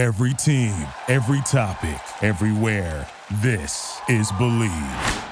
Every 0.00 0.32
team, 0.32 0.86
every 1.08 1.42
topic, 1.42 2.00
everywhere. 2.22 3.06
This 3.42 4.00
is 4.08 4.32
Believe. 4.32 5.24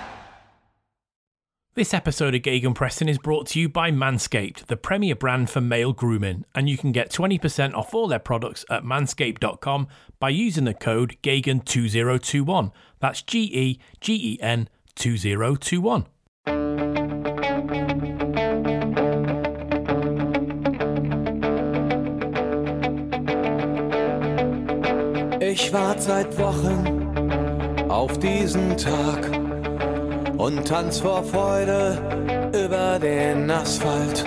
This 1.75 1.95
episode 1.95 2.35
of 2.35 2.43
Gegenpressing 2.43 3.09
is 3.09 3.17
brought 3.17 3.46
to 3.46 3.61
you 3.61 3.71
by 3.71 3.91
Manscaped, 3.91 4.67
the 4.67 4.77
premier 4.77 5.15
brand 5.15 5.49
for 5.49 5.62
male 5.62 5.95
grooming, 5.95 6.45
and 6.54 6.69
you 6.69 6.77
can 6.77 6.93
get 6.93 7.11
20% 7.11 7.73
off 7.73 7.95
all 7.95 8.09
their 8.09 8.19
products 8.19 8.67
at 8.69 8.85
manscaped.com 8.85 9.89
by 10.21 10.28
using 10.28 10.65
the 10.65 10.74
code 10.74 11.16
GEGEN2021. 11.22 12.71
That's 13.00 13.22
G 13.22 13.44
E 13.44 13.80
G 14.03 14.35
E 14.35 14.38
N 14.42 14.69
2021. 14.96 16.05
Ich 25.61 25.73
warte 25.73 26.01
seit 26.01 26.38
Wochen 26.38 27.88
auf 27.88 28.16
diesen 28.20 28.77
Tag 28.77 29.28
und 30.38 30.65
tanz 30.69 31.01
vor 31.01 31.24
Freude 31.24 31.98
über 32.55 33.01
den 33.01 33.51
Asphalt. 33.51 34.24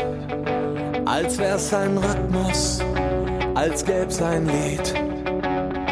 Als 1.05 1.37
wär's 1.37 1.73
ein 1.73 1.97
Rhythmus, 1.97 2.81
als 3.55 3.85
gäb's 3.85 4.21
ein 4.21 4.45
Lied, 4.45 4.93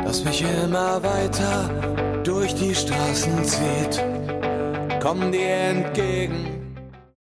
das 0.03 0.25
mich 0.25 0.43
immer 0.61 1.01
weiter 1.03 2.21
durch 2.25 2.53
die 2.55 2.75
Straßen 2.75 3.41
zieht. 3.45 4.03
Komm 5.01 5.31
dir 5.31 5.47
entgegen. 5.47 6.75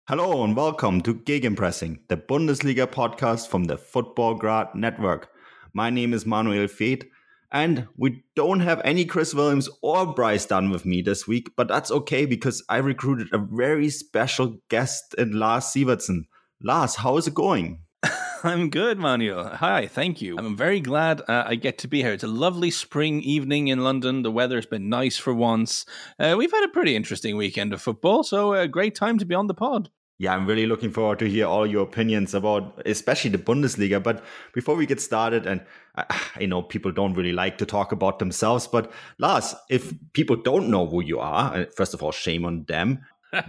Hello 0.07 0.45
and 0.45 0.55
welcome 0.55 1.03
to 1.03 1.13
Gegenpressing, 1.13 1.99
the 2.07 2.15
Bundesliga 2.15 2.85
podcast 2.85 3.49
from 3.49 3.67
the 3.67 3.75
Football 3.75 4.37
Grad 4.37 4.75
Network. 4.75 5.27
My 5.73 5.91
name 5.91 6.15
is 6.15 6.25
Manuel 6.25 6.69
Feth, 6.69 7.05
and 7.51 7.87
we 7.97 8.23
don't 8.35 8.59
have 8.59 8.81
any 8.83 9.05
Chris 9.05 9.33
Williams 9.33 9.69
or 9.81 10.05
Bryce 10.13 10.45
Dunn 10.45 10.69
with 10.69 10.85
me 10.85 11.01
this 11.01 11.27
week, 11.27 11.49
but 11.55 11.67
that's 11.67 11.91
okay 11.91 12.25
because 12.25 12.63
I 12.69 12.77
recruited 12.77 13.29
a 13.33 13.37
very 13.37 13.89
special 13.89 14.57
guest 14.69 15.15
in 15.17 15.31
Lars 15.31 15.65
Sivertsen. 15.65 16.25
Lars, 16.61 16.95
how 16.95 17.17
is 17.17 17.27
it 17.27 17.33
going? 17.33 17.79
I'm 18.43 18.69
good, 18.69 18.99
Manuel. 18.99 19.55
Hi, 19.55 19.87
thank 19.87 20.21
you. 20.21 20.37
I'm 20.37 20.55
very 20.55 20.79
glad 20.79 21.21
uh, 21.21 21.43
I 21.47 21.55
get 21.55 21.77
to 21.79 21.87
be 21.87 22.01
here. 22.01 22.13
It's 22.13 22.23
a 22.23 22.27
lovely 22.27 22.71
spring 22.71 23.21
evening 23.21 23.67
in 23.67 23.83
London. 23.83 24.21
The 24.21 24.31
weather's 24.31 24.65
been 24.65 24.89
nice 24.89 25.17
for 25.17 25.33
once. 25.33 25.85
Uh, 26.19 26.35
we've 26.37 26.51
had 26.51 26.63
a 26.63 26.69
pretty 26.69 26.95
interesting 26.95 27.37
weekend 27.37 27.73
of 27.73 27.81
football, 27.81 28.23
so 28.23 28.53
a 28.53 28.67
great 28.67 28.95
time 28.95 29.17
to 29.17 29.25
be 29.25 29.35
on 29.35 29.47
the 29.47 29.53
pod. 29.53 29.89
Yeah, 30.19 30.33
I'm 30.33 30.47
really 30.47 30.65
looking 30.65 30.91
forward 30.91 31.19
to 31.19 31.29
hear 31.29 31.45
all 31.45 31.67
your 31.67 31.83
opinions 31.83 32.33
about, 32.33 32.81
especially 32.87 33.29
the 33.29 33.37
Bundesliga. 33.37 34.01
But 34.01 34.23
before 34.51 34.75
we 34.75 34.87
get 34.87 34.99
started, 34.99 35.45
and 35.45 35.63
I, 35.95 36.19
I 36.35 36.45
know 36.45 36.61
people 36.63 36.91
don't 36.91 37.13
really 37.13 37.33
like 37.33 37.57
to 37.59 37.65
talk 37.65 37.91
about 37.91 38.19
themselves, 38.19 38.67
but 38.67 38.91
Lars, 39.19 39.53
if 39.69 39.93
people 40.13 40.35
don't 40.35 40.69
know 40.69 40.87
who 40.87 41.03
you 41.03 41.19
are, 41.19 41.53
uh, 41.55 41.65
first 41.75 41.93
of 41.93 42.01
all, 42.01 42.11
shame 42.11 42.45
on 42.45 42.65
them. 42.65 43.01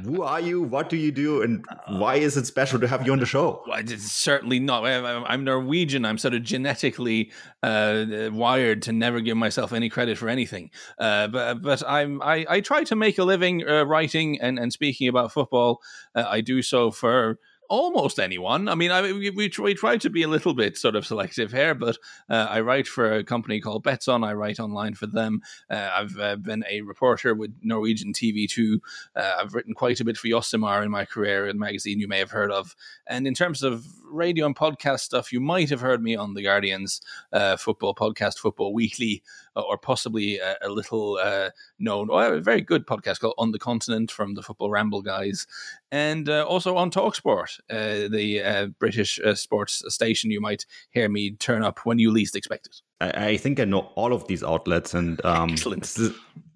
Who 0.04 0.22
are 0.22 0.40
you? 0.40 0.62
What 0.62 0.88
do 0.88 0.96
you 0.96 1.12
do? 1.12 1.42
And 1.42 1.64
why 1.86 2.16
is 2.16 2.36
it 2.36 2.46
special 2.46 2.80
to 2.80 2.88
have 2.88 3.06
you 3.06 3.12
on 3.12 3.20
the 3.20 3.26
show? 3.26 3.62
Well, 3.66 3.78
it's 3.78 4.10
certainly 4.10 4.58
not. 4.58 4.84
I'm 4.84 5.44
Norwegian. 5.44 6.04
I'm 6.04 6.18
sort 6.18 6.34
of 6.34 6.42
genetically 6.42 7.30
uh, 7.62 8.30
wired 8.32 8.82
to 8.82 8.92
never 8.92 9.20
give 9.20 9.36
myself 9.36 9.72
any 9.72 9.88
credit 9.88 10.18
for 10.18 10.28
anything. 10.28 10.70
Uh, 10.98 11.28
but 11.28 11.62
but 11.62 11.82
I'm 11.86 12.20
I, 12.22 12.44
I 12.48 12.60
try 12.60 12.84
to 12.84 12.96
make 12.96 13.18
a 13.18 13.24
living 13.24 13.66
uh, 13.68 13.84
writing 13.84 14.40
and, 14.40 14.58
and 14.58 14.72
speaking 14.72 15.08
about 15.08 15.32
football. 15.32 15.80
Uh, 16.14 16.24
I 16.26 16.40
do 16.40 16.62
so 16.62 16.90
for 16.90 17.38
almost 17.68 18.18
anyone. 18.18 18.68
I 18.68 18.74
mean, 18.74 18.90
I, 18.90 19.02
we, 19.02 19.30
we, 19.30 19.50
we 19.58 19.74
try 19.74 19.96
to 19.98 20.10
be 20.10 20.22
a 20.22 20.28
little 20.28 20.54
bit 20.54 20.76
sort 20.76 20.96
of 20.96 21.06
selective 21.06 21.52
here, 21.52 21.74
but 21.74 21.98
uh, 22.28 22.46
I 22.48 22.60
write 22.60 22.86
for 22.86 23.12
a 23.12 23.24
company 23.24 23.60
called 23.60 23.84
Betsson. 23.84 24.26
I 24.26 24.32
write 24.32 24.58
online 24.58 24.94
for 24.94 25.06
them. 25.06 25.42
Uh, 25.70 25.90
I've 25.94 26.18
uh, 26.18 26.36
been 26.36 26.64
a 26.68 26.80
reporter 26.80 27.34
with 27.34 27.54
Norwegian 27.62 28.12
TV2. 28.12 28.78
Uh, 29.14 29.36
I've 29.38 29.54
written 29.54 29.74
quite 29.74 30.00
a 30.00 30.04
bit 30.04 30.16
for 30.16 30.28
Josimar 30.28 30.82
in 30.82 30.90
my 30.90 31.04
career, 31.04 31.48
a 31.48 31.54
magazine 31.54 32.00
you 32.00 32.08
may 32.08 32.18
have 32.18 32.30
heard 32.30 32.50
of. 32.50 32.74
And 33.06 33.26
in 33.26 33.34
terms 33.34 33.62
of 33.62 33.84
radio 34.10 34.46
and 34.46 34.56
podcast 34.56 35.00
stuff, 35.00 35.32
you 35.32 35.40
might 35.40 35.70
have 35.70 35.80
heard 35.80 36.02
me 36.02 36.16
on 36.16 36.34
the 36.34 36.42
Guardian's 36.42 37.00
uh, 37.32 37.56
football 37.56 37.94
podcast, 37.94 38.38
Football 38.38 38.72
Weekly, 38.72 39.22
or 39.62 39.78
possibly 39.78 40.38
a, 40.38 40.56
a 40.62 40.68
little 40.68 41.18
uh, 41.22 41.50
known, 41.78 42.10
or 42.10 42.34
a 42.34 42.40
very 42.40 42.60
good 42.60 42.86
podcast 42.86 43.20
called 43.20 43.34
On 43.38 43.52
the 43.52 43.58
Continent 43.58 44.10
from 44.10 44.34
the 44.34 44.42
Football 44.42 44.70
Ramble 44.70 45.02
guys, 45.02 45.46
and 45.90 46.28
uh, 46.28 46.44
also 46.44 46.76
on 46.76 46.90
Talksport, 46.90 47.60
uh, 47.70 48.08
the 48.08 48.42
uh, 48.42 48.66
British 48.78 49.18
uh, 49.20 49.34
sports 49.34 49.82
station. 49.88 50.30
You 50.30 50.40
might 50.40 50.66
hear 50.90 51.08
me 51.08 51.32
turn 51.32 51.62
up 51.62 51.80
when 51.84 51.98
you 51.98 52.10
least 52.10 52.36
expect 52.36 52.66
it. 52.66 52.76
I, 53.00 53.28
I 53.30 53.36
think 53.36 53.60
I 53.60 53.64
know 53.64 53.90
all 53.94 54.12
of 54.12 54.26
these 54.26 54.42
outlets, 54.42 54.94
and 54.94 55.24
um, 55.24 55.50
excellent 55.50 55.86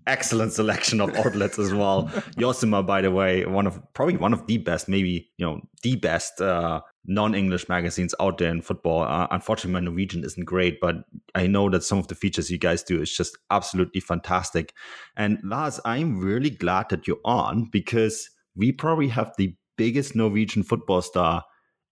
excellent 0.06 0.52
selection 0.52 1.00
of 1.00 1.14
outlets 1.16 1.58
as 1.58 1.72
well. 1.72 2.04
Josimar, 2.36 2.86
by 2.86 3.00
the 3.02 3.10
way, 3.10 3.44
one 3.46 3.66
of 3.66 3.80
probably 3.94 4.16
one 4.16 4.32
of 4.32 4.46
the 4.46 4.58
best, 4.58 4.88
maybe 4.88 5.30
you 5.36 5.46
know 5.46 5.60
the 5.82 5.96
best 5.96 6.40
uh, 6.40 6.80
non-English 7.06 7.68
magazines 7.68 8.14
out 8.20 8.38
there 8.38 8.50
in 8.50 8.62
football. 8.62 9.02
Uh, 9.02 9.26
unfortunately, 9.30 9.72
my 9.72 9.80
Norwegian 9.80 10.24
isn't 10.24 10.44
great, 10.44 10.80
but 10.80 10.96
I 11.34 11.46
know 11.46 11.68
that 11.70 11.82
some 11.82 11.98
of 11.98 12.08
the 12.08 12.14
features 12.14 12.50
you 12.50 12.58
guys 12.58 12.82
do 12.82 13.00
is 13.00 13.14
just 13.14 13.36
absolutely 13.50 14.00
fantastic. 14.00 14.72
And 15.16 15.38
Lars, 15.42 15.80
I'm 15.84 16.20
really 16.20 16.50
glad 16.50 16.88
that 16.90 17.06
you're 17.06 17.18
on 17.24 17.68
because 17.70 18.28
we 18.54 18.72
probably 18.72 19.08
have 19.08 19.32
the 19.36 19.54
biggest 19.76 20.14
Norwegian 20.14 20.62
football 20.62 21.02
star 21.02 21.44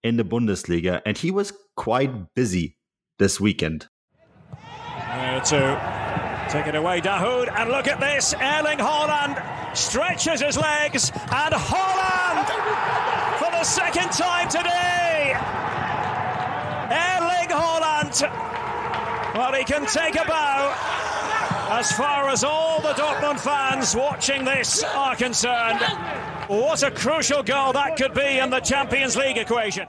in 0.03 0.17
the 0.17 0.25
Bundesliga, 0.25 1.03
and 1.05 1.19
he 1.19 1.31
was 1.31 1.53
quite 1.77 2.35
busy 2.35 2.79
this 3.19 3.41
weekend. 3.41 3.89
Uh, 4.83 5.41
to 5.41 6.01
Take 6.51 6.67
it 6.67 6.75
away, 6.75 7.01
Dahoud, 7.01 7.49
and 7.57 7.71
look 7.71 7.87
at 7.87 8.01
this. 8.01 8.35
Erling 8.35 8.79
Haaland 8.79 9.77
stretches 9.77 10.41
his 10.41 10.57
legs, 10.57 11.13
and 11.15 11.55
Haaland 11.55 12.49
for 13.39 13.53
the 13.53 13.63
second 13.63 14.11
time 14.11 14.49
today. 14.49 15.00
Haaland. 17.51 18.23
Well, 19.35 19.53
he 19.53 19.65
can 19.65 19.87
take 19.87 20.17
a 20.17 20.25
bow 20.27 20.75
as 21.71 21.93
far 21.93 22.29
as 22.29 22.43
all 22.43 22.81
the 22.81 22.95
Dortmund 22.95 23.39
fans 23.39 23.95
watching 23.95 24.45
this 24.45 24.83
are 24.83 25.15
concerned. 25.15 25.81
What 26.49 26.83
a 26.83 26.91
crucial 26.91 27.43
goal 27.45 27.73
that 27.75 27.97
could 27.97 28.13
be 28.13 28.39
in 28.39 28.51
the 28.51 28.59
Champions 28.61 29.17
League 29.17 29.39
equation. 29.39 29.87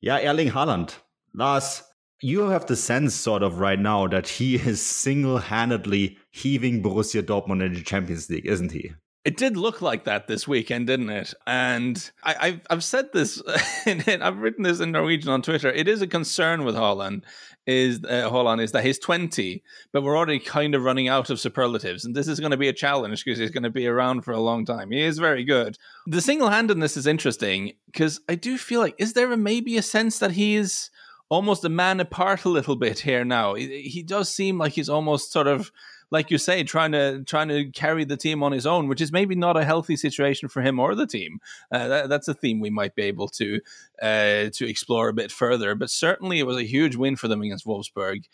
Yeah, 0.00 0.20
Erling 0.20 0.50
Haaland. 0.50 0.94
Lars, 1.34 1.82
you 2.22 2.48
have 2.48 2.66
the 2.66 2.76
sense 2.76 3.14
sort 3.14 3.42
of 3.42 3.58
right 3.58 3.78
now 3.78 4.06
that 4.06 4.28
he 4.28 4.54
is 4.54 4.80
single-handedly 4.80 6.16
heaving 6.30 6.82
Borussia 6.82 7.22
Dortmund 7.22 7.64
in 7.64 7.74
the 7.74 7.82
Champions 7.82 8.30
League, 8.30 8.46
isn't 8.46 8.72
he? 8.72 8.92
It 9.26 9.36
did 9.36 9.56
look 9.56 9.82
like 9.82 10.04
that 10.04 10.28
this 10.28 10.46
weekend, 10.46 10.86
didn't 10.86 11.10
it? 11.10 11.34
And 11.48 12.10
I, 12.22 12.50
have 12.50 12.60
I've 12.70 12.84
said 12.84 13.12
this, 13.12 13.42
and 13.86 14.22
I've 14.22 14.38
written 14.38 14.62
this 14.62 14.78
in 14.78 14.92
Norwegian 14.92 15.30
on 15.30 15.42
Twitter. 15.42 15.68
It 15.68 15.88
is 15.88 16.00
a 16.00 16.06
concern 16.06 16.64
with 16.64 16.76
Haaland 16.76 17.24
is 17.66 18.04
uh, 18.04 18.30
Haaland 18.30 18.62
is 18.62 18.70
that 18.70 18.84
he's 18.84 19.00
20, 19.00 19.64
but 19.92 20.04
we're 20.04 20.16
already 20.16 20.38
kind 20.38 20.76
of 20.76 20.82
running 20.84 21.08
out 21.08 21.30
of 21.30 21.40
superlatives, 21.40 22.04
and 22.04 22.14
this 22.14 22.28
is 22.28 22.38
going 22.38 22.52
to 22.52 22.56
be 22.56 22.68
a 22.68 22.72
challenge 22.72 23.24
because 23.24 23.40
he's 23.40 23.50
going 23.50 23.64
to 23.64 23.70
be 23.70 23.88
around 23.88 24.20
for 24.20 24.30
a 24.30 24.40
long 24.40 24.64
time. 24.64 24.92
He 24.92 25.02
is 25.02 25.18
very 25.18 25.42
good. 25.42 25.76
The 26.06 26.20
single-handedness 26.20 26.96
is 26.96 27.08
interesting 27.08 27.72
because 27.86 28.20
I 28.28 28.36
do 28.36 28.56
feel 28.56 28.80
like 28.80 28.94
is 28.98 29.14
there 29.14 29.32
a, 29.32 29.36
maybe 29.36 29.76
a 29.76 29.82
sense 29.82 30.20
that 30.20 30.30
he 30.32 30.54
is 30.54 30.90
almost 31.28 31.64
a 31.64 31.68
man 31.68 31.98
apart 31.98 32.44
a 32.44 32.48
little 32.48 32.76
bit 32.76 33.00
here 33.00 33.24
now. 33.24 33.54
He, 33.54 33.82
he 33.82 34.04
does 34.04 34.32
seem 34.32 34.58
like 34.58 34.74
he's 34.74 34.88
almost 34.88 35.32
sort 35.32 35.48
of 35.48 35.72
like 36.10 36.30
you 36.30 36.38
say, 36.38 36.62
trying 36.62 36.92
to 36.92 37.24
trying 37.24 37.48
to 37.48 37.70
carry 37.70 38.04
the 38.04 38.16
team 38.16 38.42
on 38.42 38.52
his 38.52 38.66
own, 38.66 38.88
which 38.88 39.00
is 39.00 39.12
maybe 39.12 39.34
not 39.34 39.56
a 39.56 39.64
healthy 39.64 39.96
situation 39.96 40.48
for 40.48 40.62
him 40.62 40.78
or 40.78 40.94
the 40.94 41.06
team. 41.06 41.40
Uh, 41.70 41.88
that, 41.88 42.08
that's 42.08 42.28
a 42.28 42.34
theme 42.34 42.60
we 42.60 42.70
might 42.70 42.94
be 42.94 43.02
able 43.02 43.28
to 43.28 43.60
uh, 44.00 44.48
to 44.52 44.68
explore 44.68 45.08
a 45.08 45.14
bit 45.14 45.32
further. 45.32 45.74
But 45.74 45.90
certainly, 45.90 46.38
it 46.38 46.46
was 46.46 46.56
a 46.56 46.66
huge 46.66 46.96
win 46.96 47.16
for 47.16 47.28
them 47.28 47.42
against 47.42 47.66
Wolfsburg, 47.66 48.24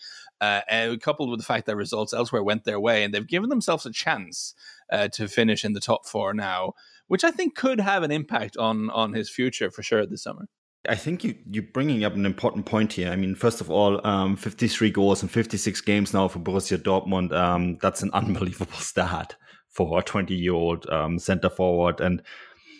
uh, 0.40 0.96
coupled 1.00 1.30
with 1.30 1.40
the 1.40 1.46
fact 1.46 1.66
that 1.66 1.76
results 1.76 2.12
elsewhere 2.12 2.42
went 2.42 2.64
their 2.64 2.80
way, 2.80 3.04
and 3.04 3.14
they've 3.14 3.26
given 3.26 3.48
themselves 3.48 3.86
a 3.86 3.92
chance 3.92 4.54
uh, 4.90 5.08
to 5.08 5.28
finish 5.28 5.64
in 5.64 5.72
the 5.72 5.80
top 5.80 6.06
four 6.06 6.34
now, 6.34 6.74
which 7.08 7.24
I 7.24 7.30
think 7.30 7.54
could 7.54 7.80
have 7.80 8.02
an 8.02 8.10
impact 8.10 8.56
on 8.56 8.90
on 8.90 9.14
his 9.14 9.30
future 9.30 9.70
for 9.70 9.82
sure 9.82 10.06
this 10.06 10.22
summer. 10.22 10.48
I 10.88 10.96
think 10.96 11.22
you, 11.22 11.36
you're 11.48 11.62
bringing 11.62 12.04
up 12.04 12.14
an 12.14 12.26
important 12.26 12.66
point 12.66 12.92
here. 12.92 13.10
I 13.10 13.16
mean, 13.16 13.34
first 13.34 13.60
of 13.60 13.70
all, 13.70 14.04
um, 14.06 14.36
53 14.36 14.90
goals 14.90 15.22
in 15.22 15.28
56 15.28 15.80
games 15.82 16.12
now 16.12 16.26
for 16.28 16.40
Borussia 16.40 16.76
Dortmund. 16.76 17.32
Um, 17.32 17.78
that's 17.80 18.02
an 18.02 18.10
unbelievable 18.14 18.78
start 18.78 19.36
for 19.68 19.98
a 19.98 20.02
20 20.02 20.34
year 20.34 20.54
old 20.54 20.88
um, 20.90 21.18
center 21.18 21.48
forward. 21.48 22.00
And 22.00 22.22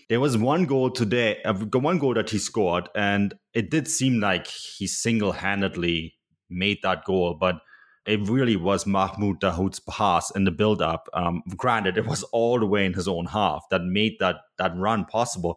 there 0.09 0.21
was 0.21 0.37
one 0.37 0.67
goal 0.67 0.91
today, 0.91 1.41
uh, 1.45 1.55
one 1.55 1.99
goal 1.99 2.15
that 2.15 2.31
he 2.31 2.39
scored, 2.39 2.89
and 2.95 3.35
it 3.55 3.71
did 3.71 3.89
seem 3.89 4.21
like 4.21 4.47
he 4.47 4.87
single 4.87 5.33
handedly 5.33 6.17
made 6.51 6.79
that 6.83 7.05
goal, 7.05 7.35
but 7.39 7.61
it 8.05 8.21
really 8.29 8.57
was 8.57 8.85
Mahmoud 8.85 9.41
Dahoud's 9.41 9.81
pass 9.81 10.31
in 10.33 10.45
the 10.45 10.51
build 10.51 10.83
up. 10.83 11.09
Um, 11.15 11.43
granted, 11.57 11.97
it 11.97 12.07
was 12.07 12.25
all 12.25 12.59
the 12.59 12.67
way 12.67 12.85
in 12.85 12.95
his 12.95 13.07
own 13.07 13.27
half 13.27 13.65
that 13.71 13.85
made 13.85 14.17
that, 14.19 14.37
that 14.59 14.77
run 14.77 15.05
possible. 15.05 15.57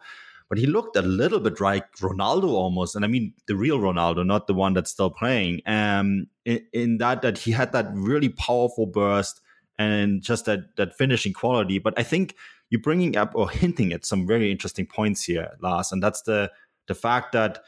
But 0.49 0.57
he 0.57 0.65
looked 0.65 0.95
a 0.95 1.01
little 1.01 1.39
bit 1.39 1.59
like 1.59 1.91
Ronaldo 1.97 2.49
almost. 2.49 2.95
And 2.95 3.03
I 3.03 3.07
mean 3.07 3.33
the 3.47 3.55
real 3.55 3.79
Ronaldo, 3.79 4.25
not 4.25 4.47
the 4.47 4.53
one 4.53 4.73
that's 4.73 4.91
still 4.91 5.09
playing. 5.09 5.61
Um, 5.65 6.27
in, 6.45 6.61
in 6.73 6.97
that 6.99 7.21
that 7.21 7.39
he 7.39 7.51
had 7.51 7.71
that 7.71 7.87
really 7.93 8.29
powerful 8.29 8.85
burst 8.85 9.41
and 9.77 10.21
just 10.21 10.45
that 10.45 10.75
that 10.77 10.95
finishing 10.95 11.33
quality. 11.33 11.79
But 11.79 11.93
I 11.97 12.03
think 12.03 12.35
you're 12.69 12.81
bringing 12.81 13.17
up 13.17 13.31
or 13.35 13.49
hinting 13.49 13.93
at 13.93 14.05
some 14.05 14.27
very 14.27 14.51
interesting 14.51 14.85
points 14.85 15.23
here, 15.23 15.51
Lars, 15.61 15.91
and 15.91 16.01
that's 16.01 16.21
the 16.23 16.51
the 16.87 16.95
fact 16.95 17.31
that 17.31 17.63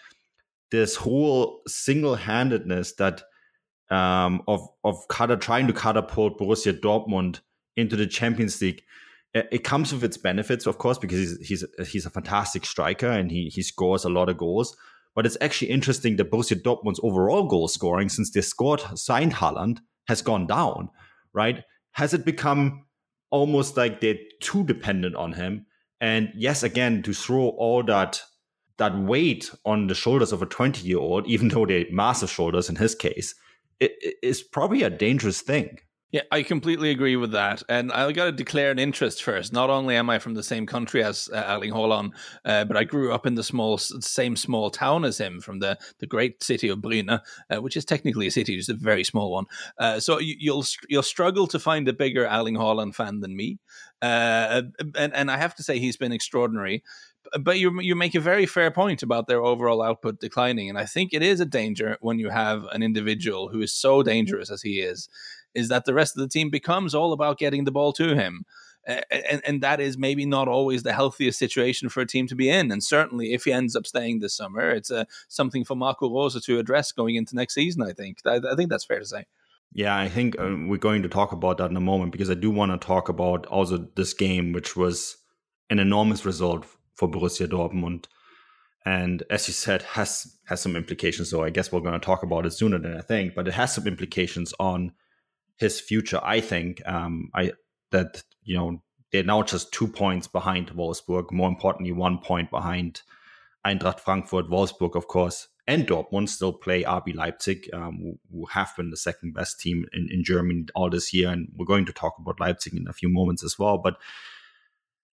this 0.70 0.96
whole 0.96 1.62
single-handedness 1.66 2.94
that 2.94 3.24
um, 3.90 4.42
of 4.48 4.68
of 4.84 5.08
trying 5.40 5.68
to 5.68 5.74
catapult 5.74 6.38
Borussia 6.38 6.78
Dortmund 6.78 7.40
into 7.76 7.96
the 7.96 8.08
Champions 8.08 8.62
League. 8.62 8.84
It 9.52 9.64
comes 9.64 9.94
with 9.94 10.04
its 10.04 10.18
benefits, 10.18 10.66
of 10.66 10.78
course, 10.78 10.98
because 10.98 11.20
he's 11.20 11.48
he's 11.48 11.66
he's 11.88 12.06
a 12.06 12.10
fantastic 12.10 12.66
striker 12.66 13.10
and 13.10 13.32
he 13.32 13.50
he 13.50 13.62
scores 13.62 14.06
a 14.06 14.10
lot 14.10 14.30
of 14.30 14.38
goals. 14.38 14.76
But 15.16 15.26
it's 15.26 15.38
actually 15.42 15.72
interesting 15.72 16.16
that 16.18 16.30
Borussia 16.30 16.62
Dortmund's 16.62 17.00
overall 17.02 17.48
goal 17.48 17.68
scoring 17.68 18.08
since 18.08 18.32
they 18.32 18.42
scored 18.42 18.82
signed 18.96 19.34
Haaland 19.34 19.80
has 20.08 20.22
gone 20.22 20.46
down, 20.46 20.90
right? 21.34 21.64
Has 21.94 22.14
it 22.14 22.24
become 22.24 22.86
almost 23.32 23.76
like 23.76 24.00
they're 24.00 24.20
too 24.42 24.64
dependent 24.64 25.16
on 25.16 25.34
him? 25.34 25.66
And 26.00 26.32
yes, 26.36 26.64
again, 26.64 27.02
to 27.04 27.14
throw 27.14 27.50
all 27.50 27.84
that 27.84 28.22
that 28.78 28.96
weight 28.98 29.50
on 29.66 29.88
the 29.88 29.96
shoulders 29.96 30.32
of 30.32 30.42
a 30.42 30.46
20 30.46 30.88
year 30.88 31.00
old, 31.00 31.28
even 31.28 31.48
though 31.48 31.66
they're 31.66 31.86
massive 31.92 32.30
shoulders 32.30 32.70
in 32.70 32.76
his 32.76 32.94
case, 32.94 33.34
it 33.80 34.18
is 34.22 34.44
probably 34.44 34.84
a 34.84 34.90
dangerous 34.90 35.42
thing. 35.42 35.80
Yeah, 36.12 36.22
I 36.32 36.42
completely 36.44 36.92
agree 36.92 37.18
with 37.18 37.32
that. 37.34 37.64
And 37.68 37.92
I 37.92 38.10
got 38.14 38.26
to 38.26 38.32
declare 38.32 38.72
an 38.72 38.80
interest 38.80 39.22
first. 39.22 39.52
Not 39.52 39.70
only 39.70 39.98
am 39.98 40.10
I 40.10 40.20
from 40.20 40.36
the 40.36 40.44
same 40.44 40.66
country 40.66 41.04
as 41.04 41.28
uh, 41.34 41.44
Erling 41.48 41.74
uh, 41.74 42.64
but 42.64 42.78
I 42.78 42.86
grew 42.86 43.12
up 43.12 43.26
in 43.26 43.36
the 43.36 43.44
small, 43.44 43.78
same 43.78 44.38
small 44.38 44.70
town 44.70 45.04
as 45.04 45.18
him 45.18 45.42
from 45.42 45.60
the, 45.60 45.78
the 46.00 46.08
great 46.08 46.42
city 46.42 46.70
of 46.70 46.82
Bryne, 46.82 47.10
uh, 47.10 47.22
which 47.60 47.76
is 47.76 47.84
technically 47.84 48.28
a 48.28 48.32
city, 48.32 48.56
just 48.56 48.70
a 48.70 48.74
very 48.74 49.04
small 49.04 49.34
one. 49.34 49.46
Uh, 49.78 50.00
so 50.00 50.18
you, 50.18 50.54
will 50.54 50.66
you'll 50.88 51.04
struggle 51.04 51.46
to 51.48 51.60
find 51.60 51.90
a 51.90 51.94
bigger 51.94 52.26
Erling 52.26 52.56
Haaland 52.56 52.96
fan 52.96 53.20
than 53.20 53.36
me. 53.36 53.60
Uh, 54.02 54.62
and, 54.96 55.14
and 55.14 55.30
I 55.30 55.36
have 55.36 55.56
to 55.56 55.64
say, 55.64 55.80
he's 55.80 55.98
been 55.98 56.14
extraordinary 56.14 56.84
but 57.42 57.60
you 57.60 57.82
you 57.82 57.96
make 57.96 58.16
a 58.16 58.20
very 58.20 58.46
fair 58.46 58.72
point 58.72 59.04
about 59.04 59.28
their 59.28 59.44
overall 59.44 59.82
output 59.82 60.20
declining, 60.20 60.70
and 60.70 60.78
I 60.78 60.86
think 60.86 61.14
it 61.14 61.22
is 61.22 61.40
a 61.40 61.46
danger 61.46 61.98
when 62.00 62.20
you 62.20 62.30
have 62.30 62.64
an 62.72 62.84
individual 62.84 63.50
who 63.50 63.62
is 63.62 63.74
so 63.74 64.04
dangerous 64.04 64.50
as 64.50 64.62
he 64.62 64.80
is, 64.80 65.10
is 65.58 65.70
that 65.70 65.86
the 65.86 65.94
rest 65.94 66.16
of 66.16 66.22
the 66.22 66.30
team 66.30 66.50
becomes 66.50 66.94
all 66.94 67.12
about 67.12 67.40
getting 67.40 67.64
the 67.66 67.72
ball 67.72 67.92
to 67.94 68.16
him. 68.16 68.46
And, 68.86 69.42
and 69.46 69.62
that 69.64 69.82
is 69.82 69.98
maybe 69.98 70.26
not 70.26 70.48
always 70.48 70.84
the 70.84 70.94
healthiest 70.94 71.38
situation 71.38 71.90
for 71.90 72.00
a 72.00 72.06
team 72.06 72.26
to 72.28 72.36
be 72.36 72.50
in. 72.50 72.72
And 72.72 72.82
certainly, 72.82 73.34
if 73.34 73.44
he 73.44 73.52
ends 73.52 73.76
up 73.76 73.86
staying 73.86 74.20
this 74.20 74.38
summer, 74.38 74.70
it's 74.70 74.90
uh, 74.90 75.04
something 75.28 75.66
for 75.66 75.76
Marco 75.76 76.10
Rose 76.10 76.42
to 76.42 76.60
address 76.60 76.94
going 76.94 77.16
into 77.16 77.36
next 77.36 77.56
season. 77.56 77.82
I 77.82 77.92
think. 77.92 78.20
I, 78.26 78.40
I 78.50 78.56
think 78.56 78.70
that's 78.70 78.86
fair 78.86 79.00
to 79.00 79.06
say. 79.06 79.26
Yeah, 79.74 79.98
I 79.98 80.08
think 80.08 80.40
um, 80.40 80.70
we're 80.70 80.78
going 80.78 81.04
to 81.04 81.10
talk 81.10 81.34
about 81.34 81.58
that 81.58 81.70
in 81.70 81.76
a 81.76 81.82
moment 81.82 82.14
because 82.14 82.32
I 82.32 82.36
do 82.36 82.50
want 82.50 82.72
to 82.72 82.78
talk 82.78 83.10
about 83.10 83.46
also 83.48 83.90
this 83.96 84.14
game, 84.14 84.54
which 84.54 84.78
was 84.78 85.18
an 85.70 85.80
enormous 85.80 86.24
result 86.26 86.66
for 86.94 87.10
Borussia 87.10 87.48
Dortmund. 87.48 88.06
And 88.86 89.24
as 89.30 89.50
you 89.50 89.54
said, 89.54 89.82
has 89.82 90.38
has 90.46 90.62
some 90.62 90.78
implications. 90.78 91.30
So 91.30 91.44
I 91.44 91.50
guess 91.50 91.74
we're 91.74 91.82
going 91.82 92.00
to 92.00 92.06
talk 92.06 92.24
about 92.24 92.46
it 92.46 92.54
sooner 92.54 92.80
than 92.80 92.96
I 92.96 93.02
think, 93.02 93.36
but 93.36 93.50
it 93.50 93.54
has 93.54 93.76
some 93.76 93.86
implications 93.86 94.54
on 94.62 94.94
his 95.58 95.80
future. 95.80 96.20
I 96.24 96.40
think 96.42 96.82
um, 96.88 97.30
I 97.34 97.54
that 97.92 98.24
you 98.44 98.56
know 98.56 98.82
they're 99.12 99.24
now 99.24 99.44
just 99.44 99.72
two 99.72 99.88
points 99.88 100.28
behind 100.28 100.72
Wolfsburg. 100.72 101.32
More 101.32 101.50
importantly, 101.50 101.92
one 101.92 102.20
point 102.20 102.50
behind 102.50 103.02
Eintracht 103.66 104.00
Frankfurt. 104.00 104.50
Wolfsburg, 104.50 104.96
of 104.96 105.08
course, 105.08 105.48
and 105.68 105.88
Dortmund 105.88 106.30
still 106.30 106.54
play 106.54 106.84
RB 106.84 107.16
Leipzig, 107.16 107.70
um, 107.74 107.98
who, 108.02 108.20
who, 108.32 108.46
have 108.48 108.74
been 108.78 108.90
the 108.90 108.98
second 108.98 109.34
best 109.34 109.60
team 109.60 109.86
in, 109.94 110.08
in 110.12 110.24
Germany 110.24 110.66
all 110.76 110.90
this 110.90 111.14
year. 111.14 111.30
And 111.30 111.50
we're 111.56 111.66
going 111.66 111.86
to 111.86 111.94
talk 111.94 112.16
about 112.20 112.40
Leipzig 112.40 112.74
in 112.74 112.88
a 112.88 112.94
few 112.94 113.10
moments 113.10 113.44
as 113.44 113.58
well. 113.58 113.78
But 113.78 113.98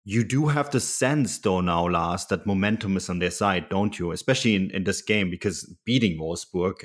you 0.03 0.23
do 0.23 0.47
have 0.47 0.71
the 0.71 0.79
sense 0.79 1.37
though 1.39 1.61
now 1.61 1.87
last 1.87 2.29
that 2.29 2.47
momentum 2.47 2.97
is 2.97 3.09
on 3.09 3.19
their 3.19 3.31
side 3.31 3.69
don't 3.69 3.99
you 3.99 4.11
especially 4.11 4.55
in, 4.55 4.71
in 4.71 4.83
this 4.83 5.01
game 5.01 5.29
because 5.29 5.71
beating 5.85 6.19
wolfsburg 6.19 6.83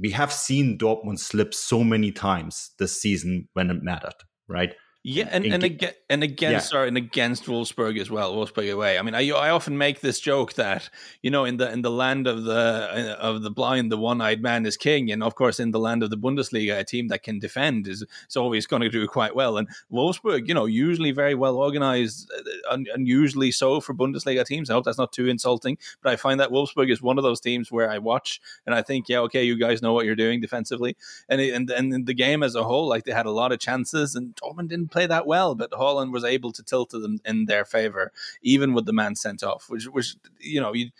we 0.00 0.10
have 0.10 0.32
seen 0.32 0.78
dortmund 0.78 1.18
slip 1.18 1.54
so 1.54 1.82
many 1.82 2.12
times 2.12 2.70
this 2.78 3.00
season 3.00 3.48
when 3.54 3.70
it 3.70 3.82
mattered 3.82 4.14
right 4.48 4.74
yeah, 5.04 5.28
and, 5.32 5.44
and 5.44 5.64
again 5.64 5.94
and 6.08 6.22
against 6.22 6.52
yeah. 6.52 6.58
sorry, 6.60 6.86
and 6.86 6.96
against 6.96 7.46
Wolfsburg 7.46 7.98
as 7.98 8.08
well, 8.08 8.36
Wolfsburg 8.36 8.72
away. 8.72 9.00
I 9.00 9.02
mean, 9.02 9.16
I 9.16 9.28
I 9.30 9.50
often 9.50 9.76
make 9.76 10.00
this 10.00 10.20
joke 10.20 10.52
that 10.52 10.90
you 11.22 11.30
know 11.30 11.44
in 11.44 11.56
the 11.56 11.72
in 11.72 11.82
the 11.82 11.90
land 11.90 12.28
of 12.28 12.44
the 12.44 12.52
uh, 12.52 13.16
of 13.18 13.42
the 13.42 13.50
blind, 13.50 13.90
the 13.90 13.96
one 13.96 14.20
eyed 14.20 14.42
man 14.42 14.64
is 14.64 14.76
king, 14.76 15.10
and 15.10 15.24
of 15.24 15.34
course 15.34 15.58
in 15.58 15.72
the 15.72 15.80
land 15.80 16.04
of 16.04 16.10
the 16.10 16.16
Bundesliga, 16.16 16.78
a 16.78 16.84
team 16.84 17.08
that 17.08 17.24
can 17.24 17.40
defend 17.40 17.88
is 17.88 18.04
is 18.28 18.36
always 18.36 18.64
going 18.68 18.82
to 18.82 18.88
do 18.88 19.08
quite 19.08 19.34
well. 19.34 19.56
And 19.56 19.66
Wolfsburg, 19.92 20.46
you 20.46 20.54
know, 20.54 20.66
usually 20.66 21.10
very 21.10 21.34
well 21.34 21.56
organized, 21.56 22.30
uh, 22.70 22.78
and 22.94 23.08
usually 23.08 23.50
so 23.50 23.80
for 23.80 23.94
Bundesliga 23.94 24.44
teams. 24.44 24.70
I 24.70 24.74
hope 24.74 24.84
that's 24.84 24.98
not 24.98 25.12
too 25.12 25.26
insulting, 25.26 25.78
but 26.00 26.12
I 26.12 26.16
find 26.16 26.38
that 26.38 26.50
Wolfsburg 26.50 26.92
is 26.92 27.02
one 27.02 27.18
of 27.18 27.24
those 27.24 27.40
teams 27.40 27.72
where 27.72 27.90
I 27.90 27.98
watch 27.98 28.40
and 28.66 28.74
I 28.74 28.82
think, 28.82 29.08
yeah, 29.08 29.18
okay, 29.20 29.42
you 29.42 29.58
guys 29.58 29.82
know 29.82 29.92
what 29.94 30.06
you're 30.06 30.14
doing 30.14 30.40
defensively, 30.40 30.96
and 31.28 31.40
and 31.40 31.68
and 31.70 32.06
the 32.06 32.14
game 32.14 32.44
as 32.44 32.54
a 32.54 32.62
whole, 32.62 32.86
like 32.86 33.02
they 33.02 33.12
had 33.12 33.26
a 33.26 33.32
lot 33.32 33.50
of 33.50 33.58
chances, 33.58 34.14
and 34.14 34.36
Dortmund 34.36 34.68
didn't 34.68 34.91
play 34.92 35.06
that 35.06 35.26
well, 35.26 35.54
but 35.54 35.72
Haaland 35.72 36.12
was 36.12 36.24
able 36.24 36.52
to 36.52 36.62
tilt 36.62 36.90
them 36.90 37.18
in 37.24 37.46
their 37.46 37.64
favor, 37.64 38.12
even 38.42 38.74
with 38.74 38.86
the 38.86 38.92
man 38.92 39.16
sent 39.16 39.42
off, 39.42 39.66
which, 39.68 39.88
was, 39.88 40.16
you 40.38 40.60
know, 40.60 40.72
you, 40.72 40.90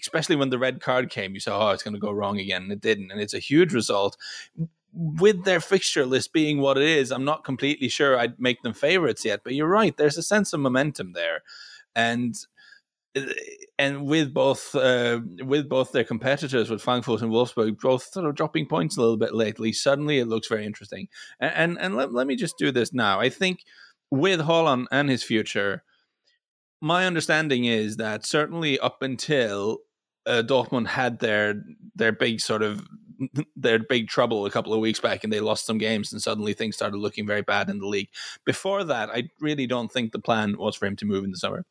especially 0.00 0.36
when 0.36 0.50
the 0.50 0.58
red 0.58 0.80
card 0.80 1.10
came, 1.10 1.34
you 1.34 1.40
saw, 1.40 1.68
oh, 1.68 1.72
it's 1.72 1.82
going 1.82 1.94
to 1.94 2.00
go 2.00 2.12
wrong 2.12 2.38
again, 2.38 2.62
and 2.62 2.72
it 2.72 2.80
didn't, 2.80 3.10
and 3.10 3.20
it's 3.20 3.34
a 3.34 3.38
huge 3.38 3.72
result. 3.74 4.16
With 4.92 5.44
their 5.44 5.60
fixture 5.60 6.06
list 6.06 6.32
being 6.32 6.60
what 6.60 6.76
it 6.78 6.84
is, 6.84 7.10
I'm 7.10 7.24
not 7.24 7.44
completely 7.44 7.88
sure 7.88 8.16
I'd 8.18 8.38
make 8.38 8.62
them 8.62 8.74
favorites 8.74 9.24
yet, 9.24 9.40
but 9.42 9.54
you're 9.54 9.68
right. 9.68 9.96
There's 9.96 10.18
a 10.18 10.22
sense 10.22 10.52
of 10.52 10.60
momentum 10.60 11.12
there, 11.14 11.42
and 11.94 12.34
and 13.78 14.06
with 14.06 14.34
both 14.34 14.74
uh, 14.74 15.20
with 15.44 15.68
both 15.68 15.92
their 15.92 16.04
competitors, 16.04 16.68
with 16.70 16.82
Frankfurt 16.82 17.22
and 17.22 17.30
Wolfsburg, 17.30 17.78
both 17.78 18.12
sort 18.12 18.26
of 18.26 18.34
dropping 18.34 18.66
points 18.66 18.96
a 18.96 19.00
little 19.00 19.16
bit 19.16 19.34
lately, 19.34 19.72
suddenly 19.72 20.18
it 20.18 20.26
looks 20.26 20.48
very 20.48 20.66
interesting. 20.66 21.08
And 21.38 21.52
and, 21.54 21.78
and 21.80 21.96
let, 21.96 22.12
let 22.12 22.26
me 22.26 22.36
just 22.36 22.58
do 22.58 22.72
this 22.72 22.92
now. 22.92 23.20
I 23.20 23.28
think 23.28 23.60
with 24.10 24.40
Haaland 24.40 24.86
and 24.90 25.08
his 25.08 25.22
future, 25.22 25.84
my 26.80 27.06
understanding 27.06 27.64
is 27.64 27.96
that 27.96 28.26
certainly 28.26 28.80
up 28.80 29.02
until 29.02 29.78
uh, 30.26 30.42
Dortmund 30.44 30.88
had 30.88 31.20
their 31.20 31.62
their 31.94 32.12
big 32.12 32.40
sort 32.40 32.62
of 32.62 32.84
their 33.56 33.78
big 33.78 34.08
trouble 34.08 34.44
a 34.44 34.50
couple 34.50 34.74
of 34.74 34.80
weeks 34.80 35.00
back 35.00 35.22
and 35.22 35.32
they 35.32 35.40
lost 35.40 35.66
some 35.66 35.78
games 35.78 36.12
and 36.12 36.20
suddenly 36.20 36.52
things 36.52 36.76
started 36.76 36.98
looking 36.98 37.26
very 37.26 37.42
bad 37.42 37.70
in 37.70 37.78
the 37.78 37.86
league. 37.86 38.08
Before 38.44 38.82
that, 38.84 39.10
I 39.10 39.30
really 39.40 39.66
don't 39.66 39.90
think 39.90 40.10
the 40.10 40.18
plan 40.18 40.56
was 40.56 40.74
for 40.74 40.86
him 40.86 40.96
to 40.96 41.06
move 41.06 41.24
in 41.24 41.30
the 41.30 41.38
summer 41.38 41.64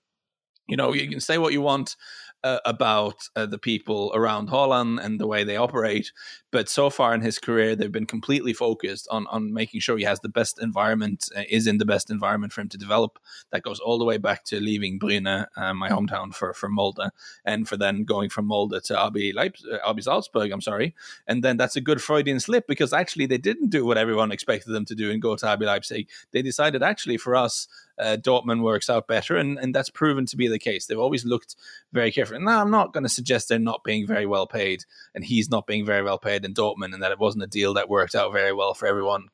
you 0.68 0.76
know, 0.76 0.94
you 0.94 1.10
can 1.10 1.20
say 1.20 1.38
what 1.38 1.54
you 1.54 1.62
want 1.62 1.96
uh, 2.44 2.60
about 2.66 3.28
uh, 3.36 3.46
the 3.46 3.58
people 3.58 4.12
around 4.14 4.50
Haaland 4.50 5.04
and 5.04 5.20
the 5.20 5.28
way 5.28 5.44
they 5.44 5.58
operate. 5.58 6.12
But 6.52 6.70
so 6.70 6.90
far 6.90 7.14
in 7.14 7.22
his 7.22 7.40
career, 7.40 7.76
they've 7.76 7.92
been 7.92 8.06
completely 8.06 8.54
focused 8.54 9.08
on 9.10 9.28
on 9.28 9.54
making 9.54 9.82
sure 9.82 9.98
he 9.98 10.04
has 10.04 10.20
the 10.20 10.30
best 10.30 10.62
environment, 10.62 11.26
uh, 11.36 11.44
is 11.50 11.68
in 11.68 11.78
the 11.78 11.86
best 11.86 12.10
environment 12.10 12.54
for 12.54 12.62
him 12.62 12.70
to 12.70 12.78
develop. 12.78 13.20
That 13.52 13.64
goes 13.64 13.80
all 13.80 13.98
the 13.98 14.06
way 14.06 14.18
back 14.18 14.44
to 14.46 14.60
leaving 14.60 15.00
Bryne, 15.00 15.28
uh, 15.28 15.74
my 15.74 15.90
hometown, 15.90 16.34
for 16.34 16.54
for 16.54 16.70
Molde, 16.70 17.10
and 17.44 17.68
for 17.68 17.76
then 17.76 18.04
going 18.04 18.30
from 18.30 18.48
Molde 18.48 18.82
to 18.84 18.94
RB 18.94 19.34
Leipzig, 19.34 19.74
uh, 19.74 19.94
RB 19.94 20.04
Salzburg. 20.04 20.52
I'm 20.52 20.62
sorry, 20.62 20.96
and 21.28 21.44
then 21.44 21.58
that's 21.58 21.76
a 21.76 21.82
good 21.82 22.02
Freudian 22.02 22.40
slip 22.40 22.68
because 22.68 22.94
actually 22.94 23.26
they 23.26 23.40
didn't 23.40 23.70
do 23.70 23.86
what 23.86 23.98
everyone 23.98 24.32
expected 24.32 24.72
them 24.72 24.86
to 24.86 24.96
do 24.96 25.12
and 25.12 25.22
go 25.22 25.36
to 25.36 25.46
RB 25.46 25.66
Leipzig. 25.66 26.08
They 26.32 26.42
decided 26.42 26.84
actually 26.84 27.18
for 27.18 27.36
us 27.36 27.68
uh, 28.00 28.18
Dortmund 28.20 28.62
works 28.62 28.90
out 28.90 29.08
better, 29.08 29.36
and, 29.38 29.58
and 29.58 29.74
that's 29.74 29.90
proven 29.90 30.26
to 30.28 30.38
be 30.38 30.48
the 30.48 30.60
case. 30.60 30.86
They've 30.86 31.00
always 31.00 31.26
looked 31.26 31.56
very 31.94 32.12
careful. 32.12 32.40
Now, 32.40 32.62
I'm 32.62 32.72
not 32.72 32.94
going 32.94 33.04
to 33.04 33.10
suggest 33.10 33.50
they're 33.50 33.60
not 33.60 33.84
being 33.84 34.06
very 34.06 34.26
well 34.26 34.48
paid, 34.48 34.86
and 35.16 35.24
he's 35.24 35.50
not 35.50 35.68
being 35.68 35.86
very 35.86 36.04
well 36.04 36.18
paid 36.18 36.46
in 36.46 36.54
Dortmund, 36.54 36.94
and 36.94 37.02
that 37.02 37.12
it 37.12 37.20
wasn't 37.20 37.44
a 37.44 37.48
deal 37.48 37.74
that 37.74 37.90
worked 37.90 38.16
out 38.16 38.34
very 38.34 38.54
well 38.54 38.74
for 38.74 38.88
everyone 38.88 39.28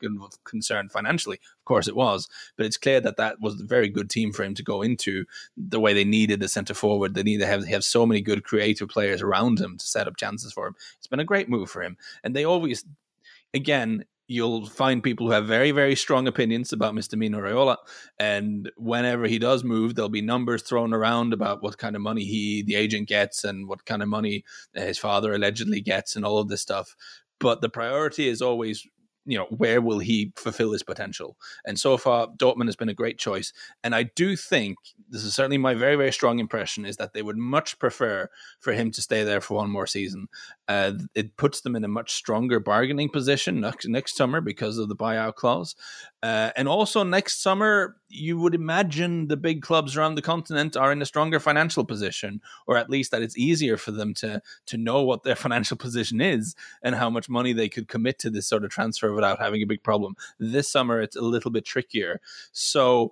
concerned 0.43 0.91
financially. 0.91 1.39
Of 1.59 1.65
course, 1.65 1.87
it 1.87 1.95
was, 1.95 2.27
but 2.57 2.65
it's 2.65 2.77
clear 2.77 2.99
that 3.01 3.17
that 3.17 3.39
was 3.39 3.59
a 3.59 3.65
very 3.65 3.89
good 3.89 4.09
team 4.09 4.31
for 4.31 4.43
him 4.43 4.53
to 4.55 4.63
go 4.63 4.81
into. 4.81 5.25
The 5.57 5.79
way 5.79 5.93
they 5.93 6.03
needed 6.03 6.43
a 6.43 6.47
centre 6.47 6.73
forward, 6.73 7.13
they 7.13 7.23
need 7.23 7.39
to 7.39 7.45
have 7.45 7.63
they 7.63 7.71
have 7.71 7.83
so 7.83 8.05
many 8.05 8.21
good 8.21 8.43
creative 8.43 8.89
players 8.89 9.21
around 9.21 9.59
him 9.59 9.77
to 9.77 9.85
set 9.85 10.07
up 10.07 10.17
chances 10.17 10.53
for 10.53 10.67
him. 10.67 10.75
It's 10.97 11.07
been 11.07 11.19
a 11.19 11.25
great 11.25 11.49
move 11.49 11.69
for 11.69 11.81
him, 11.81 11.97
and 12.23 12.35
they 12.35 12.45
always 12.45 12.85
again 13.53 14.05
you'll 14.27 14.65
find 14.65 15.03
people 15.03 15.27
who 15.27 15.33
have 15.33 15.45
very, 15.45 15.71
very 15.71 15.95
strong 15.95 16.27
opinions 16.27 16.71
about 16.71 16.95
Mr. 16.95 17.17
Mino 17.17 17.39
Raiola. 17.39 17.77
And 18.19 18.71
whenever 18.77 19.27
he 19.27 19.37
does 19.37 19.63
move, 19.63 19.95
there'll 19.95 20.09
be 20.09 20.21
numbers 20.21 20.63
thrown 20.63 20.93
around 20.93 21.33
about 21.33 21.61
what 21.61 21.77
kind 21.77 21.95
of 21.95 22.01
money 22.01 22.23
he, 22.23 22.63
the 22.63 22.75
agent, 22.75 23.07
gets 23.07 23.43
and 23.43 23.67
what 23.67 23.85
kind 23.85 24.01
of 24.01 24.07
money 24.07 24.43
his 24.73 24.97
father 24.97 25.33
allegedly 25.33 25.81
gets 25.81 26.15
and 26.15 26.25
all 26.25 26.37
of 26.37 26.47
this 26.47 26.61
stuff. 26.61 26.95
But 27.39 27.61
the 27.61 27.69
priority 27.69 28.27
is 28.27 28.41
always 28.41 28.87
you 29.25 29.37
know, 29.37 29.45
where 29.49 29.81
will 29.81 29.99
he 29.99 30.33
fulfill 30.35 30.71
his 30.71 30.83
potential? 30.83 31.37
And 31.65 31.79
so 31.79 31.97
far, 31.97 32.27
Dortmund 32.27 32.65
has 32.65 32.75
been 32.75 32.89
a 32.89 32.93
great 32.93 33.17
choice. 33.17 33.53
And 33.83 33.95
I 33.95 34.03
do 34.03 34.35
think 34.35 34.77
this 35.09 35.23
is 35.23 35.33
certainly 35.33 35.57
my 35.57 35.73
very, 35.73 35.95
very 35.95 36.11
strong 36.11 36.39
impression 36.39 36.85
is 36.85 36.97
that 36.97 37.13
they 37.13 37.21
would 37.21 37.37
much 37.37 37.79
prefer 37.79 38.29
for 38.59 38.73
him 38.73 38.91
to 38.91 39.01
stay 39.01 39.23
there 39.23 39.41
for 39.41 39.55
one 39.55 39.69
more 39.69 39.87
season. 39.87 40.27
Uh, 40.67 40.93
it 41.15 41.37
puts 41.37 41.61
them 41.61 41.75
in 41.75 41.83
a 41.83 41.87
much 41.89 42.13
stronger 42.13 42.59
bargaining 42.59 43.09
position 43.09 43.61
next, 43.61 43.87
next 43.87 44.15
summer 44.15 44.41
because 44.41 44.77
of 44.77 44.89
the 44.89 44.95
buyout 44.95 45.35
clause. 45.35 45.75
Uh, 46.21 46.51
and 46.55 46.67
also 46.67 47.03
next 47.03 47.41
summer, 47.41 47.97
you 48.07 48.37
would 48.37 48.55
imagine 48.55 49.27
the 49.27 49.35
big 49.35 49.61
clubs 49.61 49.97
around 49.97 50.15
the 50.15 50.21
continent 50.21 50.77
are 50.77 50.91
in 50.91 51.01
a 51.01 51.05
stronger 51.05 51.39
financial 51.39 51.83
position, 51.83 52.41
or 52.67 52.77
at 52.77 52.89
least 52.89 53.11
that 53.11 53.21
it's 53.21 53.37
easier 53.37 53.75
for 53.75 53.91
them 53.91 54.13
to 54.13 54.41
to 54.67 54.77
know 54.77 55.03
what 55.03 55.23
their 55.23 55.35
financial 55.45 55.75
position 55.75 56.21
is 56.21 56.55
and 56.81 56.95
how 56.95 57.09
much 57.09 57.29
money 57.29 57.53
they 57.53 57.67
could 57.67 57.87
commit 57.87 58.19
to 58.19 58.29
this 58.29 58.47
sort 58.47 58.63
of 58.63 58.71
transfer 58.71 59.12
without 59.13 59.39
having 59.39 59.61
a 59.61 59.67
big 59.67 59.83
problem. 59.83 60.15
This 60.39 60.71
summer, 60.71 61.01
it's 61.01 61.15
a 61.15 61.21
little 61.21 61.51
bit 61.51 61.65
trickier. 61.65 62.19
So 62.51 63.11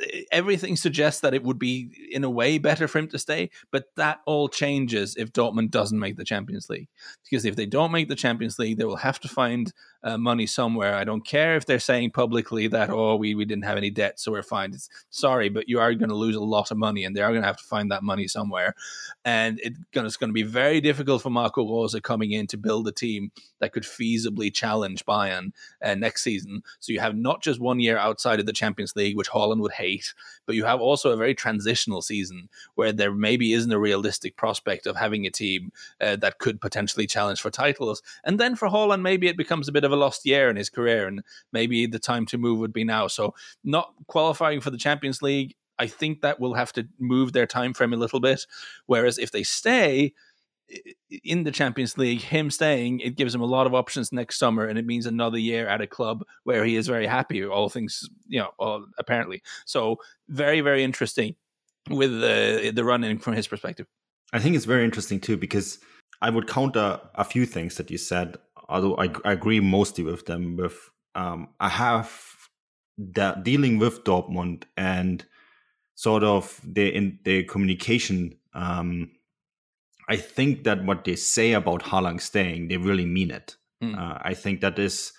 eh, 0.00 0.22
everything 0.32 0.76
suggests 0.76 1.20
that 1.20 1.34
it 1.34 1.42
would 1.42 1.58
be 1.58 1.90
in 2.10 2.24
a 2.24 2.30
way 2.30 2.58
better 2.58 2.88
for 2.88 2.98
him 2.98 3.08
to 3.08 3.18
stay, 3.18 3.50
but 3.70 3.86
that 3.96 4.20
all 4.26 4.48
changes 4.48 5.16
if 5.16 5.32
Dortmund 5.32 5.70
doesn't 5.70 5.98
make 5.98 6.16
the 6.16 6.24
Champions 6.24 6.68
League. 6.68 6.88
Because 7.24 7.44
if 7.44 7.56
they 7.56 7.66
don't 7.66 7.92
make 7.92 8.08
the 8.08 8.14
Champions 8.16 8.58
League, 8.58 8.78
they 8.78 8.84
will 8.84 8.96
have 8.96 9.20
to 9.20 9.28
find 9.28 9.72
uh, 10.06 10.16
money 10.16 10.46
somewhere. 10.46 10.94
I 10.94 11.02
don't 11.02 11.26
care 11.26 11.56
if 11.56 11.66
they're 11.66 11.80
saying 11.80 12.12
publicly 12.12 12.68
that 12.68 12.90
oh 12.90 13.16
we, 13.16 13.34
we 13.34 13.44
didn't 13.44 13.64
have 13.64 13.76
any 13.76 13.90
debt, 13.90 14.20
so 14.20 14.30
we're 14.30 14.42
fine. 14.42 14.72
It's, 14.72 14.88
sorry, 15.10 15.48
but 15.48 15.68
you 15.68 15.80
are 15.80 15.92
going 15.94 16.10
to 16.10 16.14
lose 16.14 16.36
a 16.36 16.40
lot 16.40 16.70
of 16.70 16.78
money, 16.78 17.04
and 17.04 17.16
they 17.16 17.22
are 17.22 17.30
going 17.30 17.42
to 17.42 17.46
have 17.46 17.56
to 17.56 17.64
find 17.64 17.90
that 17.90 18.04
money 18.04 18.28
somewhere. 18.28 18.74
And 19.24 19.58
it, 19.60 19.74
it's 19.92 20.16
going 20.16 20.30
to 20.30 20.32
be 20.32 20.44
very 20.44 20.80
difficult 20.80 21.22
for 21.22 21.30
Marco 21.30 21.68
Rose 21.68 21.98
coming 22.04 22.30
in 22.30 22.46
to 22.46 22.56
build 22.56 22.86
a 22.86 22.92
team 22.92 23.32
that 23.58 23.72
could 23.72 23.82
feasibly 23.82 24.54
challenge 24.54 25.04
Bayern 25.04 25.50
uh, 25.82 25.96
next 25.96 26.22
season. 26.22 26.62
So 26.78 26.92
you 26.92 27.00
have 27.00 27.16
not 27.16 27.42
just 27.42 27.58
one 27.58 27.80
year 27.80 27.98
outside 27.98 28.38
of 28.38 28.46
the 28.46 28.52
Champions 28.52 28.94
League, 28.94 29.16
which 29.16 29.30
Haaland 29.30 29.60
would 29.60 29.72
hate, 29.72 30.14
but 30.46 30.54
you 30.54 30.64
have 30.64 30.80
also 30.80 31.10
a 31.10 31.16
very 31.16 31.34
transitional 31.34 32.00
season 32.00 32.48
where 32.76 32.92
there 32.92 33.12
maybe 33.12 33.52
isn't 33.52 33.72
a 33.72 33.78
realistic 33.78 34.36
prospect 34.36 34.86
of 34.86 34.96
having 34.96 35.26
a 35.26 35.30
team 35.30 35.72
uh, 36.00 36.14
that 36.16 36.38
could 36.38 36.60
potentially 36.60 37.08
challenge 37.08 37.40
for 37.40 37.50
titles. 37.50 38.02
And 38.22 38.38
then 38.38 38.54
for 38.54 38.68
Haaland, 38.68 39.02
maybe 39.02 39.26
it 39.26 39.36
becomes 39.36 39.66
a 39.66 39.72
bit 39.72 39.84
of 39.84 39.92
a 39.92 39.95
lost 39.96 40.26
year 40.26 40.48
in 40.50 40.56
his 40.56 40.70
career, 40.70 41.06
and 41.06 41.22
maybe 41.52 41.86
the 41.86 41.98
time 41.98 42.26
to 42.26 42.38
move 42.38 42.58
would 42.58 42.72
be 42.72 42.84
now. 42.84 43.08
So 43.08 43.34
not 43.64 43.92
qualifying 44.06 44.60
for 44.60 44.70
the 44.70 44.78
Champions 44.78 45.22
League. 45.22 45.54
I 45.78 45.86
think 45.86 46.22
that 46.22 46.40
will 46.40 46.54
have 46.54 46.72
to 46.74 46.88
move 46.98 47.32
their 47.32 47.46
time 47.46 47.74
frame 47.74 47.92
a 47.92 47.98
little 47.98 48.20
bit. 48.20 48.46
Whereas 48.86 49.18
if 49.18 49.30
they 49.32 49.42
stay, 49.42 50.14
in 51.22 51.44
the 51.44 51.52
Champions 51.52 51.96
League, 51.96 52.20
him 52.20 52.50
staying, 52.50 53.00
it 53.00 53.16
gives 53.16 53.34
him 53.34 53.40
a 53.40 53.46
lot 53.46 53.66
of 53.66 53.74
options 53.74 54.12
next 54.12 54.38
summer, 54.38 54.66
and 54.66 54.78
it 54.78 54.86
means 54.86 55.06
another 55.06 55.38
year 55.38 55.68
at 55.68 55.80
a 55.80 55.86
club 55.86 56.24
where 56.44 56.64
he 56.64 56.76
is 56.76 56.86
very 56.88 57.06
happy. 57.06 57.44
All 57.44 57.68
things, 57.68 58.08
you 58.26 58.40
know, 58.40 58.50
all, 58.58 58.86
apparently. 58.98 59.42
So 59.64 59.98
very, 60.28 60.60
very 60.60 60.82
interesting 60.82 61.36
with 61.88 62.10
the 62.20 62.72
the 62.74 62.84
running 62.84 63.18
from 63.18 63.34
his 63.34 63.46
perspective. 63.46 63.86
I 64.32 64.40
think 64.40 64.56
it's 64.56 64.64
very 64.64 64.84
interesting 64.84 65.20
too 65.20 65.36
because 65.36 65.78
I 66.20 66.30
would 66.30 66.48
counter 66.48 67.00
a 67.14 67.24
few 67.24 67.46
things 67.46 67.76
that 67.76 67.90
you 67.90 67.98
said, 67.98 68.36
although 68.68 68.96
I, 68.96 69.10
I 69.24 69.32
agree 69.32 69.60
mostly 69.60 70.04
with 70.04 70.26
them. 70.26 70.56
With 70.56 70.90
um, 71.14 71.48
I 71.60 71.68
have 71.68 72.12
that 72.98 73.44
dealing 73.44 73.78
with 73.78 74.04
Dortmund 74.04 74.64
and 74.76 75.24
sort 75.94 76.22
of 76.22 76.60
the 76.64 76.94
in 76.94 77.18
the 77.24 77.44
communication. 77.44 78.36
Um, 78.54 79.10
I 80.08 80.16
think 80.16 80.64
that 80.64 80.84
what 80.84 81.04
they 81.04 81.16
say 81.16 81.52
about 81.52 81.82
Haaland 81.82 82.20
staying, 82.20 82.68
they 82.68 82.76
really 82.76 83.06
mean 83.06 83.32
it. 83.32 83.56
Mm. 83.82 83.98
Uh, 83.98 84.18
I 84.22 84.34
think 84.34 84.60
that 84.60 84.78
is 84.78 85.12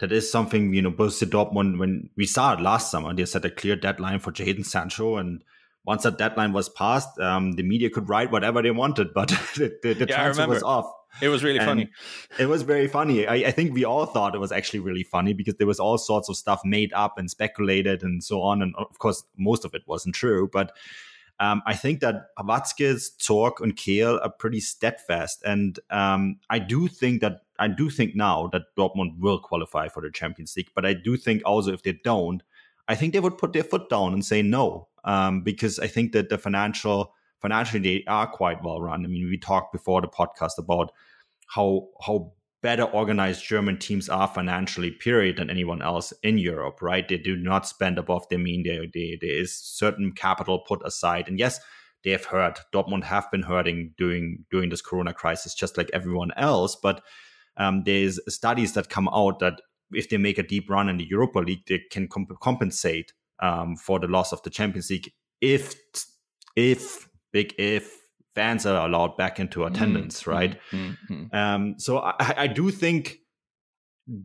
that 0.00 0.12
is 0.12 0.30
something 0.30 0.72
you 0.72 0.82
know. 0.82 0.92
Borussia 0.92 1.28
Dortmund, 1.28 1.78
when 1.78 2.10
we 2.16 2.26
saw 2.26 2.54
it 2.54 2.60
last 2.60 2.90
summer, 2.90 3.12
they 3.14 3.24
set 3.24 3.44
a 3.44 3.50
clear 3.50 3.76
deadline 3.76 4.20
for 4.20 4.32
Jadon 4.32 4.64
Sancho, 4.64 5.16
and 5.16 5.42
once 5.84 6.04
that 6.04 6.18
deadline 6.18 6.52
was 6.52 6.68
passed, 6.68 7.18
um, 7.18 7.52
the 7.52 7.62
media 7.62 7.90
could 7.90 8.08
write 8.08 8.30
whatever 8.30 8.62
they 8.62 8.70
wanted, 8.70 9.12
but 9.12 9.28
the, 9.56 9.76
the, 9.82 9.94
the 9.94 10.06
yeah, 10.06 10.16
transfer 10.16 10.46
was 10.46 10.62
off. 10.62 10.86
It 11.20 11.28
was 11.28 11.42
really 11.42 11.58
funny. 11.58 11.90
It 12.38 12.46
was 12.46 12.62
very 12.62 12.86
funny. 12.86 13.26
I, 13.26 13.48
I, 13.48 13.50
think 13.50 13.74
we 13.74 13.84
all 13.84 14.06
thought 14.06 14.34
it 14.34 14.38
was 14.38 14.52
actually 14.52 14.80
really 14.80 15.02
funny 15.02 15.32
because 15.32 15.54
there 15.56 15.66
was 15.66 15.80
all 15.80 15.98
sorts 15.98 16.28
of 16.28 16.36
stuff 16.36 16.60
made 16.64 16.92
up 16.92 17.18
and 17.18 17.30
speculated 17.30 18.02
and 18.02 18.22
so 18.22 18.42
on. 18.42 18.62
And 18.62 18.74
of 18.76 18.98
course, 18.98 19.24
most 19.36 19.64
of 19.64 19.74
it 19.74 19.82
wasn't 19.86 20.14
true, 20.14 20.48
but 20.52 20.72
um, 21.40 21.62
I 21.66 21.74
think 21.74 22.00
that 22.00 22.34
Watzke's 22.38 23.12
Zorc, 23.20 23.60
and 23.60 23.76
Kehl 23.76 24.20
are 24.22 24.30
pretty 24.30 24.60
steadfast, 24.60 25.42
and 25.44 25.78
um, 25.90 26.40
I 26.50 26.58
do 26.58 26.88
think 26.88 27.20
that 27.20 27.42
I 27.60 27.68
do 27.68 27.90
think 27.90 28.16
now 28.16 28.48
that 28.48 28.74
Dortmund 28.76 29.18
will 29.18 29.38
qualify 29.38 29.88
for 29.88 30.02
the 30.02 30.10
Champions 30.10 30.56
League. 30.56 30.70
But 30.74 30.84
I 30.84 30.94
do 30.94 31.16
think 31.16 31.42
also 31.44 31.72
if 31.72 31.82
they 31.82 31.98
don't, 32.04 32.42
I 32.88 32.96
think 32.96 33.12
they 33.12 33.20
would 33.20 33.38
put 33.38 33.52
their 33.52 33.62
foot 33.62 33.88
down 33.88 34.12
and 34.12 34.24
say 34.24 34.42
no, 34.42 34.88
um, 35.04 35.42
because 35.42 35.78
I 35.78 35.86
think 35.86 36.12
that 36.12 36.28
the 36.28 36.38
financial 36.38 37.14
financially 37.40 37.80
they 37.80 38.04
are 38.06 38.26
quite 38.26 38.62
well 38.62 38.80
run. 38.80 39.04
I 39.04 39.08
mean, 39.08 39.28
we 39.28 39.38
talked 39.38 39.72
before 39.72 40.00
the 40.00 40.08
podcast 40.08 40.58
about 40.58 40.92
how 41.48 41.88
how 42.04 42.32
better 42.60 42.84
organized 42.84 43.44
German 43.44 43.78
teams 43.78 44.08
are 44.08 44.26
financially, 44.26 44.90
period, 44.90 45.36
than 45.36 45.50
anyone 45.50 45.80
else 45.80 46.12
in 46.22 46.38
Europe, 46.38 46.82
right? 46.82 47.08
They 47.08 47.16
do 47.16 47.36
not 47.36 47.68
spend 47.68 47.98
above 47.98 48.28
their 48.28 48.38
mean. 48.38 48.64
They, 48.64 48.78
they, 48.92 49.18
there 49.20 49.40
is 49.40 49.54
certain 49.56 50.12
capital 50.12 50.58
put 50.66 50.84
aside. 50.84 51.28
And 51.28 51.38
yes, 51.38 51.60
they 52.02 52.10
have 52.10 52.24
hurt. 52.24 52.60
Dortmund 52.72 53.04
have 53.04 53.30
been 53.30 53.42
hurting 53.42 53.94
during 53.96 54.44
during 54.50 54.70
this 54.70 54.82
Corona 54.82 55.12
crisis, 55.12 55.54
just 55.54 55.76
like 55.76 55.90
everyone 55.92 56.32
else. 56.36 56.76
But 56.76 57.02
um, 57.56 57.82
there's 57.84 58.20
studies 58.32 58.72
that 58.74 58.88
come 58.88 59.08
out 59.08 59.38
that 59.40 59.60
if 59.92 60.08
they 60.08 60.16
make 60.16 60.38
a 60.38 60.42
deep 60.42 60.68
run 60.68 60.88
in 60.88 60.96
the 60.96 61.08
Europa 61.08 61.38
League, 61.38 61.66
they 61.66 61.82
can 61.90 62.08
comp- 62.08 62.38
compensate 62.40 63.12
um, 63.40 63.76
for 63.76 63.98
the 63.98 64.06
loss 64.06 64.32
of 64.32 64.42
the 64.42 64.50
Champions 64.50 64.90
League 64.90 65.12
if 65.40 65.74
if 66.56 67.07
big 67.32 67.54
if 67.58 67.96
fans 68.34 68.66
are 68.66 68.86
allowed 68.86 69.16
back 69.16 69.40
into 69.40 69.60
mm-hmm. 69.60 69.74
attendance, 69.74 70.20
mm-hmm. 70.20 70.30
right? 70.30 70.60
Mm-hmm. 70.70 71.36
Um, 71.36 71.74
so 71.78 71.98
I, 71.98 72.34
I 72.36 72.46
do 72.46 72.70
think 72.70 73.18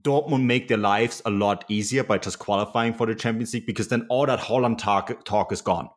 Dortmund 0.02 0.44
make 0.44 0.68
their 0.68 0.78
lives 0.78 1.22
a 1.26 1.30
lot 1.30 1.66
easier 1.68 2.04
by 2.04 2.18
just 2.18 2.40
qualifying 2.40 2.94
for 2.94 3.06
the 3.06 3.16
Champions 3.16 3.54
League 3.54 3.66
because 3.66 3.90
then 3.90 4.06
all 4.10 4.26
that 4.26 4.40
Haaland 4.40 4.78
talk, 4.78 5.26
talk 5.26 5.52
is 5.52 5.62
gone. 5.62 5.90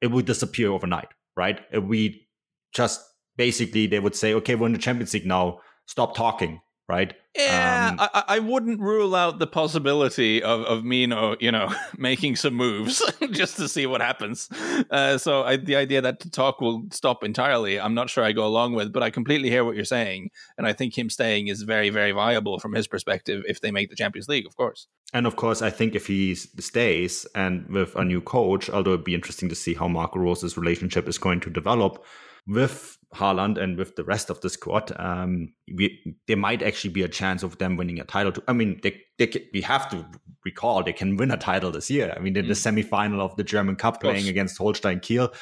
It 0.00 0.10
would 0.10 0.26
disappear 0.26 0.70
overnight, 0.70 1.08
right? 1.36 1.60
We 1.82 2.28
just 2.72 3.02
basically 3.36 3.86
they 3.86 4.00
would 4.00 4.14
say, 4.14 4.34
okay, 4.34 4.54
we're 4.54 4.66
in 4.66 4.72
the 4.72 4.78
Champions 4.78 5.14
League 5.14 5.26
now. 5.26 5.60
Stop 5.86 6.16
talking 6.16 6.60
right? 6.88 7.14
Yeah, 7.36 7.90
um, 7.92 7.96
I, 7.98 8.24
I, 8.28 8.38
wouldn't 8.38 8.78
rule 8.78 9.16
out 9.16 9.40
the 9.40 9.46
possibility 9.46 10.40
of, 10.40 10.60
of 10.66 10.84
Mino, 10.84 11.34
you 11.40 11.50
know, 11.50 11.74
making 11.98 12.36
some 12.36 12.54
moves 12.54 13.02
just 13.32 13.56
to 13.56 13.68
see 13.68 13.86
what 13.86 14.00
happens. 14.00 14.48
Uh, 14.88 15.18
so 15.18 15.42
I, 15.42 15.56
the 15.56 15.74
idea 15.74 16.00
that 16.00 16.20
the 16.20 16.30
talk 16.30 16.60
will 16.60 16.84
stop 16.92 17.24
entirely, 17.24 17.80
I'm 17.80 17.94
not 17.94 18.08
sure 18.08 18.22
I 18.22 18.30
go 18.30 18.46
along 18.46 18.74
with, 18.74 18.92
but 18.92 19.02
I 19.02 19.10
completely 19.10 19.50
hear 19.50 19.64
what 19.64 19.74
you're 19.74 19.84
saying. 19.84 20.30
And 20.58 20.66
I 20.66 20.72
think 20.74 20.96
him 20.96 21.10
staying 21.10 21.48
is 21.48 21.62
very, 21.62 21.90
very 21.90 22.12
viable 22.12 22.60
from 22.60 22.72
his 22.72 22.86
perspective 22.86 23.42
if 23.48 23.60
they 23.60 23.72
make 23.72 23.90
the 23.90 23.96
Champions 23.96 24.28
League, 24.28 24.46
of 24.46 24.56
course. 24.56 24.86
And 25.12 25.26
of 25.26 25.34
course, 25.34 25.60
I 25.60 25.70
think 25.70 25.96
if 25.96 26.06
he 26.06 26.36
stays 26.36 27.26
and 27.34 27.66
with 27.68 27.96
a 27.96 28.04
new 28.04 28.20
coach, 28.20 28.70
although 28.70 28.92
it'd 28.92 29.04
be 29.04 29.14
interesting 29.14 29.48
to 29.48 29.56
see 29.56 29.74
how 29.74 29.88
Marco 29.88 30.20
Rose's 30.20 30.56
relationship 30.56 31.08
is 31.08 31.18
going 31.18 31.40
to 31.40 31.50
develop 31.50 32.04
with 32.46 32.98
Haaland 33.14 33.58
and 33.58 33.76
with 33.78 33.96
the 33.96 34.04
rest 34.04 34.30
of 34.30 34.40
the 34.40 34.50
squad, 34.50 34.92
um, 34.96 35.52
we, 35.72 36.16
there 36.26 36.36
might 36.36 36.62
actually 36.62 36.90
be 36.90 37.02
a 37.02 37.08
chance 37.08 37.42
of 37.42 37.58
them 37.58 37.76
winning 37.76 38.00
a 38.00 38.04
title. 38.04 38.32
Too. 38.32 38.42
I 38.48 38.52
mean, 38.52 38.80
they, 38.82 39.00
they, 39.18 39.32
we 39.52 39.60
have 39.62 39.88
to 39.90 40.04
recall 40.44 40.82
they 40.82 40.92
can 40.92 41.16
win 41.16 41.30
a 41.30 41.36
title 41.36 41.70
this 41.70 41.90
year. 41.90 42.12
I 42.16 42.20
mean, 42.20 42.36
in 42.36 42.46
mm. 42.46 42.48
the 42.48 42.54
semifinal 42.54 43.20
of 43.20 43.36
the 43.36 43.44
German 43.44 43.76
Cup 43.76 44.00
playing 44.00 44.28
against 44.28 44.58
Holstein 44.58 45.00
Kiel. 45.00 45.32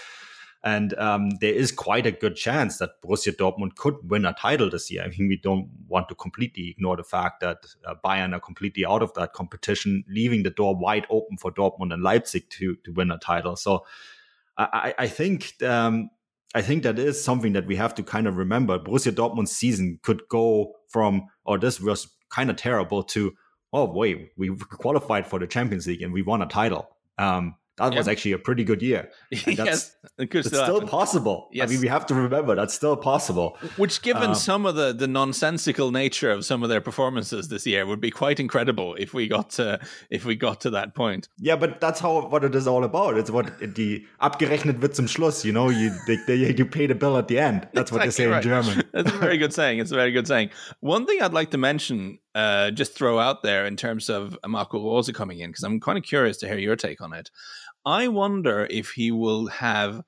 And 0.65 0.97
um, 0.97 1.31
there 1.41 1.53
is 1.53 1.73
quite 1.73 2.07
a 2.07 2.13
good 2.13 2.37
chance 2.37 2.79
that 2.79 3.03
Borussia 3.03 3.35
Dortmund 3.35 3.75
could 3.75 3.97
win 4.09 4.25
a 4.25 4.33
title 4.33 4.71
this 4.71 4.93
year. 4.93 5.03
I 5.03 5.09
mean, 5.09 5.27
we 5.27 5.37
don't 5.37 5.69
want 5.89 6.09
to 6.09 6.15
completely 6.15 6.71
ignore 6.71 6.97
the 6.97 7.03
fact 7.03 7.41
that 7.41 7.67
uh, 7.85 7.95
Bayern 8.05 8.33
are 8.33 8.39
completely 8.39 8.87
out 8.87 9.03
of 9.03 9.13
that 9.15 9.33
competition, 9.33 10.05
leaving 10.09 10.45
the 10.45 10.51
door 10.51 10.77
wide 10.77 11.05
open 11.11 11.37
for 11.37 11.51
Dortmund 11.51 11.93
and 11.93 12.03
Leipzig 12.03 12.49
to 12.51 12.77
to 12.85 12.93
win 12.93 13.11
a 13.11 13.19
title. 13.19 13.57
So 13.57 13.85
I, 14.57 14.95
I 14.99 15.07
think 15.09 15.61
um, 15.63 16.11
I 16.55 16.63
think 16.63 16.83
that 16.83 16.99
is 16.99 17.23
something 17.23 17.55
that 17.55 17.67
we 17.67 17.77
have 17.77 17.95
to 17.95 18.03
kind 18.03 18.27
of 18.27 18.37
remember. 18.37 18.79
Borussia 18.79 19.13
Dortmund's 19.13 19.53
season 19.53 19.99
could 20.03 20.23
go 20.29 20.75
from, 20.89 21.27
oh, 21.47 21.57
this 21.57 21.81
was 21.81 22.09
kind 22.31 22.51
of 22.51 22.57
terrible 22.57 23.03
to, 23.05 23.33
oh, 23.73 23.91
wait, 23.91 24.31
we 24.37 24.55
qualified 24.57 25.27
for 25.27 25.39
the 25.39 25.47
Champions 25.47 25.87
League 25.87 26.03
and 26.03 26.13
we 26.13 26.23
won 26.23 26.43
a 26.43 26.47
title. 26.47 26.89
Um, 27.19 27.55
that 27.79 27.95
was 27.95 28.07
actually 28.07 28.33
a 28.33 28.39
pretty 28.39 28.65
good 28.65 28.83
year. 28.83 29.11
And 29.47 29.57
that's, 29.57 29.97
yes, 30.19 30.27
it's 30.35 30.49
still, 30.49 30.65
still 30.65 30.83
possible. 30.83 31.49
Yes. 31.53 31.69
I 31.69 31.73
mean, 31.73 31.81
we 31.81 31.89
have 31.89 32.07
to 32.07 32.15
remember 32.15 32.55
that's 32.55 32.75
still 32.75 32.97
possible. 32.97 33.57
Which, 33.77 34.03
given 34.03 34.31
um, 34.31 34.35
some 34.35 34.67
of 34.67 34.75
the, 34.75 34.93
the 34.93 35.09
nonsensical 35.09 35.91
nature 35.91 36.31
of 36.31 36.45
some 36.45 36.63
of 36.63 36.69
their 36.69 36.81
performances 36.81 37.49
this 37.49 37.67
year, 37.67 37.87
would 37.87 38.01
be 38.01 38.11
quite 38.11 38.39
incredible 38.39 38.95
if 38.97 39.15
we 39.15 39.27
got 39.27 39.51
to 39.51 39.81
if 40.11 40.25
we 40.25 40.37
got 40.37 40.61
to 40.63 40.71
that 40.71 40.95
point. 40.95 41.29
Yeah, 41.39 41.57
but 41.57 41.81
that's 41.81 41.99
how 41.99 42.29
what 42.29 42.45
it 42.45 42.55
is 42.55 42.67
all 42.67 42.85
about. 42.85 43.17
It's 43.17 43.31
what 43.31 43.59
the 43.59 44.07
abgerechnet 44.21 44.81
wird 44.81 44.95
zum 44.95 45.07
Schluss. 45.07 45.45
You 45.45 45.53
know, 45.53 45.71
you 45.71 45.91
they, 46.07 46.19
they, 46.27 46.37
you 46.37 46.67
pay 46.67 46.87
the 46.87 46.95
bill 46.95 47.17
at 47.17 47.29
the 47.29 47.39
end. 47.39 47.69
That's 47.73 47.91
what 47.91 48.03
they 48.03 48.11
say 48.11 48.27
right. 48.27 48.45
in 48.45 48.51
German. 48.51 48.83
that's 48.93 49.11
a 49.11 49.19
very 49.19 49.39
good 49.39 49.53
saying. 49.53 49.79
It's 49.79 49.93
a 49.93 49.97
very 49.97 50.13
good 50.13 50.29
saying. 50.29 50.51
One 50.81 51.07
thing 51.07 51.21
I'd 51.23 51.33
like 51.33 51.51
to 51.53 51.59
mention 51.59 52.19
uh, 52.35 52.71
just 52.71 52.95
throw 52.95 53.19
out 53.19 53.43
there 53.43 53.67
in 53.67 53.77
terms 53.77 54.09
of 54.09 54.39
Marco 54.47 54.83
Rose 54.83 55.11
coming 55.11 55.41
in? 55.41 55.51
Because 55.51 55.65
I'm 55.65 55.81
kind 55.81 55.99
of 55.99 56.05
curious 56.05 56.37
to 56.39 56.49
hear 56.49 56.59
your 56.59 56.77
take 56.77 57.01
on 57.01 57.13
it. 57.13 57.31
I 57.85 58.09
wonder 58.09 58.67
if 58.71 58.93
he 58.93 59.11
will 59.11 59.49
have 59.49 60.03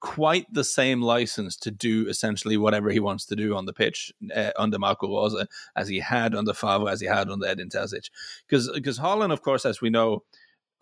quite 0.00 0.46
the 0.52 0.64
same 0.64 1.02
license 1.02 1.56
to 1.58 1.70
do 1.70 2.08
essentially 2.08 2.56
whatever 2.56 2.90
he 2.90 3.00
wants 3.00 3.26
to 3.26 3.36
do 3.36 3.54
on 3.54 3.66
the 3.66 3.72
pitch 3.72 4.12
uh, 4.34 4.50
under 4.56 4.78
Marco 4.78 5.06
Rose 5.06 5.46
as 5.76 5.88
he 5.88 6.00
had 6.00 6.34
under 6.34 6.54
Favre, 6.54 6.88
as 6.88 7.00
he 7.00 7.06
had 7.06 7.28
under 7.28 7.46
Edin 7.46 7.68
Terzic. 7.68 8.10
Because 8.48 8.98
Haaland, 8.98 9.32
of 9.32 9.42
course, 9.42 9.66
as 9.66 9.80
we 9.80 9.90
know, 9.90 10.24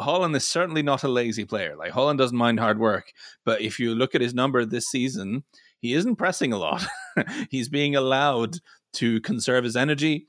Haaland 0.01 0.37
is 0.37 0.47
certainly 0.47 0.83
not 0.83 1.03
a 1.03 1.09
lazy 1.09 1.45
player. 1.45 1.75
Like 1.77 1.93
Haaland 1.93 2.19
doesn't 2.19 2.37
mind 2.37 2.61
hard 2.61 2.79
work, 2.79 3.13
but 3.45 3.61
if 3.61 3.81
you 3.81 3.95
look 3.95 4.15
at 4.15 4.21
his 4.21 4.35
number 4.35 4.65
this 4.65 4.87
season, 4.87 5.43
he 5.81 5.95
isn't 5.95 6.17
pressing 6.17 6.53
a 6.53 6.59
lot. 6.59 6.87
He's 7.51 7.69
being 7.69 7.97
allowed 7.97 8.59
to 8.95 9.21
conserve 9.21 9.65
his 9.65 9.77
energy 9.77 10.27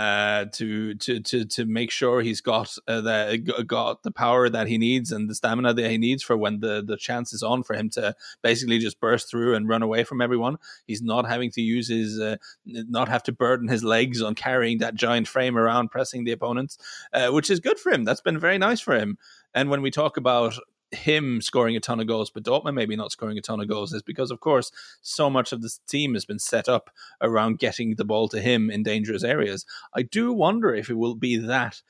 uh, 0.00 0.46
to 0.46 0.94
to 0.94 1.20
to 1.20 1.44
to 1.44 1.66
make 1.66 1.90
sure 1.90 2.22
he's 2.22 2.40
got 2.40 2.74
uh, 2.88 3.02
the 3.02 3.64
got 3.66 4.02
the 4.02 4.10
power 4.10 4.48
that 4.48 4.66
he 4.66 4.78
needs 4.78 5.12
and 5.12 5.28
the 5.28 5.34
stamina 5.34 5.74
that 5.74 5.90
he 5.90 5.98
needs 5.98 6.22
for 6.22 6.38
when 6.38 6.60
the 6.60 6.82
the 6.82 6.96
chance 6.96 7.34
is 7.34 7.42
on 7.42 7.62
for 7.62 7.74
him 7.74 7.90
to 7.90 8.14
basically 8.42 8.78
just 8.78 8.98
burst 8.98 9.28
through 9.28 9.54
and 9.54 9.68
run 9.68 9.82
away 9.82 10.02
from 10.02 10.22
everyone. 10.22 10.56
He's 10.86 11.02
not 11.02 11.28
having 11.28 11.50
to 11.50 11.60
use 11.60 11.88
his 11.88 12.18
uh, 12.18 12.36
not 12.64 13.10
have 13.10 13.22
to 13.24 13.32
burden 13.32 13.68
his 13.68 13.84
legs 13.84 14.22
on 14.22 14.34
carrying 14.34 14.78
that 14.78 14.94
giant 14.94 15.28
frame 15.28 15.58
around 15.58 15.90
pressing 15.90 16.24
the 16.24 16.32
opponents, 16.32 16.78
uh, 17.12 17.28
which 17.28 17.50
is 17.50 17.60
good 17.60 17.78
for 17.78 17.92
him. 17.92 18.04
That's 18.04 18.22
been 18.22 18.38
very 18.38 18.56
nice 18.56 18.80
for 18.80 18.96
him. 18.96 19.18
And 19.52 19.68
when 19.68 19.82
we 19.82 19.90
talk 19.90 20.16
about 20.16 20.58
him 20.92 21.40
scoring 21.40 21.76
a 21.76 21.80
ton 21.80 22.00
of 22.00 22.06
goals, 22.06 22.30
but 22.30 22.42
Dortmund 22.42 22.74
maybe 22.74 22.96
not 22.96 23.12
scoring 23.12 23.38
a 23.38 23.42
ton 23.42 23.60
of 23.60 23.68
goals 23.68 23.92
is 23.92 24.02
because, 24.02 24.30
of 24.30 24.40
course, 24.40 24.70
so 25.02 25.30
much 25.30 25.52
of 25.52 25.62
this 25.62 25.78
team 25.88 26.14
has 26.14 26.24
been 26.24 26.38
set 26.38 26.68
up 26.68 26.90
around 27.20 27.58
getting 27.58 27.94
the 27.94 28.04
ball 28.04 28.28
to 28.28 28.40
him 28.40 28.70
in 28.70 28.82
dangerous 28.82 29.24
areas. 29.24 29.64
I 29.94 30.02
do 30.02 30.32
wonder 30.32 30.74
if 30.74 30.90
it 30.90 30.94
will 30.94 31.14
be 31.14 31.36
that, 31.36 31.82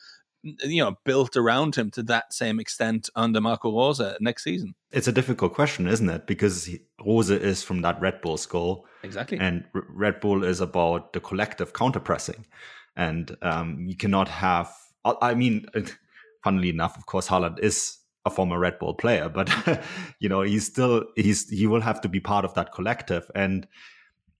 you 0.42 0.82
know, 0.82 0.96
built 1.04 1.36
around 1.36 1.76
him 1.76 1.90
to 1.92 2.02
that 2.04 2.32
same 2.32 2.60
extent 2.60 3.08
under 3.14 3.40
Marco 3.40 3.72
Rose 3.72 4.02
next 4.20 4.44
season. 4.44 4.74
It's 4.90 5.08
a 5.08 5.12
difficult 5.12 5.54
question, 5.54 5.86
isn't 5.86 6.08
it? 6.08 6.26
Because 6.26 6.68
Rose 7.04 7.30
is 7.30 7.62
from 7.62 7.82
that 7.82 8.00
Red 8.00 8.20
Bull 8.20 8.36
school. 8.36 8.86
Exactly. 9.02 9.38
And 9.38 9.64
R- 9.74 9.84
Red 9.88 10.20
Bull 10.20 10.44
is 10.44 10.60
about 10.60 11.12
the 11.12 11.20
collective 11.20 11.72
counter 11.72 12.00
pressing. 12.00 12.46
And 12.96 13.36
um, 13.40 13.86
you 13.86 13.96
cannot 13.96 14.28
have, 14.28 14.70
I 15.04 15.34
mean, 15.34 15.66
funnily 16.44 16.70
enough, 16.70 16.98
of 16.98 17.06
course, 17.06 17.28
Haaland 17.28 17.60
is 17.60 17.99
a 18.24 18.30
former 18.30 18.58
Red 18.58 18.78
Bull 18.78 18.94
Plea, 18.94 19.28
but 19.32 19.50
you 20.18 20.28
know 20.28 20.42
he's 20.42 20.66
still 20.66 21.04
he's 21.16 21.48
he 21.48 21.66
will 21.66 21.80
have 21.80 22.00
to 22.02 22.08
be 22.08 22.20
part 22.20 22.44
of 22.44 22.54
that 22.54 22.72
collective, 22.72 23.30
and 23.34 23.66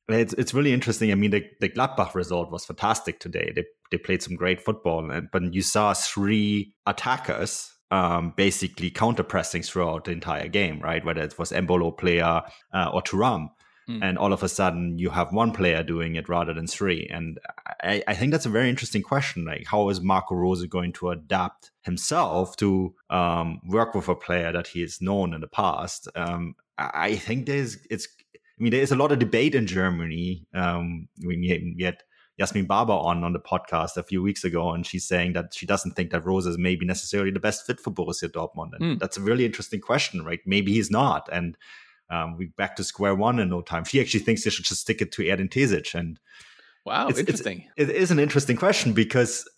it's 0.09 0.33
it's 0.35 0.55
really 0.55 0.73
interesting. 0.73 1.13
I 1.13 1.15
mean, 1.15 1.31
the, 1.31 1.45
the 1.61 1.69
Gladbach 1.69 2.15
result 2.15 2.51
was 2.51 2.65
fantastic 2.65 3.21
today. 3.21 3.53
They 3.55 3.65
they 3.91 3.99
played 3.99 4.23
some 4.23 4.37
great 4.37 4.61
football, 4.61 5.11
and 5.11 5.29
but 5.33 5.55
you 5.55 5.63
saw 5.63 5.95
three 5.95 6.75
attackers 6.87 7.73
um, 7.91 8.33
basically 8.37 8.91
counter 8.91 9.23
pressing 9.23 9.63
throughout 9.63 10.05
the 10.05 10.13
entire 10.13 10.49
game, 10.49 10.81
right? 10.81 11.05
Whether 11.05 11.23
it 11.23 11.39
was 11.39 11.53
Embolo 11.53 11.97
player 11.97 12.43
uh, 12.73 12.91
or 12.93 13.03
Thuram. 13.03 13.49
Mm. 13.91 14.03
And 14.03 14.19
all 14.19 14.33
of 14.33 14.43
a 14.43 14.49
sudden, 14.49 14.99
you 14.99 15.11
have 15.11 15.33
one 15.33 15.53
player 15.53 15.83
doing 15.83 16.15
it 16.15 16.29
rather 16.29 16.55
than 16.55 16.67
three. 16.67 17.09
And 17.11 17.39
I, 17.83 18.03
I, 18.07 18.15
think 18.15 18.31
that's 18.31 18.47
a 18.47 18.51
very 18.51 18.71
interesting 18.71 19.03
question. 19.03 19.45
Like, 19.45 19.67
how 19.67 19.89
is 19.89 20.01
Marco 20.01 20.35
Rose 20.35 20.65
going 20.67 20.93
to 20.95 21.11
adapt 21.11 21.71
himself 21.83 22.57
to 22.57 22.95
um, 23.11 23.61
work 23.67 23.95
with 23.95 24.09
a 24.09 24.15
player 24.15 24.53
that 24.53 24.69
he 24.69 24.83
has 24.83 25.01
known 25.01 25.35
in 25.35 25.41
the 25.41 25.49
past? 25.49 26.09
Um, 26.15 26.55
I 26.79 27.17
think 27.17 27.47
there's, 27.47 27.79
it's, 27.91 28.07
I 28.35 28.63
mean, 28.63 28.73
there's 28.73 28.93
a 28.93 28.97
lot 28.97 29.13
of 29.13 29.19
debate 29.19 29.55
in 29.55 29.67
Germany. 29.67 30.47
Um, 30.55 31.09
we 31.27 31.77
had 31.81 32.03
Yasmin 32.41 32.65
Barber 32.65 32.95
on 32.95 33.23
on 33.23 33.35
the 33.35 33.39
podcast 33.39 33.97
a 33.97 34.03
few 34.03 34.23
weeks 34.23 34.45
ago, 34.45 34.71
and 34.73 34.87
she's 34.87 35.07
saying 35.07 35.35
that 35.35 35.53
she 35.53 35.67
doesn't 35.67 35.93
think 35.93 36.11
that 36.11 36.25
Rose 36.25 36.47
is 36.47 36.57
maybe 36.57 36.87
necessarily 36.87 37.31
the 37.31 37.39
best 37.41 37.67
fit 37.67 37.79
for 37.79 37.91
Borussia 37.91 38.31
Dortmund. 38.31 38.71
And 38.73 38.83
mm. 38.83 38.99
that's 38.99 39.19
a 39.19 39.21
really 39.21 39.45
interesting 39.45 39.81
question, 39.81 40.25
right? 40.25 40.41
Maybe 40.47 40.73
he's 40.73 40.91
not. 40.91 41.29
And 41.31 41.59
um, 42.11 42.37
we 42.37 42.47
back 42.47 42.77
to 42.77 42.85
square 42.85 43.15
one 43.15 43.39
in 43.39 43.49
no 43.49 43.63
time. 43.63 43.85
She 43.85 44.01
actually 44.01 44.21
thinks 44.21 44.45
they 44.45 44.51
should 44.51 44.65
just 44.65 44.81
stick 44.81 45.01
it 45.01 45.13
to 45.13 45.29
Edin 45.29 45.49
Terzic. 45.49 45.95
And 45.95 46.19
wow, 46.85 47.09
it's, 47.09 47.19
interesting. 47.19 47.67
It's, 47.77 47.91
it 47.91 47.97
is 47.97 48.11
an 48.11 48.19
interesting 48.19 48.57
question 48.57 48.93
because 48.93 49.49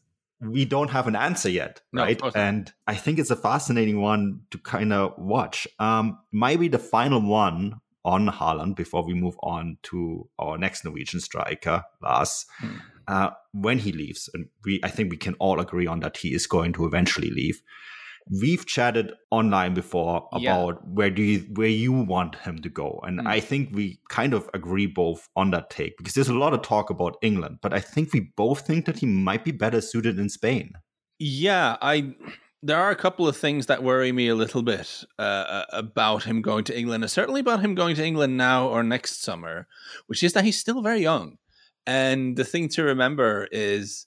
we 0.40 0.64
don't 0.64 0.90
have 0.90 1.06
an 1.06 1.16
answer 1.16 1.48
yet, 1.48 1.80
no, 1.92 2.02
right? 2.02 2.20
And 2.34 2.72
I 2.86 2.94
think 2.94 3.18
it's 3.18 3.30
a 3.30 3.36
fascinating 3.36 4.00
one 4.00 4.40
to 4.50 4.58
kind 4.58 4.92
of 4.92 5.14
watch. 5.16 5.68
Um, 5.78 6.18
maybe 6.32 6.68
the 6.68 6.78
final 6.78 7.20
one 7.20 7.80
on 8.04 8.28
Haaland 8.28 8.74
before 8.74 9.04
we 9.04 9.14
move 9.14 9.36
on 9.42 9.78
to 9.84 10.28
our 10.38 10.58
next 10.58 10.84
Norwegian 10.84 11.20
striker, 11.20 11.84
Lars. 12.02 12.46
Hmm. 12.58 12.76
Uh, 13.08 13.30
when 13.52 13.78
he 13.78 13.90
leaves, 13.90 14.30
and 14.32 14.48
we, 14.64 14.80
I 14.84 14.88
think 14.88 15.10
we 15.10 15.16
can 15.16 15.34
all 15.34 15.58
agree 15.58 15.88
on 15.88 16.00
that 16.00 16.16
he 16.18 16.34
is 16.34 16.46
going 16.46 16.72
to 16.74 16.86
eventually 16.86 17.30
leave. 17.30 17.60
We've 18.30 18.64
chatted 18.66 19.12
online 19.30 19.74
before 19.74 20.28
about 20.32 20.74
yeah. 20.74 20.80
where 20.84 21.10
do 21.10 21.22
you 21.22 21.40
where 21.54 21.68
you 21.68 21.92
want 21.92 22.36
him 22.36 22.60
to 22.62 22.68
go, 22.68 23.00
and 23.02 23.20
mm. 23.20 23.26
I 23.26 23.40
think 23.40 23.70
we 23.72 24.00
kind 24.08 24.32
of 24.32 24.48
agree 24.54 24.86
both 24.86 25.28
on 25.36 25.50
that 25.50 25.70
take 25.70 25.96
because 25.98 26.14
there's 26.14 26.28
a 26.28 26.34
lot 26.34 26.54
of 26.54 26.62
talk 26.62 26.90
about 26.90 27.16
England, 27.22 27.58
but 27.62 27.74
I 27.74 27.80
think 27.80 28.12
we 28.12 28.32
both 28.36 28.66
think 28.66 28.86
that 28.86 28.98
he 28.98 29.06
might 29.06 29.44
be 29.44 29.50
better 29.50 29.80
suited 29.80 30.18
in 30.18 30.28
Spain. 30.28 30.72
Yeah, 31.18 31.76
I 31.82 32.14
there 32.62 32.78
are 32.78 32.90
a 32.90 32.96
couple 32.96 33.26
of 33.26 33.36
things 33.36 33.66
that 33.66 33.82
worry 33.82 34.12
me 34.12 34.28
a 34.28 34.36
little 34.36 34.62
bit 34.62 35.04
uh, 35.18 35.22
uh 35.22 35.64
about 35.72 36.24
him 36.24 36.42
going 36.42 36.64
to 36.64 36.78
England, 36.78 37.02
and 37.02 37.10
certainly 37.10 37.40
about 37.40 37.60
him 37.60 37.74
going 37.74 37.96
to 37.96 38.04
England 38.04 38.36
now 38.36 38.68
or 38.68 38.82
next 38.82 39.22
summer, 39.22 39.66
which 40.06 40.22
is 40.22 40.32
that 40.32 40.44
he's 40.44 40.58
still 40.58 40.80
very 40.80 41.00
young. 41.00 41.38
And 41.86 42.36
the 42.36 42.44
thing 42.44 42.68
to 42.70 42.84
remember 42.84 43.48
is 43.50 44.06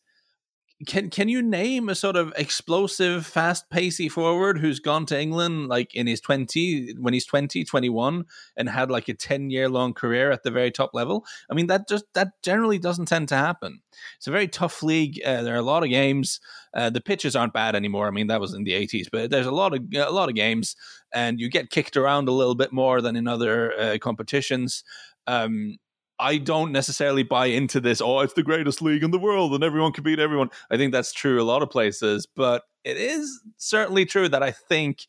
can 0.86 1.10
can 1.10 1.30
you 1.30 1.42
name 1.42 1.88
a 1.88 1.96
sort 1.96 2.18
of 2.18 2.34
explosive 2.36 3.26
fast 3.26 3.70
pacey 3.70 4.10
forward 4.10 4.60
who's 4.60 4.80
gone 4.82 5.06
to 5.06 5.18
england 5.18 5.70
like 5.70 5.96
in 5.96 6.06
his 6.06 6.20
20 6.20 6.96
when 7.00 7.14
he's 7.14 7.26
20 7.26 7.64
21 7.64 8.26
and 8.58 8.70
had 8.70 8.92
like 8.92 9.08
a 9.08 9.14
10 9.14 9.50
year 9.50 9.70
long 9.70 9.94
career 9.94 10.32
at 10.32 10.44
the 10.44 10.52
very 10.52 10.72
top 10.72 10.92
level? 10.94 11.26
I 11.50 11.54
mean 11.54 11.68
that 11.68 11.88
just 11.88 12.04
that 12.14 12.32
generally 12.44 12.78
doesn't 12.78 13.06
tend 13.06 13.30
to 13.30 13.36
happen. 13.36 13.80
It's 14.18 14.28
a 14.28 14.32
very 14.32 14.50
tough 14.50 14.84
league 14.84 15.22
uh, 15.26 15.44
there 15.44 15.56
are 15.56 15.60
a 15.60 15.62
lot 15.62 15.84
of 15.84 15.90
games 15.90 16.42
uh, 16.74 16.90
the 16.90 17.00
pitches 17.00 17.38
aren't 17.38 17.54
bad 17.54 17.74
anymore. 17.76 18.08
I 18.08 18.12
mean 18.12 18.28
that 18.28 18.42
was 18.42 18.54
in 18.54 18.66
the 18.66 18.74
80s 18.74 19.08
but 19.10 19.30
there's 19.30 19.46
a 19.46 19.52
lot 19.52 19.74
of 19.74 19.82
a 19.96 20.12
lot 20.12 20.28
of 20.28 20.36
games 20.36 20.76
and 21.14 21.40
you 21.40 21.50
get 21.50 21.70
kicked 21.70 21.96
around 21.96 22.28
a 22.28 22.34
little 22.34 22.56
bit 22.56 22.74
more 22.74 23.00
than 23.00 23.16
in 23.16 23.28
other 23.28 23.80
uh, 23.80 23.98
competitions. 24.02 24.84
Um, 25.26 25.78
I 26.19 26.38
don't 26.38 26.71
necessarily 26.71 27.23
buy 27.23 27.47
into 27.47 27.80
this. 27.80 28.01
Oh, 28.01 28.19
it's 28.19 28.34
the 28.34 28.43
greatest 28.43 28.82
league 28.82 29.04
in 29.04 29.12
the 29.12 29.19
world 29.19 29.54
and 29.54 29.63
everyone 29.63 29.91
can 29.91 30.04
beat 30.04 30.19
everyone. 30.19 30.49
I 30.69 30.78
think 30.78 30.91
that's 30.91 31.12
true 31.12 31.41
a 31.41 31.43
lot 31.43 31.62
of 31.62 31.69
places, 31.69 32.25
but 32.25 32.63
it 32.84 32.97
is 32.97 33.41
certainly 33.58 34.06
true 34.06 34.30
that 34.30 34.43
I 34.43 34.51
think 34.51 35.08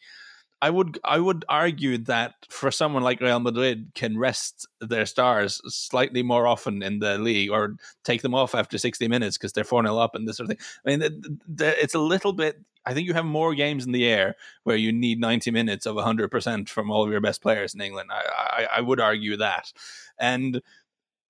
I 0.63 0.71
would 0.71 0.99
I 1.05 1.19
would 1.19 1.45
argue 1.49 1.99
that 1.99 2.35
for 2.49 2.71
someone 2.71 3.03
like 3.03 3.21
Real 3.21 3.41
Madrid 3.41 3.93
can 3.95 4.19
rest 4.19 4.67
their 4.81 5.05
stars 5.05 5.61
slightly 5.67 6.23
more 6.23 6.47
often 6.47 6.83
in 6.83 6.99
the 6.99 7.19
league 7.19 7.51
or 7.51 7.77
take 8.05 8.23
them 8.23 8.35
off 8.35 8.55
after 8.55 8.79
60 8.79 9.07
minutes 9.07 9.37
because 9.37 9.53
they're 9.53 9.65
4 9.65 9.83
0 9.83 9.99
up 9.99 10.15
and 10.15 10.27
this 10.27 10.39
sort 10.39 10.51
of 10.51 10.57
thing. 10.57 10.67
I 10.87 10.97
mean, 10.97 11.37
it's 11.59 11.95
a 11.95 11.99
little 11.99 12.33
bit. 12.33 12.57
I 12.87 12.95
think 12.95 13.07
you 13.07 13.15
have 13.15 13.27
more 13.27 13.55
games 13.55 13.85
in 13.85 13.93
the 13.93 14.07
air 14.07 14.37
where 14.63 14.77
you 14.77 14.93
need 14.93 15.21
90 15.21 15.51
minutes 15.51 15.87
of 15.87 15.97
100% 15.97 16.69
from 16.69 16.91
all 16.91 17.05
of 17.05 17.11
your 17.11 17.21
best 17.21 17.43
players 17.43 17.75
in 17.75 17.81
England. 17.81 18.11
I, 18.13 18.23
I, 18.39 18.79
I 18.79 18.81
would 18.81 19.01
argue 19.01 19.37
that. 19.39 19.73
And 20.19 20.63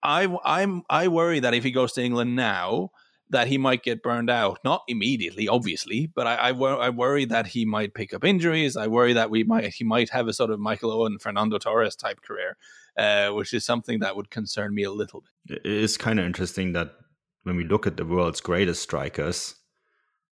I 0.06 0.36
I'm 0.44 0.82
I 0.88 1.08
worry 1.08 1.40
that 1.40 1.54
if 1.54 1.64
he 1.64 1.70
goes 1.70 1.92
to 1.94 2.02
England 2.02 2.36
now, 2.36 2.92
that 3.30 3.48
he 3.48 3.58
might 3.58 3.82
get 3.82 4.02
burned 4.02 4.30
out. 4.30 4.60
Not 4.64 4.82
immediately, 4.88 5.48
obviously, 5.48 6.06
but 6.14 6.26
I, 6.26 6.34
I, 6.36 6.52
wor- 6.52 6.80
I, 6.80 6.90
worry 6.90 7.24
that 7.24 7.48
he 7.48 7.64
might 7.64 7.94
pick 7.94 8.14
up 8.14 8.24
injuries. 8.24 8.76
I 8.76 8.86
worry 8.86 9.12
that 9.14 9.30
we 9.30 9.42
might 9.42 9.74
he 9.74 9.84
might 9.84 10.10
have 10.10 10.28
a 10.28 10.32
sort 10.32 10.50
of 10.50 10.60
Michael 10.60 10.92
Owen, 10.92 11.18
Fernando 11.18 11.58
Torres 11.58 11.96
type 11.96 12.22
career, 12.22 12.56
uh, 12.96 13.30
which 13.30 13.52
is 13.52 13.64
something 13.64 13.98
that 14.00 14.16
would 14.16 14.30
concern 14.30 14.74
me 14.74 14.84
a 14.84 14.92
little 14.92 15.22
bit. 15.46 15.60
It 15.64 15.72
is 15.72 15.96
kind 15.96 16.20
of 16.20 16.26
interesting 16.26 16.72
that 16.74 16.92
when 17.42 17.56
we 17.56 17.64
look 17.64 17.86
at 17.86 17.96
the 17.96 18.04
world's 18.04 18.40
greatest 18.40 18.82
strikers, 18.82 19.56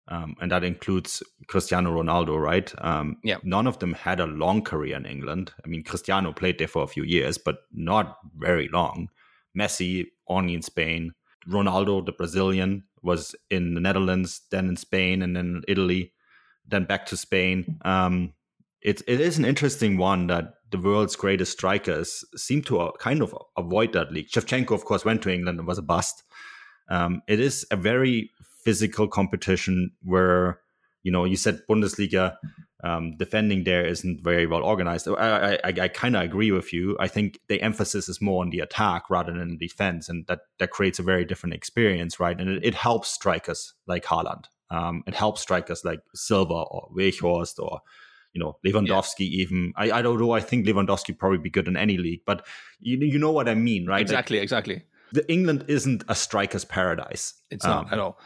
um, 0.09 0.35
and 0.41 0.51
that 0.51 0.65
includes 0.65 1.23
Cristiano 1.47 1.93
Ronaldo, 1.93 2.41
right? 2.41 2.73
Um, 2.79 3.19
yeah. 3.23 3.37
None 3.45 3.69
of 3.69 3.79
them 3.79 3.93
had 3.93 4.19
a 4.19 4.27
long 4.27 4.63
career 4.63 4.97
in 4.97 5.07
England. 5.07 5.53
I 5.65 5.69
mean, 5.69 5.85
Cristiano 5.85 6.33
played 6.33 6.59
there 6.59 6.67
for 6.67 6.83
a 6.83 6.89
few 6.89 7.05
years, 7.05 7.39
but 7.39 7.59
not 7.73 8.19
very 8.37 8.69
long. 8.69 9.09
Messi 9.59 10.07
only 10.29 10.55
in 10.55 10.63
Spain. 10.63 11.13
Ronaldo, 11.49 12.05
the 12.05 12.13
Brazilian, 12.13 12.85
was 13.03 13.35
in 13.51 13.75
the 13.75 13.81
Netherlands, 13.81 14.43
then 14.51 14.69
in 14.69 14.77
Spain, 14.77 15.23
and 15.23 15.35
then 15.35 15.63
Italy, 15.67 16.13
then 16.67 16.85
back 16.85 17.07
to 17.07 17.17
Spain. 17.17 17.79
Um, 17.85 18.35
it, 18.83 19.03
it 19.07 19.21
is 19.21 19.39
an 19.39 19.45
interesting 19.45 19.97
one 19.97 20.27
that 20.29 20.55
the 20.71 20.79
world's 20.79 21.17
greatest 21.17 21.53
strikers 21.53 22.25
seem 22.37 22.63
to 22.63 22.81
uh, 22.81 22.93
kind 22.99 23.23
of 23.23 23.35
avoid 23.57 23.93
that 23.93 24.13
league. 24.13 24.29
Shevchenko, 24.29 24.73
of 24.73 24.85
course, 24.85 25.05
went 25.05 25.23
to 25.23 25.33
England 25.33 25.59
and 25.59 25.67
was 25.67 25.79
a 25.79 25.83
bust. 25.83 26.23
Um, 26.89 27.23
it 27.29 27.41
is 27.41 27.67
a 27.71 27.77
very 27.77 28.31
physical 28.65 29.09
competition 29.09 29.93
where, 30.03 30.61
you 31.03 31.11
know, 31.11 31.25
you 31.25 31.37
said 31.37 31.63
Bundesliga, 31.69 32.37
um, 32.83 33.17
defending 33.17 33.65
there 33.65 33.85
isn't 33.85 34.23
very 34.23 34.47
well 34.47 34.63
organized. 34.63 35.09
I, 35.09 35.59
I, 35.65 35.69
I 35.83 35.89
kind 35.89 36.17
of 36.17 36.23
agree 36.23 36.51
with 36.51 36.73
you. 36.73 36.97
I 36.99 37.09
think 37.09 37.41
the 37.49 37.61
emphasis 37.61 38.09
is 38.09 38.21
more 38.21 38.43
on 38.43 38.51
the 38.51 38.61
attack 38.61 39.11
rather 39.11 39.33
than 39.33 39.51
the 39.59 39.67
defense, 39.67 40.09
and 40.09 40.27
that 40.27 40.41
that 40.59 40.71
creates 40.71 40.99
a 40.99 41.03
very 41.03 41.25
different 41.25 41.55
experience, 41.55 42.19
right? 42.19 42.41
And 42.41 42.49
it, 42.49 42.65
it 42.65 42.75
helps 42.75 43.09
strikers 43.09 43.75
like 43.87 44.05
Haaland. 44.05 44.45
Um, 44.71 45.03
it 45.07 45.15
helps 45.15 45.41
strikers 45.41 45.85
like 45.85 46.01
Silva 46.15 46.55
or 46.55 46.89
Weghorst 46.97 47.59
or 47.59 47.81
you 48.33 48.41
know 48.41 48.57
Lewandowski. 48.65 49.29
Yeah. 49.29 49.43
Even 49.43 49.73
I, 49.77 49.91
I 49.93 50.03
don't 50.03 50.19
know. 50.19 50.33
I 50.33 50.41
think 50.41 50.67
Lewandowski 50.67 51.17
probably 51.19 51.39
be 51.39 51.51
good 51.51 51.69
in 51.69 51.77
any 51.77 51.99
league, 51.99 52.23
but 52.25 52.47
you 52.79 52.99
you 52.99 53.19
know 53.19 53.33
what 53.33 53.49
I 53.49 53.55
mean, 53.55 53.87
right? 53.87 54.01
Exactly, 54.01 54.39
like, 54.39 54.45
exactly. 54.45 54.85
The 55.13 55.31
England 55.31 55.65
isn't 55.69 56.05
a 56.09 56.15
striker's 56.15 56.65
paradise. 56.65 57.35
It's 57.51 57.65
um, 57.65 57.71
not 57.71 57.93
at 57.93 57.99
all. 57.99 58.21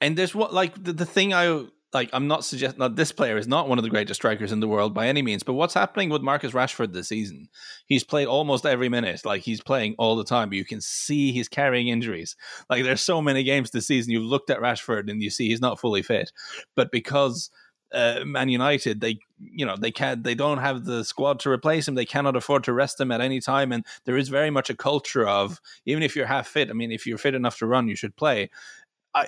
And 0.00 0.18
there's 0.18 0.34
what 0.34 0.52
like 0.52 0.82
the, 0.82 0.92
the 0.92 1.06
thing 1.06 1.32
I 1.32 1.64
like 1.96 2.10
I'm 2.12 2.28
not 2.28 2.44
suggesting 2.44 2.80
that 2.80 2.94
this 2.94 3.10
player 3.10 3.38
is 3.38 3.48
not 3.48 3.70
one 3.70 3.78
of 3.78 3.82
the 3.82 3.88
greatest 3.88 4.20
strikers 4.20 4.52
in 4.52 4.60
the 4.60 4.68
world 4.68 4.92
by 4.92 5.08
any 5.08 5.22
means, 5.22 5.42
but 5.42 5.54
what's 5.54 5.72
happening 5.72 6.10
with 6.10 6.20
Marcus 6.20 6.52
Rashford 6.52 6.92
this 6.92 7.08
season? 7.08 7.48
He's 7.86 8.04
played 8.04 8.26
almost 8.26 8.66
every 8.66 8.90
minute, 8.90 9.24
like 9.24 9.40
he's 9.40 9.62
playing 9.62 9.94
all 9.96 10.14
the 10.14 10.22
time. 10.22 10.50
But 10.50 10.58
you 10.58 10.66
can 10.66 10.82
see 10.82 11.32
he's 11.32 11.48
carrying 11.48 11.88
injuries. 11.88 12.36
Like 12.68 12.84
there's 12.84 13.00
so 13.00 13.22
many 13.22 13.42
games 13.44 13.70
this 13.70 13.86
season. 13.86 14.12
You've 14.12 14.24
looked 14.24 14.50
at 14.50 14.60
Rashford 14.60 15.10
and 15.10 15.22
you 15.22 15.30
see 15.30 15.48
he's 15.48 15.62
not 15.62 15.80
fully 15.80 16.02
fit, 16.02 16.32
but 16.74 16.92
because 16.92 17.48
uh, 17.94 18.20
Man 18.26 18.50
United, 18.50 19.00
they 19.00 19.18
you 19.38 19.64
know 19.64 19.76
they 19.80 19.90
can't, 19.90 20.22
they 20.22 20.34
don't 20.34 20.58
have 20.58 20.84
the 20.84 21.02
squad 21.02 21.40
to 21.40 21.50
replace 21.50 21.88
him. 21.88 21.94
They 21.94 22.04
cannot 22.04 22.36
afford 22.36 22.64
to 22.64 22.74
rest 22.74 23.00
him 23.00 23.10
at 23.10 23.22
any 23.22 23.40
time, 23.40 23.72
and 23.72 23.86
there 24.04 24.18
is 24.18 24.28
very 24.28 24.50
much 24.50 24.68
a 24.68 24.76
culture 24.76 25.26
of 25.26 25.62
even 25.86 26.02
if 26.02 26.14
you're 26.14 26.26
half 26.26 26.46
fit. 26.46 26.68
I 26.68 26.74
mean, 26.74 26.92
if 26.92 27.06
you're 27.06 27.16
fit 27.16 27.34
enough 27.34 27.56
to 27.58 27.66
run, 27.66 27.88
you 27.88 27.96
should 27.96 28.16
play 28.16 28.50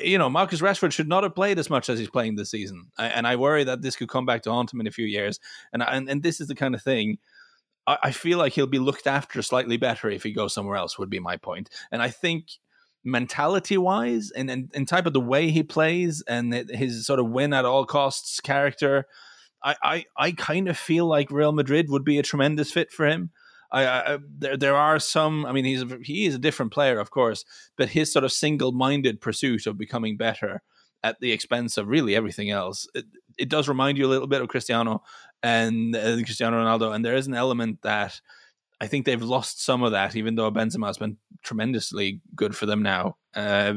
you 0.00 0.18
know, 0.18 0.28
Marcus 0.28 0.60
Rashford 0.60 0.92
should 0.92 1.08
not 1.08 1.22
have 1.22 1.34
played 1.34 1.58
as 1.58 1.70
much 1.70 1.88
as 1.88 1.98
he's 1.98 2.10
playing 2.10 2.36
this 2.36 2.50
season, 2.50 2.88
I, 2.98 3.06
and 3.08 3.26
I 3.26 3.36
worry 3.36 3.64
that 3.64 3.82
this 3.82 3.96
could 3.96 4.08
come 4.08 4.26
back 4.26 4.42
to 4.42 4.50
haunt 4.50 4.72
him 4.72 4.80
in 4.80 4.86
a 4.86 4.92
few 4.92 5.06
years. 5.06 5.40
And 5.72 5.82
and, 5.82 6.08
and 6.08 6.22
this 6.22 6.40
is 6.40 6.48
the 6.48 6.54
kind 6.54 6.74
of 6.74 6.82
thing. 6.82 7.18
I, 7.86 7.98
I 8.04 8.10
feel 8.12 8.38
like 8.38 8.52
he'll 8.52 8.66
be 8.66 8.78
looked 8.78 9.06
after 9.06 9.42
slightly 9.42 9.76
better 9.76 10.10
if 10.10 10.22
he 10.22 10.32
goes 10.32 10.54
somewhere 10.54 10.76
else. 10.76 10.98
Would 10.98 11.10
be 11.10 11.20
my 11.20 11.36
point. 11.36 11.42
point, 11.42 11.70
and 11.90 12.02
I 12.02 12.10
think 12.10 12.46
mentality 13.04 13.78
wise 13.78 14.30
and, 14.32 14.50
and, 14.50 14.70
and 14.74 14.86
type 14.86 15.06
of 15.06 15.12
the 15.12 15.20
way 15.20 15.50
he 15.50 15.62
plays 15.62 16.22
and 16.28 16.52
his 16.52 17.06
sort 17.06 17.20
of 17.20 17.30
win 17.30 17.54
at 17.54 17.64
all 17.64 17.86
costs 17.86 18.40
character 18.40 19.06
I, 19.62 19.76
I, 19.82 20.04
I 20.16 20.32
kind 20.32 20.68
of 20.68 20.76
feel 20.76 21.06
like 21.06 21.30
Real 21.30 21.52
Madrid 21.52 21.88
would 21.88 22.04
be 22.04 22.18
a 22.18 22.22
tremendous 22.22 22.70
fit 22.70 22.92
for 22.92 23.06
him. 23.06 23.30
I, 23.70 23.86
I, 23.86 24.18
there 24.38 24.56
there 24.56 24.76
are 24.76 24.98
some. 24.98 25.44
I 25.46 25.52
mean, 25.52 25.64
he's 25.64 25.82
a, 25.82 25.98
he 26.02 26.26
is 26.26 26.34
a 26.34 26.38
different 26.38 26.72
player, 26.72 26.98
of 26.98 27.10
course, 27.10 27.44
but 27.76 27.90
his 27.90 28.12
sort 28.12 28.24
of 28.24 28.32
single 28.32 28.72
minded 28.72 29.20
pursuit 29.20 29.66
of 29.66 29.76
becoming 29.76 30.16
better 30.16 30.62
at 31.02 31.20
the 31.20 31.32
expense 31.32 31.76
of 31.76 31.88
really 31.88 32.16
everything 32.16 32.50
else. 32.50 32.88
It, 32.94 33.04
it 33.38 33.48
does 33.48 33.68
remind 33.68 33.98
you 33.98 34.06
a 34.06 34.08
little 34.08 34.26
bit 34.26 34.40
of 34.40 34.48
Cristiano 34.48 35.02
and 35.42 35.94
uh, 35.94 36.16
Cristiano 36.16 36.56
Ronaldo, 36.56 36.94
and 36.94 37.04
there 37.04 37.14
is 37.14 37.26
an 37.26 37.34
element 37.34 37.82
that 37.82 38.20
I 38.80 38.86
think 38.86 39.04
they've 39.04 39.22
lost 39.22 39.64
some 39.64 39.82
of 39.82 39.92
that, 39.92 40.16
even 40.16 40.34
though 40.34 40.50
Benzema 40.50 40.86
has 40.86 40.98
been 40.98 41.16
tremendously 41.42 42.20
good 42.34 42.56
for 42.56 42.66
them 42.66 42.82
now. 42.82 43.16
Uh, 43.34 43.74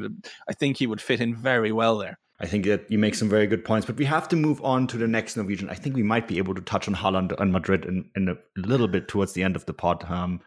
I 0.47 0.53
think 0.53 0.77
he 0.77 0.87
would 0.87 1.01
fit 1.01 1.21
in 1.21 1.35
very 1.35 1.71
well 1.71 1.97
there. 1.97 2.19
I 2.41 2.47
think 2.47 2.65
that 2.65 2.89
you 2.89 2.97
make 2.97 3.13
some 3.13 3.29
very 3.29 3.45
good 3.45 3.63
points, 3.63 3.85
but 3.85 3.97
we 3.97 4.05
have 4.05 4.27
to 4.29 4.35
move 4.35 4.63
on 4.63 4.87
to 4.87 4.97
the 4.97 5.07
next 5.07 5.37
Norwegian. 5.37 5.69
I 5.69 5.75
think 5.75 5.95
we 5.95 6.01
might 6.01 6.27
be 6.27 6.39
able 6.39 6.55
to 6.55 6.61
touch 6.61 6.87
on 6.87 6.95
Haaland 6.95 7.39
and 7.39 7.53
Madrid 7.53 7.85
in, 7.85 8.09
in 8.15 8.29
a 8.29 8.35
little 8.55 8.87
bit 8.87 9.07
towards 9.07 9.33
the 9.33 9.43
end 9.43 9.55
of 9.55 9.65
the 9.67 9.73
pod 9.73 10.03
um, 10.09 10.41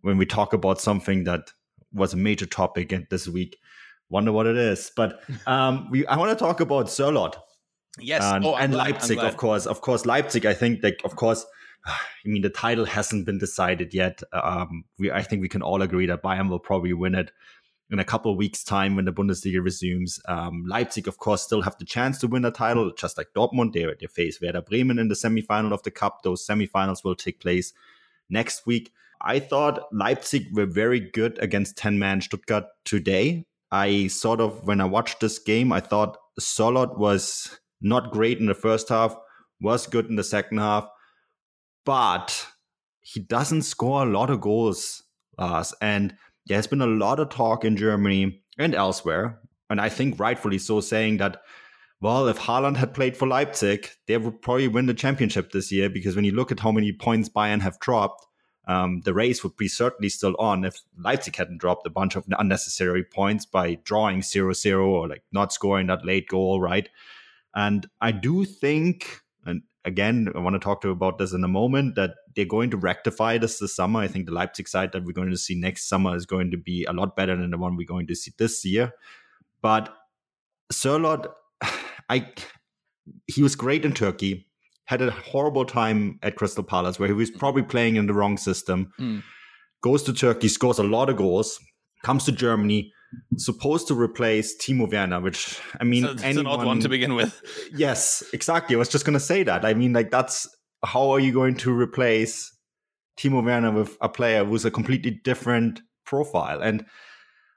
when 0.00 0.16
we 0.16 0.24
talk 0.24 0.54
about 0.54 0.80
something 0.80 1.24
that 1.24 1.52
was 1.92 2.14
a 2.14 2.16
major 2.16 2.46
topic 2.46 2.94
this 3.10 3.28
week. 3.28 3.58
Wonder 4.08 4.32
what 4.32 4.46
it 4.46 4.56
is, 4.56 4.90
but 4.96 5.20
um, 5.46 5.88
we 5.90 6.06
I 6.06 6.16
want 6.16 6.30
to 6.30 6.42
talk 6.42 6.60
about 6.60 6.86
Sørloth. 6.86 7.36
Yes, 7.98 8.22
and, 8.24 8.44
oh, 8.44 8.56
and 8.56 8.74
Leipzig, 8.74 9.18
of 9.18 9.36
course. 9.36 9.66
Of 9.66 9.82
course, 9.82 10.06
Leipzig. 10.06 10.46
I 10.46 10.54
think, 10.54 10.82
like, 10.82 11.00
of 11.04 11.16
course. 11.16 11.44
I 11.86 12.28
mean, 12.28 12.40
the 12.40 12.48
title 12.48 12.86
hasn't 12.86 13.26
been 13.26 13.38
decided 13.38 13.92
yet. 13.92 14.22
Um, 14.32 14.84
we, 14.98 15.10
I 15.10 15.22
think 15.22 15.42
we 15.42 15.48
can 15.50 15.60
all 15.60 15.82
agree 15.82 16.06
that 16.06 16.22
Bayern 16.22 16.48
will 16.48 16.58
probably 16.58 16.94
win 16.94 17.14
it 17.14 17.30
in 17.94 18.00
a 18.00 18.04
couple 18.04 18.30
of 18.30 18.36
weeks' 18.36 18.62
time 18.62 18.96
when 18.96 19.06
the 19.06 19.12
Bundesliga 19.12 19.64
resumes. 19.64 20.20
Um, 20.28 20.64
Leipzig, 20.66 21.08
of 21.08 21.18
course, 21.18 21.42
still 21.42 21.62
have 21.62 21.78
the 21.78 21.84
chance 21.84 22.18
to 22.18 22.26
win 22.26 22.44
a 22.44 22.50
title, 22.50 22.92
just 22.92 23.16
like 23.16 23.28
Dortmund. 23.34 23.72
They, 23.72 23.86
they 23.98 24.06
face 24.06 24.40
Werder 24.40 24.60
Bremen 24.60 24.98
in 24.98 25.08
the 25.08 25.14
semifinal 25.14 25.72
of 25.72 25.82
the 25.84 25.90
Cup. 25.90 26.22
Those 26.22 26.46
semifinals 26.46 27.04
will 27.04 27.14
take 27.14 27.40
place 27.40 27.72
next 28.28 28.66
week. 28.66 28.92
I 29.20 29.38
thought 29.38 29.86
Leipzig 29.92 30.48
were 30.52 30.66
very 30.66 31.00
good 31.00 31.38
against 31.38 31.78
10 31.78 31.98
man 31.98 32.20
Stuttgart 32.20 32.64
today. 32.84 33.46
I 33.70 34.08
sort 34.08 34.40
of, 34.40 34.66
when 34.66 34.80
I 34.80 34.84
watched 34.84 35.20
this 35.20 35.38
game, 35.38 35.72
I 35.72 35.80
thought 35.80 36.18
Sørloth 36.38 36.98
was 36.98 37.58
not 37.80 38.12
great 38.12 38.38
in 38.38 38.46
the 38.46 38.54
first 38.54 38.88
half, 38.88 39.16
was 39.60 39.86
good 39.86 40.06
in 40.06 40.16
the 40.16 40.24
second 40.24 40.58
half, 40.58 40.88
but 41.86 42.46
he 43.00 43.20
doesn't 43.20 43.62
score 43.62 44.02
a 44.02 44.10
lot 44.10 44.30
of 44.30 44.40
goals, 44.40 45.02
Lars. 45.38 45.74
And 45.80 46.14
there's 46.46 46.66
been 46.66 46.82
a 46.82 46.86
lot 46.86 47.20
of 47.20 47.30
talk 47.30 47.64
in 47.64 47.76
Germany 47.76 48.42
and 48.58 48.74
elsewhere, 48.74 49.40
and 49.70 49.80
I 49.80 49.88
think 49.88 50.18
rightfully 50.20 50.58
so, 50.58 50.80
saying 50.80 51.18
that, 51.18 51.42
well, 52.00 52.28
if 52.28 52.38
Haaland 52.38 52.76
had 52.76 52.94
played 52.94 53.16
for 53.16 53.26
Leipzig, 53.26 53.88
they 54.06 54.16
would 54.16 54.42
probably 54.42 54.68
win 54.68 54.86
the 54.86 54.94
championship 54.94 55.52
this 55.52 55.72
year 55.72 55.88
because 55.88 56.14
when 56.14 56.24
you 56.24 56.32
look 56.32 56.52
at 56.52 56.60
how 56.60 56.70
many 56.70 56.92
points 56.92 57.28
Bayern 57.28 57.62
have 57.62 57.78
dropped, 57.80 58.26
um, 58.66 59.02
the 59.04 59.14
race 59.14 59.42
would 59.42 59.56
be 59.56 59.68
certainly 59.68 60.08
still 60.08 60.34
on 60.38 60.64
if 60.64 60.80
Leipzig 60.98 61.36
hadn't 61.36 61.58
dropped 61.58 61.86
a 61.86 61.90
bunch 61.90 62.16
of 62.16 62.24
unnecessary 62.38 63.04
points 63.04 63.44
by 63.44 63.76
drawing 63.84 64.22
0 64.22 64.52
0 64.52 64.86
or 64.86 65.08
like 65.08 65.22
not 65.32 65.52
scoring 65.52 65.86
that 65.88 66.04
late 66.04 66.28
goal, 66.28 66.60
right? 66.60 66.88
And 67.54 67.86
I 68.00 68.12
do 68.12 68.44
think, 68.44 69.20
again, 69.84 70.28
I 70.34 70.38
want 70.38 70.54
to 70.54 70.60
talk 70.60 70.80
to 70.82 70.88
you 70.88 70.92
about 70.92 71.18
this 71.18 71.32
in 71.32 71.44
a 71.44 71.48
moment, 71.48 71.94
that 71.96 72.14
they're 72.34 72.44
going 72.44 72.70
to 72.70 72.76
rectify 72.76 73.38
this 73.38 73.58
this 73.58 73.76
summer. 73.76 74.00
I 74.00 74.08
think 74.08 74.26
the 74.26 74.32
Leipzig 74.32 74.68
side 74.68 74.92
that 74.92 75.04
we're 75.04 75.12
going 75.12 75.30
to 75.30 75.36
see 75.36 75.54
next 75.54 75.88
summer 75.88 76.16
is 76.16 76.26
going 76.26 76.50
to 76.50 76.56
be 76.56 76.84
a 76.84 76.92
lot 76.92 77.16
better 77.16 77.36
than 77.36 77.50
the 77.50 77.58
one 77.58 77.76
we're 77.76 77.86
going 77.86 78.06
to 78.06 78.14
see 78.14 78.32
this 78.38 78.64
year. 78.64 78.92
But 79.62 79.94
Sørloth, 80.72 81.26
I 82.08 82.32
he 83.26 83.42
was 83.42 83.54
great 83.54 83.84
in 83.84 83.92
Turkey, 83.92 84.46
had 84.86 85.02
a 85.02 85.10
horrible 85.10 85.64
time 85.64 86.18
at 86.22 86.36
Crystal 86.36 86.64
Palace 86.64 86.98
where 86.98 87.08
he 87.08 87.14
was 87.14 87.30
probably 87.30 87.62
playing 87.62 87.96
in 87.96 88.06
the 88.06 88.14
wrong 88.14 88.36
system. 88.36 88.92
Mm. 88.98 89.22
Goes 89.82 90.02
to 90.04 90.14
Turkey, 90.14 90.48
scores 90.48 90.78
a 90.78 90.82
lot 90.82 91.10
of 91.10 91.16
goals, 91.16 91.58
comes 92.02 92.24
to 92.24 92.32
Germany, 92.32 92.93
supposed 93.36 93.88
to 93.88 93.94
replace 93.94 94.56
Timo 94.56 94.90
Werner, 94.90 95.20
which 95.20 95.60
I 95.80 95.84
mean, 95.84 96.04
so 96.04 96.12
it's 96.12 96.22
anyone, 96.22 96.46
an 96.46 96.60
odd 96.60 96.66
one 96.66 96.80
to 96.80 96.88
begin 96.88 97.14
with. 97.14 97.40
Yes, 97.74 98.22
exactly. 98.32 98.76
I 98.76 98.78
was 98.78 98.88
just 98.88 99.04
going 99.04 99.14
to 99.14 99.20
say 99.20 99.42
that. 99.42 99.64
I 99.64 99.74
mean, 99.74 99.92
like 99.92 100.10
that's 100.10 100.48
how 100.84 101.10
are 101.10 101.20
you 101.20 101.32
going 101.32 101.56
to 101.56 101.72
replace 101.72 102.54
Timo 103.18 103.44
Werner 103.44 103.72
with 103.72 103.96
a 104.00 104.08
player 104.08 104.44
who's 104.44 104.64
a 104.64 104.70
completely 104.70 105.10
different 105.10 105.80
profile? 106.04 106.60
And 106.62 106.84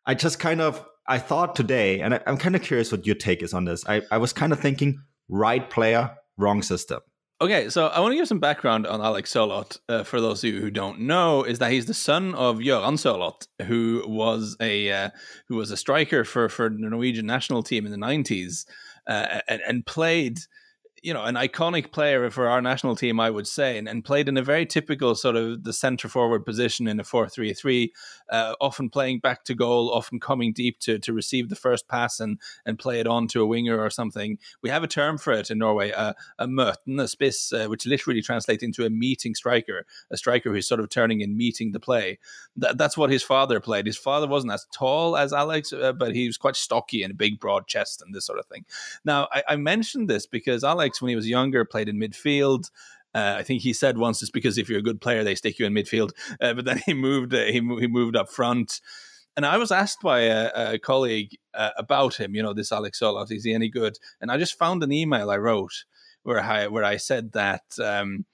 I 0.06 0.15
just 0.15 0.39
kind 0.39 0.62
of 0.62 0.84
I 1.08 1.20
thought 1.20 1.56
today, 1.56 2.02
and 2.02 2.15
I, 2.15 2.22
am 2.26 2.38
kind 2.38 2.56
of 2.56 2.62
curious 2.62 2.91
what 2.91 3.06
your 3.06 3.15
take 3.15 3.41
is 3.41 3.54
on 3.54 3.65
this. 3.65 3.86
I, 3.88 4.02
I 4.12 4.17
was 4.17 4.34
kind 4.34 4.52
of 4.52 4.60
thinking 4.60 5.02
right 5.30 5.70
player, 5.70 6.15
wrong 6.38 6.62
system. 6.62 7.00
Okay, 7.39 7.69
so 7.69 7.86
I 7.86 8.00
want 8.00 8.13
to 8.13 8.15
give 8.15 8.28
some 8.28 8.39
background 8.39 8.88
on 8.88 9.00
Alex 9.00 9.32
Sørloth. 9.32 9.78
Uh, 9.88 10.04
for 10.04 10.19
those 10.19 10.43
of 10.43 10.52
you 10.52 10.60
who 10.60 10.71
don't 10.71 11.02
know, 11.02 11.43
is 11.43 11.60
that 11.60 11.71
he's 11.71 11.86
the 11.86 11.93
son 11.93 12.34
of 12.34 12.58
Göran 12.58 12.93
Sørloth, 12.93 13.47
who 13.67 14.04
was 14.08 14.58
a 14.60 14.91
uh, 14.91 15.10
who 15.47 15.56
was 15.56 15.69
a 15.69 15.78
striker 15.78 16.23
for 16.23 16.50
for 16.50 16.67
the 16.67 16.78
Norwegian 16.80 17.28
national 17.28 17.62
team 17.62 17.86
in 17.86 17.91
the 17.91 17.97
nineties, 17.97 18.65
uh, 19.06 19.41
and, 19.47 19.62
and 19.67 19.86
played 19.86 20.39
you 21.03 21.13
know, 21.13 21.23
an 21.23 21.36
iconic 21.36 21.91
player 21.91 22.29
for 22.29 22.47
our 22.47 22.62
national 22.62 22.95
team, 22.95 23.19
I 23.19 23.29
would 23.29 23.47
say, 23.47 23.77
and, 23.77 23.88
and 23.88 24.03
played 24.03 24.27
in 24.27 24.38
a 24.38 24.41
very 24.41 24.65
typical 24.65 25.15
sort 25.15 25.36
of 25.36 25.63
the 25.63 25.73
centre 25.73 26.10
forward 26.10 26.45
position 26.45 26.88
in 26.88 26.99
a 26.99 27.03
4 27.03 27.29
3 27.29 27.53
3, 27.53 27.93
uh, 28.31 28.55
often 28.60 28.89
playing 28.89 29.19
back 29.19 29.43
to 29.45 29.55
goal, 29.55 29.91
often 29.93 30.19
coming 30.19 30.53
deep 30.53 30.79
to, 30.79 30.97
to 30.99 31.13
receive 31.13 31.49
the 31.49 31.55
first 31.55 31.88
pass 31.88 32.19
and, 32.19 32.39
and 32.65 32.79
play 32.79 32.99
it 32.99 33.07
on 33.07 33.27
to 33.27 33.41
a 33.41 33.45
winger 33.45 33.79
or 33.79 33.89
something. 33.89 34.38
We 34.62 34.69
have 34.69 34.83
a 34.83 34.88
term 34.88 35.17
for 35.17 35.33
it 35.33 35.51
in 35.51 35.60
Norway, 35.60 35.91
uh, 35.91 36.13
a 36.39 36.47
møten, 36.47 36.99
a 36.99 37.03
spiss, 37.03 37.53
uh, 37.53 37.69
which 37.69 37.86
literally 37.86 38.21
translates 38.21 38.63
into 38.63 38.86
a 38.86 38.89
meeting 38.89 39.36
striker, 39.36 39.86
a 40.12 40.17
striker 40.17 40.51
who's 40.51 40.67
sort 40.67 40.79
of 40.79 40.89
turning 40.89 41.21
and 41.21 41.38
meeting 41.38 41.71
the 41.71 41.79
play. 41.79 42.19
Th- 42.60 42.75
that's 42.75 42.97
what 42.97 43.12
his 43.12 43.23
father 43.23 43.60
played. 43.60 43.86
His 43.86 43.97
father 43.97 44.27
wasn't 44.27 44.53
as 44.53 44.65
tall 44.73 45.15
as 45.15 45.31
Alex, 45.31 45.73
uh, 45.73 45.93
but 45.93 46.15
he 46.15 46.27
was 46.27 46.38
quite 46.38 46.55
stocky 46.55 47.03
and 47.03 47.12
a 47.12 47.15
big, 47.15 47.39
broad 47.39 47.67
chest 47.67 48.01
and 48.01 48.15
this 48.15 48.25
sort 48.25 48.39
of 48.39 48.45
thing. 48.47 48.65
Now, 49.05 49.27
I, 49.31 49.43
I 49.49 49.55
mentioned 49.55 50.10
this 50.10 50.25
because 50.25 50.63
Alex 50.63 50.87
When 51.00 51.10
he 51.10 51.15
was 51.15 51.28
younger, 51.28 51.65
played 51.65 51.89
in 51.89 52.00
midfield. 52.00 52.69
Uh, 53.15 53.36
I 53.38 53.43
think 53.43 53.62
he 53.62 53.73
said 53.73 53.97
once 53.97 54.21
it's 54.21 54.32
because 54.32 54.58
if 54.58 54.69
you're 54.69 54.80
a 54.80 54.84
good 54.84 55.02
player, 55.02 55.23
they 55.23 55.36
stick 55.36 55.60
you 55.60 55.65
in 55.65 55.73
midfield. 55.73 56.12
Uh, 56.39 56.54
but 56.54 56.65
then 56.65 56.80
he 56.86 56.93
moved, 56.93 57.34
uh, 57.34 57.45
he, 57.45 57.54
he 57.54 57.88
moved 57.88 58.15
up 58.15 58.30
front. 58.30 58.80
And 59.36 59.45
I 59.45 59.58
was 59.58 59.71
asked 59.71 60.02
by 60.02 60.21
a, 60.21 60.73
a 60.73 60.80
colleague 60.80 61.38
uh, 61.54 61.71
about 61.78 62.19
him, 62.19 62.36
you 62.36 62.43
know, 62.43 62.54
this 62.54 62.71
Alex 62.71 63.00
Sørloth, 63.00 63.32
is 63.32 63.43
he 63.43 63.54
any 63.54 63.69
good? 63.69 63.97
And 64.21 64.32
I 64.32 64.38
just 64.38 64.58
found 64.58 64.84
an 64.84 64.91
email 64.91 65.30
I 65.30 65.38
wrote 65.38 65.86
where 66.23 66.39
I 66.39 66.67
where 66.67 66.84
I 66.84 66.97
said 66.97 67.32
that 67.34 67.63
um, 67.84 68.26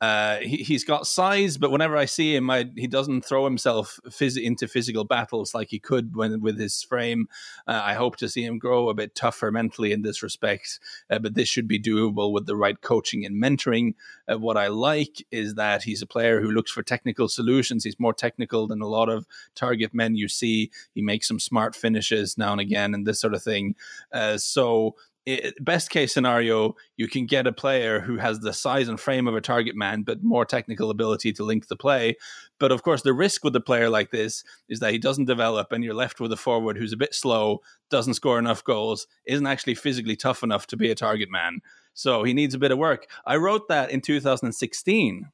Uh, 0.00 0.36
he, 0.38 0.58
he's 0.58 0.84
got 0.84 1.06
size, 1.06 1.56
but 1.56 1.70
whenever 1.70 1.96
I 1.96 2.04
see 2.04 2.36
him, 2.36 2.50
I, 2.50 2.70
he 2.76 2.86
doesn't 2.86 3.24
throw 3.24 3.44
himself 3.44 3.98
phys- 4.08 4.40
into 4.40 4.68
physical 4.68 5.04
battles 5.04 5.54
like 5.54 5.68
he 5.70 5.78
could 5.78 6.14
when 6.14 6.40
with 6.42 6.58
his 6.58 6.82
frame. 6.82 7.28
Uh, 7.66 7.80
I 7.82 7.94
hope 7.94 8.16
to 8.16 8.28
see 8.28 8.44
him 8.44 8.58
grow 8.58 8.88
a 8.90 8.94
bit 8.94 9.14
tougher 9.14 9.50
mentally 9.50 9.92
in 9.92 10.02
this 10.02 10.22
respect, 10.22 10.80
uh, 11.10 11.18
but 11.18 11.34
this 11.34 11.48
should 11.48 11.66
be 11.66 11.80
doable 11.80 12.30
with 12.30 12.46
the 12.46 12.56
right 12.56 12.80
coaching 12.80 13.24
and 13.24 13.42
mentoring. 13.42 13.94
Uh, 14.30 14.38
what 14.38 14.58
I 14.58 14.66
like 14.66 15.24
is 15.30 15.54
that 15.54 15.84
he's 15.84 16.02
a 16.02 16.06
player 16.06 16.42
who 16.42 16.50
looks 16.50 16.70
for 16.70 16.82
technical 16.82 17.28
solutions. 17.28 17.84
He's 17.84 17.98
more 17.98 18.14
technical 18.14 18.66
than 18.66 18.82
a 18.82 18.88
lot 18.88 19.08
of 19.08 19.26
target 19.54 19.94
men 19.94 20.14
you 20.14 20.28
see. 20.28 20.70
He 20.94 21.00
makes 21.00 21.26
some 21.26 21.40
smart 21.40 21.74
finishes 21.74 22.36
now 22.36 22.52
and 22.52 22.60
again, 22.60 22.92
and 22.92 23.06
this 23.06 23.20
sort 23.20 23.34
of 23.34 23.42
thing. 23.42 23.76
Uh, 24.12 24.36
so 24.36 24.94
it, 25.26 25.62
best 25.62 25.90
case 25.90 26.14
scenario, 26.14 26.76
you 26.96 27.08
can 27.08 27.26
get 27.26 27.46
a 27.46 27.52
player 27.52 28.00
who 28.00 28.16
has 28.16 28.38
the 28.40 28.52
size 28.52 28.88
and 28.88 28.98
frame 28.98 29.26
of 29.26 29.34
a 29.34 29.40
target 29.40 29.74
man, 29.74 30.02
but 30.02 30.22
more 30.22 30.44
technical 30.44 30.88
ability 30.88 31.32
to 31.32 31.44
link 31.44 31.66
the 31.66 31.76
play. 31.76 32.16
But 32.58 32.72
of 32.72 32.82
course, 32.82 33.02
the 33.02 33.12
risk 33.12 33.42
with 33.42 33.56
a 33.56 33.60
player 33.60 33.90
like 33.90 34.12
this 34.12 34.44
is 34.68 34.78
that 34.80 34.92
he 34.92 34.98
doesn't 34.98 35.24
develop, 35.24 35.72
and 35.72 35.82
you're 35.82 35.94
left 35.94 36.20
with 36.20 36.32
a 36.32 36.36
forward 36.36 36.78
who's 36.78 36.92
a 36.92 36.96
bit 36.96 37.14
slow, 37.14 37.60
doesn't 37.90 38.14
score 38.14 38.38
enough 38.38 38.62
goals, 38.62 39.08
isn't 39.26 39.46
actually 39.46 39.74
physically 39.74 40.16
tough 40.16 40.42
enough 40.42 40.66
to 40.68 40.76
be 40.76 40.90
a 40.90 40.94
target 40.94 41.30
man. 41.30 41.60
So 41.92 42.22
he 42.22 42.32
needs 42.32 42.54
a 42.54 42.58
bit 42.58 42.70
of 42.70 42.78
work. 42.78 43.06
I 43.26 43.36
wrote 43.36 43.68
that 43.68 43.90
in 43.90 44.00
2016 44.00 45.26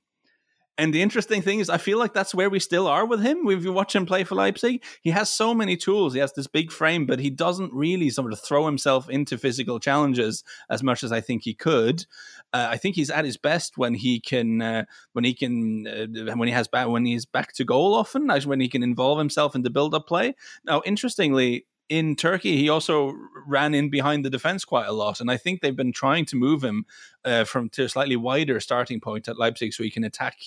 and 0.78 0.94
the 0.94 1.02
interesting 1.02 1.42
thing 1.42 1.60
is, 1.60 1.68
I 1.68 1.76
feel 1.76 1.98
like 1.98 2.14
that's 2.14 2.34
where 2.34 2.48
we 2.48 2.58
still 2.58 2.86
are 2.86 3.04
with 3.04 3.20
him. 3.20 3.46
If 3.46 3.62
you 3.62 3.72
watch 3.72 3.94
him 3.94 4.06
play 4.06 4.24
for 4.24 4.34
Leipzig, 4.34 4.82
he 5.02 5.10
has 5.10 5.28
so 5.28 5.54
many 5.54 5.76
tools. 5.76 6.14
He 6.14 6.20
has 6.20 6.32
this 6.32 6.46
big 6.46 6.72
frame, 6.72 7.06
but 7.06 7.20
he 7.20 7.30
doesn't 7.30 7.72
really 7.72 8.10
sort 8.10 8.32
of 8.32 8.40
throw 8.40 8.66
himself 8.66 9.10
into 9.10 9.36
physical 9.36 9.78
challenges 9.78 10.42
as 10.70 10.82
much 10.82 11.04
as 11.04 11.12
I 11.12 11.20
think 11.20 11.42
he 11.42 11.54
could. 11.54 12.06
Uh, 12.52 12.68
I 12.70 12.78
think 12.78 12.96
he's 12.96 13.10
at 13.10 13.24
his 13.24 13.36
best 13.36 13.76
when 13.76 13.94
he 13.94 14.18
can, 14.18 14.62
uh, 14.62 14.84
when 15.12 15.24
he 15.24 15.34
can, 15.34 15.86
uh, 15.86 16.36
when 16.36 16.48
he 16.48 16.54
has 16.54 16.68
back, 16.68 16.88
when 16.88 17.04
he's 17.04 17.26
back 17.26 17.52
to 17.54 17.64
goal 17.64 17.94
often, 17.94 18.28
when 18.46 18.60
he 18.60 18.68
can 18.68 18.82
involve 18.82 19.18
himself 19.18 19.54
in 19.54 19.62
the 19.62 19.70
build-up 19.70 20.06
play. 20.06 20.34
Now, 20.64 20.82
interestingly, 20.84 21.66
in 21.88 22.16
Turkey, 22.16 22.56
he 22.56 22.68
also 22.68 23.14
ran 23.46 23.74
in 23.74 23.90
behind 23.90 24.24
the 24.24 24.30
defense 24.30 24.64
quite 24.64 24.86
a 24.86 24.92
lot, 24.92 25.20
and 25.20 25.30
I 25.30 25.36
think 25.36 25.60
they've 25.60 25.76
been 25.76 25.92
trying 25.92 26.24
to 26.26 26.36
move 26.36 26.64
him 26.64 26.86
uh, 27.24 27.44
from 27.44 27.68
to 27.70 27.84
a 27.84 27.88
slightly 27.88 28.16
wider 28.16 28.60
starting 28.60 29.00
point 29.00 29.28
at 29.28 29.38
Leipzig, 29.38 29.72
so 29.72 29.82
he 29.82 29.90
can 29.90 30.04
attack 30.04 30.38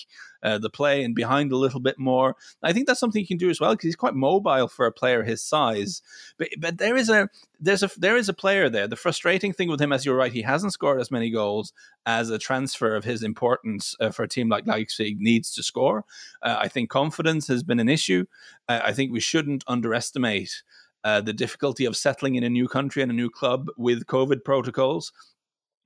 uh, 0.42 0.58
the 0.58 0.70
play 0.70 1.04
and 1.04 1.14
behind 1.14 1.52
a 1.52 1.56
little 1.56 1.80
bit 1.80 1.98
more. 1.98 2.36
I 2.62 2.72
think 2.72 2.86
that's 2.86 3.00
something 3.00 3.20
he 3.20 3.26
can 3.26 3.36
do 3.36 3.50
as 3.50 3.60
well 3.60 3.72
because 3.72 3.84
he's 3.84 3.96
quite 3.96 4.14
mobile 4.14 4.68
for 4.68 4.86
a 4.86 4.92
player 4.92 5.22
his 5.22 5.42
size. 5.42 6.02
But 6.36 6.48
but 6.58 6.78
there 6.78 6.96
is 6.96 7.08
a 7.08 7.28
there's 7.60 7.82
a 7.82 7.90
there 7.96 8.16
is 8.16 8.28
a 8.28 8.34
player 8.34 8.68
there. 8.68 8.88
The 8.88 8.96
frustrating 8.96 9.52
thing 9.52 9.68
with 9.68 9.80
him, 9.80 9.92
as 9.92 10.04
you're 10.04 10.16
right, 10.16 10.32
he 10.32 10.42
hasn't 10.42 10.72
scored 10.72 11.00
as 11.00 11.10
many 11.10 11.30
goals 11.30 11.72
as 12.04 12.30
a 12.30 12.38
transfer 12.38 12.94
of 12.94 13.04
his 13.04 13.22
importance 13.22 13.94
uh, 14.00 14.10
for 14.10 14.22
a 14.22 14.28
team 14.28 14.48
like 14.48 14.66
Leipzig 14.66 15.20
needs 15.20 15.54
to 15.54 15.62
score. 15.62 16.04
Uh, 16.42 16.56
I 16.58 16.68
think 16.68 16.90
confidence 16.90 17.48
has 17.48 17.62
been 17.62 17.80
an 17.80 17.88
issue. 17.88 18.26
Uh, 18.68 18.80
I 18.82 18.92
think 18.92 19.12
we 19.12 19.20
shouldn't 19.20 19.64
underestimate 19.66 20.62
uh, 21.04 21.20
the 21.20 21.32
difficulty 21.32 21.84
of 21.84 21.96
settling 21.96 22.34
in 22.34 22.44
a 22.44 22.50
new 22.50 22.68
country 22.68 23.02
and 23.02 23.10
a 23.10 23.14
new 23.14 23.30
club 23.30 23.68
with 23.76 24.06
COVID 24.06 24.44
protocols. 24.44 25.12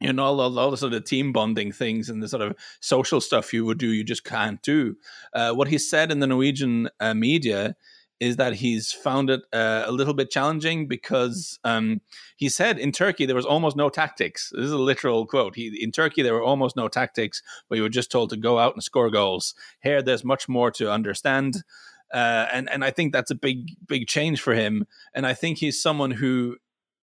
You 0.00 0.14
know, 0.14 0.24
all, 0.24 0.58
all 0.58 0.70
the 0.70 0.76
sort 0.78 0.94
of 0.94 1.04
team 1.04 1.30
bonding 1.32 1.72
things 1.72 2.08
and 2.08 2.22
the 2.22 2.28
sort 2.28 2.42
of 2.42 2.56
social 2.80 3.20
stuff 3.20 3.52
you 3.52 3.66
would 3.66 3.78
do, 3.78 3.88
you 3.88 4.02
just 4.02 4.24
can't 4.24 4.62
do. 4.62 4.96
Uh, 5.34 5.52
what 5.52 5.68
he 5.68 5.76
said 5.76 6.10
in 6.10 6.20
the 6.20 6.26
Norwegian 6.26 6.88
uh, 7.00 7.12
media 7.12 7.76
is 8.20 8.36
that 8.36 8.54
he's 8.54 8.92
found 8.92 9.30
it 9.30 9.40
uh, 9.52 9.82
a 9.86 9.92
little 9.92 10.12
bit 10.12 10.30
challenging 10.30 10.86
because 10.86 11.58
um, 11.64 12.00
he 12.36 12.48
said 12.48 12.78
in 12.78 12.92
Turkey 12.92 13.24
there 13.24 13.34
was 13.34 13.46
almost 13.46 13.76
no 13.76 13.88
tactics. 13.88 14.52
This 14.54 14.66
is 14.66 14.72
a 14.72 14.78
literal 14.78 15.26
quote. 15.26 15.56
He, 15.56 15.82
in 15.82 15.90
Turkey 15.90 16.22
there 16.22 16.34
were 16.34 16.42
almost 16.42 16.76
no 16.76 16.86
tactics, 16.86 17.42
but 17.68 17.76
you 17.76 17.82
were 17.82 17.88
just 17.88 18.12
told 18.12 18.30
to 18.30 18.36
go 18.36 18.58
out 18.58 18.74
and 18.74 18.84
score 18.84 19.10
goals. 19.10 19.54
Here 19.82 20.02
there's 20.02 20.22
much 20.22 20.48
more 20.48 20.70
to 20.72 20.92
understand. 20.92 21.64
Uh, 22.12 22.46
and 22.52 22.68
and 22.70 22.84
I 22.84 22.90
think 22.90 23.12
that's 23.12 23.30
a 23.30 23.36
big 23.36 23.70
big 23.86 24.06
change 24.06 24.40
for 24.40 24.54
him. 24.54 24.86
And 25.14 25.26
I 25.26 25.34
think 25.34 25.58
he's 25.58 25.80
someone 25.80 26.10
who, 26.10 26.56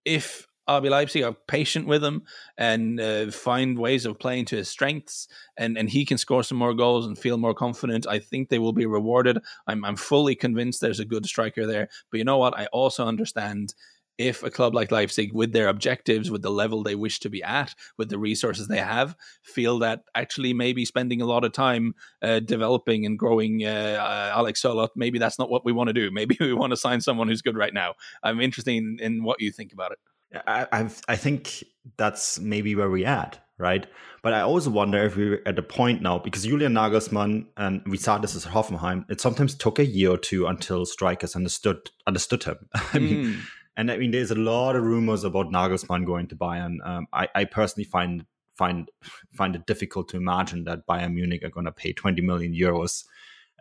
if 0.05 0.47
RB 0.67 0.89
Leipzig 0.89 1.23
are 1.23 1.35
patient 1.47 1.87
with 1.87 2.03
him 2.03 2.23
and 2.57 2.99
uh, 2.99 3.31
find 3.31 3.79
ways 3.79 4.05
of 4.05 4.19
playing 4.19 4.45
to 4.45 4.57
his 4.57 4.67
strengths, 4.67 5.27
and, 5.55 5.77
and 5.77 5.89
he 5.89 6.05
can 6.05 6.17
score 6.17 6.43
some 6.43 6.57
more 6.57 6.73
goals 6.73 7.05
and 7.05 7.17
feel 7.17 7.37
more 7.37 7.53
confident. 7.53 8.05
I 8.05 8.19
think 8.19 8.49
they 8.49 8.59
will 8.59 8.73
be 8.73 8.85
rewarded. 8.85 9.39
I'm 9.65 9.85
I'm 9.85 9.95
fully 9.95 10.35
convinced 10.35 10.81
there's 10.81 10.99
a 10.99 11.05
good 11.05 11.25
striker 11.25 11.65
there. 11.65 11.89
But 12.11 12.17
you 12.17 12.25
know 12.25 12.37
what? 12.37 12.57
I 12.57 12.65
also 12.67 13.05
understand 13.05 13.73
if 14.17 14.43
a 14.43 14.49
club 14.49 14.73
like 14.73 14.91
Leipzig, 14.91 15.33
with 15.33 15.53
their 15.53 15.67
objectives, 15.67 16.31
with 16.31 16.41
the 16.41 16.49
level 16.49 16.83
they 16.83 16.95
wish 16.95 17.19
to 17.19 17.29
be 17.29 17.43
at, 17.43 17.75
with 17.97 18.09
the 18.09 18.17
resources 18.17 18.67
they 18.67 18.79
have, 18.79 19.15
feel 19.43 19.79
that 19.79 20.03
actually 20.15 20.53
maybe 20.53 20.85
spending 20.85 21.21
a 21.21 21.25
lot 21.25 21.43
of 21.43 21.51
time 21.51 21.93
uh, 22.21 22.39
developing 22.39 23.05
and 23.05 23.19
growing 23.19 23.65
uh, 23.65 23.97
uh, 23.99 24.31
Alex 24.35 24.61
Sørloth, 24.61 24.89
maybe 24.95 25.19
that's 25.19 25.39
not 25.39 25.49
what 25.49 25.65
we 25.65 25.71
want 25.71 25.87
to 25.87 25.93
do. 25.93 26.09
Maybe 26.17 26.35
we 26.39 26.53
want 26.53 26.71
to 26.71 26.77
sign 26.77 26.99
someone 27.01 27.27
who's 27.27 27.43
good 27.43 27.55
right 27.55 27.73
now. 27.73 27.93
I'm 28.23 28.41
interested 28.41 28.71
in, 28.71 28.97
in 28.99 29.23
what 29.23 29.39
you 29.39 29.51
think 29.51 29.71
about 29.71 29.91
it. 29.91 29.99
I, 30.47 30.67
I've, 30.71 31.01
I 31.07 31.15
think 31.15 31.63
that's 31.97 32.39
maybe 32.39 32.75
where 32.75 32.89
we 32.89 33.05
at, 33.05 33.39
right? 33.57 33.85
But 34.23 34.33
I 34.33 34.41
also 34.41 34.69
wonder 34.69 35.05
if 35.05 35.15
we're 35.15 35.41
at 35.45 35.59
a 35.59 35.63
point 35.63 36.01
now 36.01 36.17
because 36.19 36.43
Julian 36.43 36.73
Nagelsmann 36.73 37.45
and 37.55 37.81
we 37.85 37.97
saw 37.97 38.17
this 38.17 38.35
at 38.35 38.51
Hoffenheim. 38.51 39.05
It 39.09 39.21
sometimes 39.21 39.55
took 39.55 39.79
a 39.79 39.85
year 39.85 40.11
or 40.11 40.17
two 40.17 40.47
until 40.47 40.85
strikers 40.85 41.35
understood 41.35 41.77
understood 42.07 42.43
him. 42.43 42.57
I 42.93 42.99
mean, 42.99 43.25
mm. 43.25 43.41
And 43.77 43.91
I 43.91 43.97
mean, 43.97 44.09
there's 44.09 44.31
a 44.31 44.35
lot 44.35 44.75
of 44.75 44.83
rumors 44.83 45.23
about 45.23 45.51
Nagelsmann 45.51 46.05
going 46.05 46.27
to 46.27 46.35
Bayern. 46.35 46.77
Um, 46.83 47.07
I, 47.13 47.29
I, 47.35 47.45
personally 47.45 47.85
find 47.85 48.25
find 48.55 48.89
find 49.31 49.55
it 49.55 49.67
difficult 49.67 50.09
to 50.09 50.17
imagine 50.17 50.63
that 50.63 50.87
Bayern 50.87 51.13
Munich 51.13 51.43
are 51.43 51.51
going 51.51 51.67
to 51.67 51.71
pay 51.71 51.93
20 51.93 52.23
million 52.23 52.53
euros 52.53 53.05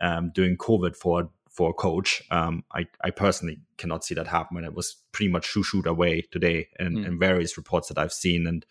um, 0.01 0.31
during 0.33 0.57
COVID 0.57 0.95
for 0.95 1.29
for 1.51 1.69
a 1.69 1.73
coach. 1.73 2.23
Um, 2.31 2.63
I, 2.73 2.87
I 3.03 3.11
personally 3.11 3.59
cannot 3.77 4.03
see 4.03 4.15
that 4.15 4.27
happen, 4.27 4.57
and 4.57 4.65
it 4.65 4.73
was 4.73 4.97
pretty 5.11 5.31
much 5.31 5.45
shoo 5.45 5.63
shooed 5.63 5.87
away 5.87 6.21
today 6.31 6.67
in, 6.79 6.95
mm. 6.95 7.05
in, 7.05 7.19
various 7.19 7.55
reports 7.55 7.87
that 7.89 7.97
I've 7.99 8.13
seen, 8.13 8.47
and 8.47 8.65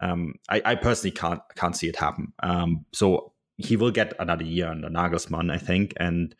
um, 0.00 0.34
I, 0.48 0.62
I, 0.64 0.74
personally 0.74 1.10
can't 1.10 1.40
can't 1.56 1.76
see 1.76 1.88
it 1.88 1.96
happen. 1.96 2.32
Um, 2.42 2.84
so 2.92 3.32
he 3.56 3.76
will 3.76 3.90
get 3.90 4.12
another 4.18 4.44
year 4.44 4.68
under 4.68 4.88
Nagelsmann, 4.88 5.50
I 5.50 5.58
think, 5.58 5.94
and 5.96 6.34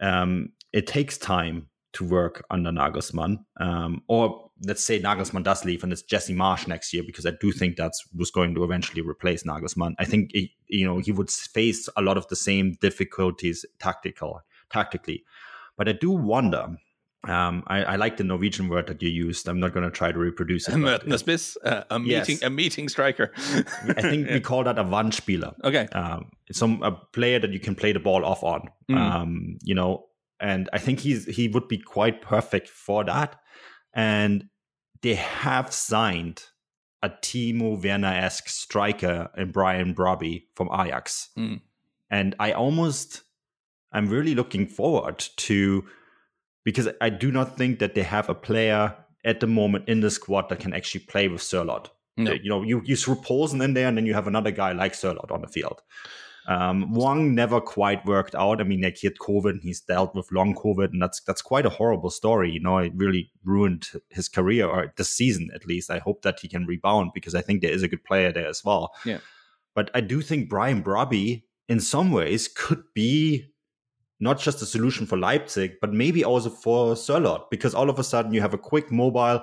um, 0.00 0.50
it 0.72 0.86
takes 0.86 1.18
time 1.18 1.68
to 1.92 2.04
work 2.04 2.44
under 2.50 2.70
Nagelsmann. 2.70 3.44
Um, 3.58 4.02
or 4.08 4.50
let's 4.64 4.84
say 4.84 5.00
Nagelsmann 5.00 5.42
does 5.42 5.64
leave 5.64 5.82
and 5.82 5.92
it's 5.92 6.02
Jesse 6.02 6.34
Marsh 6.34 6.66
next 6.66 6.92
year, 6.92 7.02
because 7.04 7.26
I 7.26 7.32
do 7.40 7.52
think 7.52 7.76
that's 7.76 8.06
who's 8.16 8.30
going 8.30 8.54
to 8.54 8.64
eventually 8.64 9.02
replace 9.02 9.42
Nagelsmann. 9.42 9.94
I 9.98 10.04
think 10.04 10.30
he, 10.32 10.54
you 10.68 10.86
know 10.86 10.98
he 10.98 11.12
would 11.12 11.30
face 11.30 11.88
a 11.96 12.02
lot 12.02 12.16
of 12.16 12.26
the 12.28 12.36
same 12.36 12.76
difficulties 12.80 13.64
tactical 13.78 14.40
tactically, 14.70 15.24
but 15.76 15.88
I 15.88 15.92
do 15.92 16.10
wonder. 16.10 16.76
Um, 17.24 17.62
I, 17.68 17.84
I, 17.84 17.94
like 17.94 18.16
the 18.16 18.24
Norwegian 18.24 18.68
word 18.68 18.88
that 18.88 19.00
you 19.00 19.08
used. 19.08 19.46
I'm 19.46 19.60
not 19.60 19.72
going 19.72 19.84
to 19.84 19.92
try 19.92 20.10
to 20.10 20.18
reproduce 20.18 20.68
it. 20.68 20.76
But, 20.82 21.06
uh, 21.64 21.84
a 21.88 22.00
meeting, 22.00 22.38
yes. 22.38 22.42
a 22.42 22.50
meeting 22.50 22.88
striker. 22.88 23.30
I 23.36 24.02
think 24.02 24.28
we 24.28 24.40
call 24.50 24.64
that 24.64 24.76
a 24.76 24.82
Wandspieler. 24.82 25.54
Okay, 25.62 25.86
um, 25.92 26.32
some 26.50 26.82
a 26.82 26.90
player 26.90 27.38
that 27.38 27.52
you 27.52 27.60
can 27.60 27.76
play 27.76 27.92
the 27.92 28.00
ball 28.00 28.24
off 28.24 28.42
on. 28.42 28.68
Mm. 28.90 28.96
Um, 28.96 29.58
you 29.62 29.72
know, 29.72 30.06
and 30.42 30.68
I 30.72 30.78
think 30.78 31.00
he's 31.00 31.24
he 31.24 31.48
would 31.48 31.68
be 31.68 31.78
quite 31.78 32.20
perfect 32.20 32.68
for 32.68 33.04
that. 33.04 33.40
And 33.94 34.48
they 35.00 35.14
have 35.14 35.72
signed 35.72 36.42
a 37.02 37.08
Timo 37.08 37.82
Werner 37.82 38.08
esque 38.08 38.48
striker 38.48 39.30
in 39.36 39.52
Brian 39.52 39.94
Brobbey 39.94 40.44
from 40.54 40.68
Ajax, 40.72 41.30
mm. 41.38 41.60
and 42.10 42.34
I 42.38 42.52
almost 42.52 43.22
I'm 43.92 44.08
really 44.08 44.34
looking 44.34 44.66
forward 44.66 45.18
to 45.18 45.84
because 46.64 46.88
I 47.00 47.10
do 47.10 47.30
not 47.30 47.56
think 47.56 47.78
that 47.78 47.94
they 47.94 48.02
have 48.02 48.28
a 48.28 48.34
player 48.34 48.96
at 49.24 49.40
the 49.40 49.46
moment 49.46 49.88
in 49.88 50.00
the 50.00 50.10
squad 50.10 50.48
that 50.48 50.60
can 50.60 50.74
actually 50.74 51.04
play 51.04 51.28
with 51.28 51.40
Sørloth. 51.40 51.88
No. 52.16 52.32
You 52.32 52.50
know, 52.50 52.62
you 52.62 52.82
you 52.84 52.96
throw 52.96 53.14
Poulsen 53.14 53.62
in 53.62 53.74
there, 53.74 53.88
and 53.88 53.96
then 53.96 54.06
you 54.06 54.14
have 54.14 54.26
another 54.26 54.50
guy 54.50 54.72
like 54.72 54.94
Sørloth 54.94 55.30
on 55.30 55.40
the 55.40 55.48
field. 55.48 55.80
Um, 56.48 56.92
Hwang 56.94 57.34
never 57.34 57.60
quite 57.60 58.04
worked 58.04 58.34
out. 58.34 58.60
I 58.60 58.64
mean, 58.64 58.80
like 58.80 58.96
he 58.96 59.06
had 59.06 59.18
COVID, 59.18 59.60
he's 59.62 59.80
dealt 59.80 60.14
with 60.14 60.32
long 60.32 60.54
COVID, 60.54 60.90
and 60.92 61.00
that's 61.00 61.20
that's 61.20 61.42
quite 61.42 61.66
a 61.66 61.70
horrible 61.70 62.10
story. 62.10 62.50
You 62.50 62.60
know, 62.60 62.78
it 62.78 62.92
really 62.96 63.30
ruined 63.44 63.88
his 64.10 64.28
career 64.28 64.66
or 64.66 64.92
this 64.96 65.10
season 65.10 65.50
at 65.54 65.66
least. 65.66 65.90
I 65.90 65.98
hope 65.98 66.22
that 66.22 66.40
he 66.40 66.48
can 66.48 66.66
rebound 66.66 67.12
because 67.14 67.34
I 67.34 67.42
think 67.42 67.62
there 67.62 67.70
is 67.70 67.82
a 67.82 67.88
good 67.88 68.04
player 68.04 68.32
there 68.32 68.48
as 68.48 68.64
well. 68.64 68.92
Yeah. 69.04 69.18
But 69.74 69.90
I 69.94 70.00
do 70.00 70.20
think 70.20 70.48
Brian 70.48 70.82
Brobbey, 70.82 71.44
in 71.68 71.80
some 71.80 72.10
ways, 72.10 72.48
could 72.48 72.82
be 72.92 73.52
not 74.20 74.38
just 74.38 74.62
a 74.62 74.66
solution 74.66 75.06
for 75.06 75.18
Leipzig, 75.18 75.74
but 75.80 75.92
maybe 75.92 76.24
also 76.24 76.50
for 76.50 76.94
Sørloth, 76.94 77.50
because 77.50 77.74
all 77.74 77.90
of 77.90 77.98
a 77.98 78.04
sudden 78.04 78.32
you 78.32 78.40
have 78.40 78.54
a 78.54 78.58
quick, 78.58 78.90
mobile, 78.90 79.42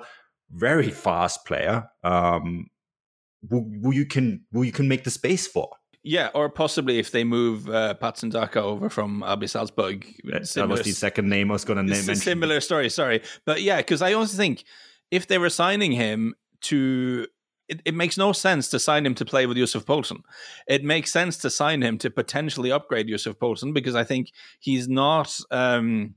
very 0.52 0.90
fast 0.90 1.44
player 1.44 1.88
um, 2.02 2.66
who, 3.48 3.70
who 3.82 3.92
you 3.92 4.06
can 4.06 4.44
who 4.52 4.62
you 4.62 4.72
can 4.72 4.88
make 4.88 5.04
the 5.04 5.10
space 5.10 5.46
for. 5.46 5.70
Yeah, 6.02 6.30
or 6.34 6.48
possibly 6.48 6.98
if 6.98 7.10
they 7.10 7.24
move 7.24 7.68
uh, 7.68 7.94
Patson 7.94 8.30
Daka 8.30 8.62
over 8.62 8.88
from 8.88 9.20
RB 9.20 9.48
Salzburg. 9.48 10.06
That, 10.24 10.48
that 10.48 10.68
was 10.68 10.82
the 10.82 10.92
second 10.92 11.28
name 11.28 11.50
I 11.50 11.54
was 11.54 11.64
going 11.64 11.76
to 11.76 11.82
name. 11.82 12.14
Similar 12.14 12.60
story, 12.60 12.88
sorry. 12.88 13.22
But 13.44 13.60
yeah, 13.62 13.78
because 13.78 14.00
I 14.00 14.14
also 14.14 14.36
think 14.36 14.64
if 15.10 15.26
they 15.26 15.36
were 15.36 15.50
signing 15.50 15.92
him 15.92 16.34
to 16.62 17.26
it, 17.68 17.80
it 17.84 17.94
makes 17.94 18.18
no 18.18 18.32
sense 18.32 18.68
to 18.70 18.78
sign 18.78 19.06
him 19.06 19.14
to 19.14 19.24
play 19.24 19.46
with 19.46 19.56
Yusuf 19.56 19.84
Poulsen. 19.84 20.22
It 20.66 20.84
makes 20.84 21.12
sense 21.12 21.36
to 21.38 21.50
sign 21.50 21.82
him 21.82 21.98
to 21.98 22.10
potentially 22.10 22.72
upgrade 22.72 23.08
Yusuf 23.08 23.38
Poulsen 23.38 23.72
because 23.72 23.94
I 23.94 24.04
think 24.04 24.32
he's 24.58 24.88
not. 24.88 25.38
Um, 25.50 26.14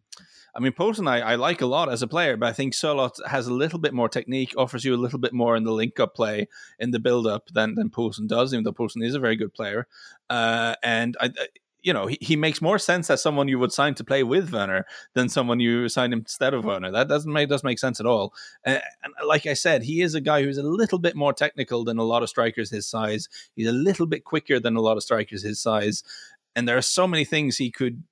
I 0.55 0.59
mean, 0.59 0.71
Poulsen 0.71 1.07
I, 1.07 1.19
I, 1.19 1.35
like 1.35 1.61
a 1.61 1.65
lot 1.65 1.91
as 1.91 2.01
a 2.01 2.07
player, 2.07 2.37
but 2.37 2.47
I 2.47 2.53
think 2.53 2.73
Sørloth 2.73 3.25
has 3.27 3.47
a 3.47 3.53
little 3.53 3.79
bit 3.79 3.93
more 3.93 4.07
technique, 4.07 4.53
offers 4.55 4.85
you 4.85 4.93
a 4.93 4.97
little 4.97 5.19
bit 5.19 5.33
more 5.33 5.55
in 5.55 5.63
the 5.63 5.71
link 5.71 5.99
up 5.99 6.13
play, 6.13 6.47
in 6.77 6.91
the 6.91 6.99
build 6.99 7.25
up 7.25 7.49
than, 7.53 7.75
than 7.75 7.89
Poulsen 7.89 8.27
does, 8.27 8.53
even 8.53 8.63
though 8.63 8.71
Poulsen 8.71 9.03
is 9.03 9.15
a 9.15 9.19
very 9.19 9.35
good 9.35 9.53
player. 9.53 9.87
Uh, 10.29 10.75
and 10.83 11.17
I, 11.19 11.31
you 11.83 11.91
know, 11.91 12.07
he, 12.07 12.17
he 12.21 12.35
makes 12.35 12.61
more 12.61 12.79
sense 12.79 13.09
as 13.09 13.21
someone 13.21 13.49
you 13.49 13.59
would 13.59 13.73
sign 13.73 13.93
to 13.95 14.03
play 14.03 14.23
with 14.23 14.51
Werner 14.51 14.85
than 15.13 15.27
someone 15.27 15.59
you 15.59 15.89
sign 15.89 16.13
instead 16.13 16.53
of 16.53 16.63
Werner. 16.63 16.91
That 16.91 17.09
doesn't 17.09 17.31
make 17.31 17.49
doesn't 17.49 17.67
make 17.67 17.79
sense 17.79 17.99
at 17.99 18.05
all. 18.05 18.33
Uh, 18.65 18.79
and 19.03 19.13
like 19.27 19.45
I 19.45 19.53
said, 19.53 19.83
he 19.83 20.01
is 20.01 20.15
a 20.15 20.21
guy 20.21 20.41
who's 20.43 20.57
a 20.57 20.63
little 20.63 20.97
bit 20.97 21.15
more 21.15 21.33
technical 21.33 21.83
than 21.83 21.97
a 21.97 22.03
lot 22.03 22.23
of 22.23 22.29
strikers 22.29 22.69
his 22.69 22.87
size. 22.87 23.27
He's 23.55 23.67
a 23.67 23.73
little 23.73 24.05
bit 24.05 24.23
quicker 24.23 24.59
than 24.59 24.77
a 24.77 24.81
lot 24.81 24.97
of 24.97 25.03
strikers 25.03 25.43
his 25.43 25.59
size. 25.59 26.03
And 26.55 26.67
there 26.67 26.77
are 26.77 26.81
so 26.81 27.05
many 27.05 27.25
things 27.25 27.57
he 27.57 27.69
could, 27.69 28.03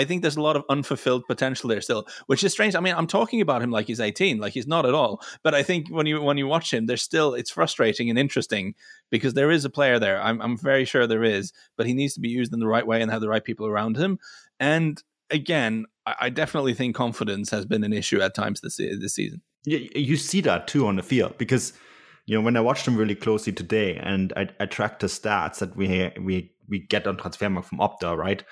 I 0.00 0.04
think 0.06 0.22
there's 0.22 0.36
a 0.36 0.42
lot 0.42 0.56
of 0.56 0.64
unfulfilled 0.70 1.26
potential 1.26 1.68
there 1.68 1.82
still, 1.82 2.06
which 2.26 2.42
is 2.42 2.52
strange. 2.52 2.74
I 2.74 2.80
mean, 2.80 2.94
I'm 2.94 3.06
talking 3.06 3.42
about 3.42 3.60
him 3.60 3.70
like 3.70 3.86
he's 3.86 4.00
18, 4.00 4.38
like 4.38 4.54
he's 4.54 4.66
not 4.66 4.86
at 4.86 4.94
all. 4.94 5.20
But 5.42 5.54
I 5.54 5.62
think 5.62 5.88
when 5.88 6.06
you 6.06 6.22
when 6.22 6.38
you 6.38 6.46
watch 6.46 6.72
him, 6.72 6.86
there's 6.86 7.02
still 7.02 7.34
it's 7.34 7.50
frustrating 7.50 8.08
and 8.08 8.18
interesting 8.18 8.74
because 9.10 9.34
there 9.34 9.50
is 9.50 9.66
a 9.66 9.70
player 9.70 9.98
there. 9.98 10.20
I'm 10.22 10.40
I'm 10.40 10.56
very 10.56 10.86
sure 10.86 11.06
there 11.06 11.22
is, 11.22 11.52
but 11.76 11.86
he 11.86 11.92
needs 11.92 12.14
to 12.14 12.20
be 12.20 12.30
used 12.30 12.54
in 12.54 12.60
the 12.60 12.66
right 12.66 12.86
way 12.86 13.02
and 13.02 13.10
have 13.10 13.20
the 13.20 13.28
right 13.28 13.44
people 13.44 13.66
around 13.66 13.98
him. 13.98 14.18
And 14.58 15.02
again, 15.30 15.84
I, 16.06 16.14
I 16.22 16.28
definitely 16.30 16.72
think 16.72 16.96
confidence 16.96 17.50
has 17.50 17.66
been 17.66 17.84
an 17.84 17.92
issue 17.92 18.22
at 18.22 18.34
times 18.34 18.62
this 18.62 18.76
this 18.76 19.14
season. 19.14 19.42
Yeah, 19.66 19.80
you 19.94 20.16
see 20.16 20.40
that 20.40 20.66
too 20.66 20.86
on 20.86 20.96
the 20.96 21.02
field 21.02 21.36
because 21.36 21.74
you 22.24 22.34
know 22.34 22.40
when 22.40 22.56
I 22.56 22.60
watched 22.60 22.88
him 22.88 22.96
really 22.96 23.14
closely 23.14 23.52
today 23.52 23.96
and 23.96 24.32
I, 24.34 24.48
I 24.58 24.64
tracked 24.64 25.00
the 25.00 25.08
stats 25.08 25.58
that 25.58 25.76
we 25.76 26.10
we 26.18 26.52
we 26.68 26.78
get 26.78 27.06
on 27.06 27.18
Transfermarkt 27.18 27.66
from 27.66 27.78
Opta, 27.78 28.16
right? 28.16 28.42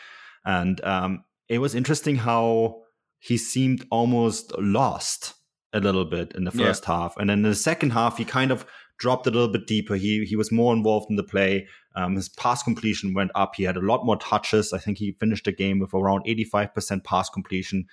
And 0.45 0.83
um, 0.85 1.25
it 1.49 1.59
was 1.59 1.75
interesting 1.75 2.17
how 2.17 2.83
he 3.19 3.37
seemed 3.37 3.87
almost 3.91 4.53
lost 4.59 5.35
a 5.73 5.81
little 5.81 6.05
bit 6.05 6.33
in 6.35 6.45
the 6.45 6.51
first 6.51 6.85
yeah. 6.87 6.95
half, 6.95 7.17
and 7.17 7.31
then 7.31 7.39
in 7.39 7.51
the 7.51 7.55
second 7.55 7.91
half 7.91 8.19
he 8.19 8.25
kind 8.25 8.51
of 8.51 8.67
dropped 8.99 9.27
a 9.27 9.31
little 9.31 9.53
bit 9.53 9.67
deeper. 9.67 9.95
He 9.95 10.25
he 10.25 10.37
was 10.37 10.53
more 10.53 10.73
involved 10.73 11.09
in 11.11 11.17
the 11.17 11.23
play. 11.23 11.67
Um, 11.95 12.15
his 12.15 12.29
pass 12.29 12.63
completion 12.63 13.15
went 13.15 13.33
up. 13.35 13.55
He 13.57 13.65
had 13.65 13.77
a 13.77 13.81
lot 13.81 14.07
more 14.07 14.17
touches. 14.17 14.73
I 14.73 14.79
think 14.79 14.99
he 14.99 15.13
finished 15.13 15.47
the 15.47 15.53
game 15.53 15.81
with 15.81 15.95
around 15.95 16.25
85% 16.27 17.03
pass 17.03 17.29
completion 17.29 17.87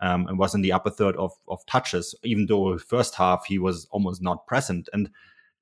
um, 0.00 0.26
and 0.26 0.38
was 0.38 0.54
in 0.54 0.60
the 0.60 0.72
upper 0.72 0.90
third 0.90 1.16
of, 1.16 1.32
of 1.48 1.64
touches, 1.66 2.14
even 2.22 2.46
though 2.46 2.78
first 2.78 3.16
half 3.16 3.46
he 3.46 3.58
was 3.58 3.86
almost 3.90 4.22
not 4.22 4.46
present. 4.46 4.88
And, 4.92 5.10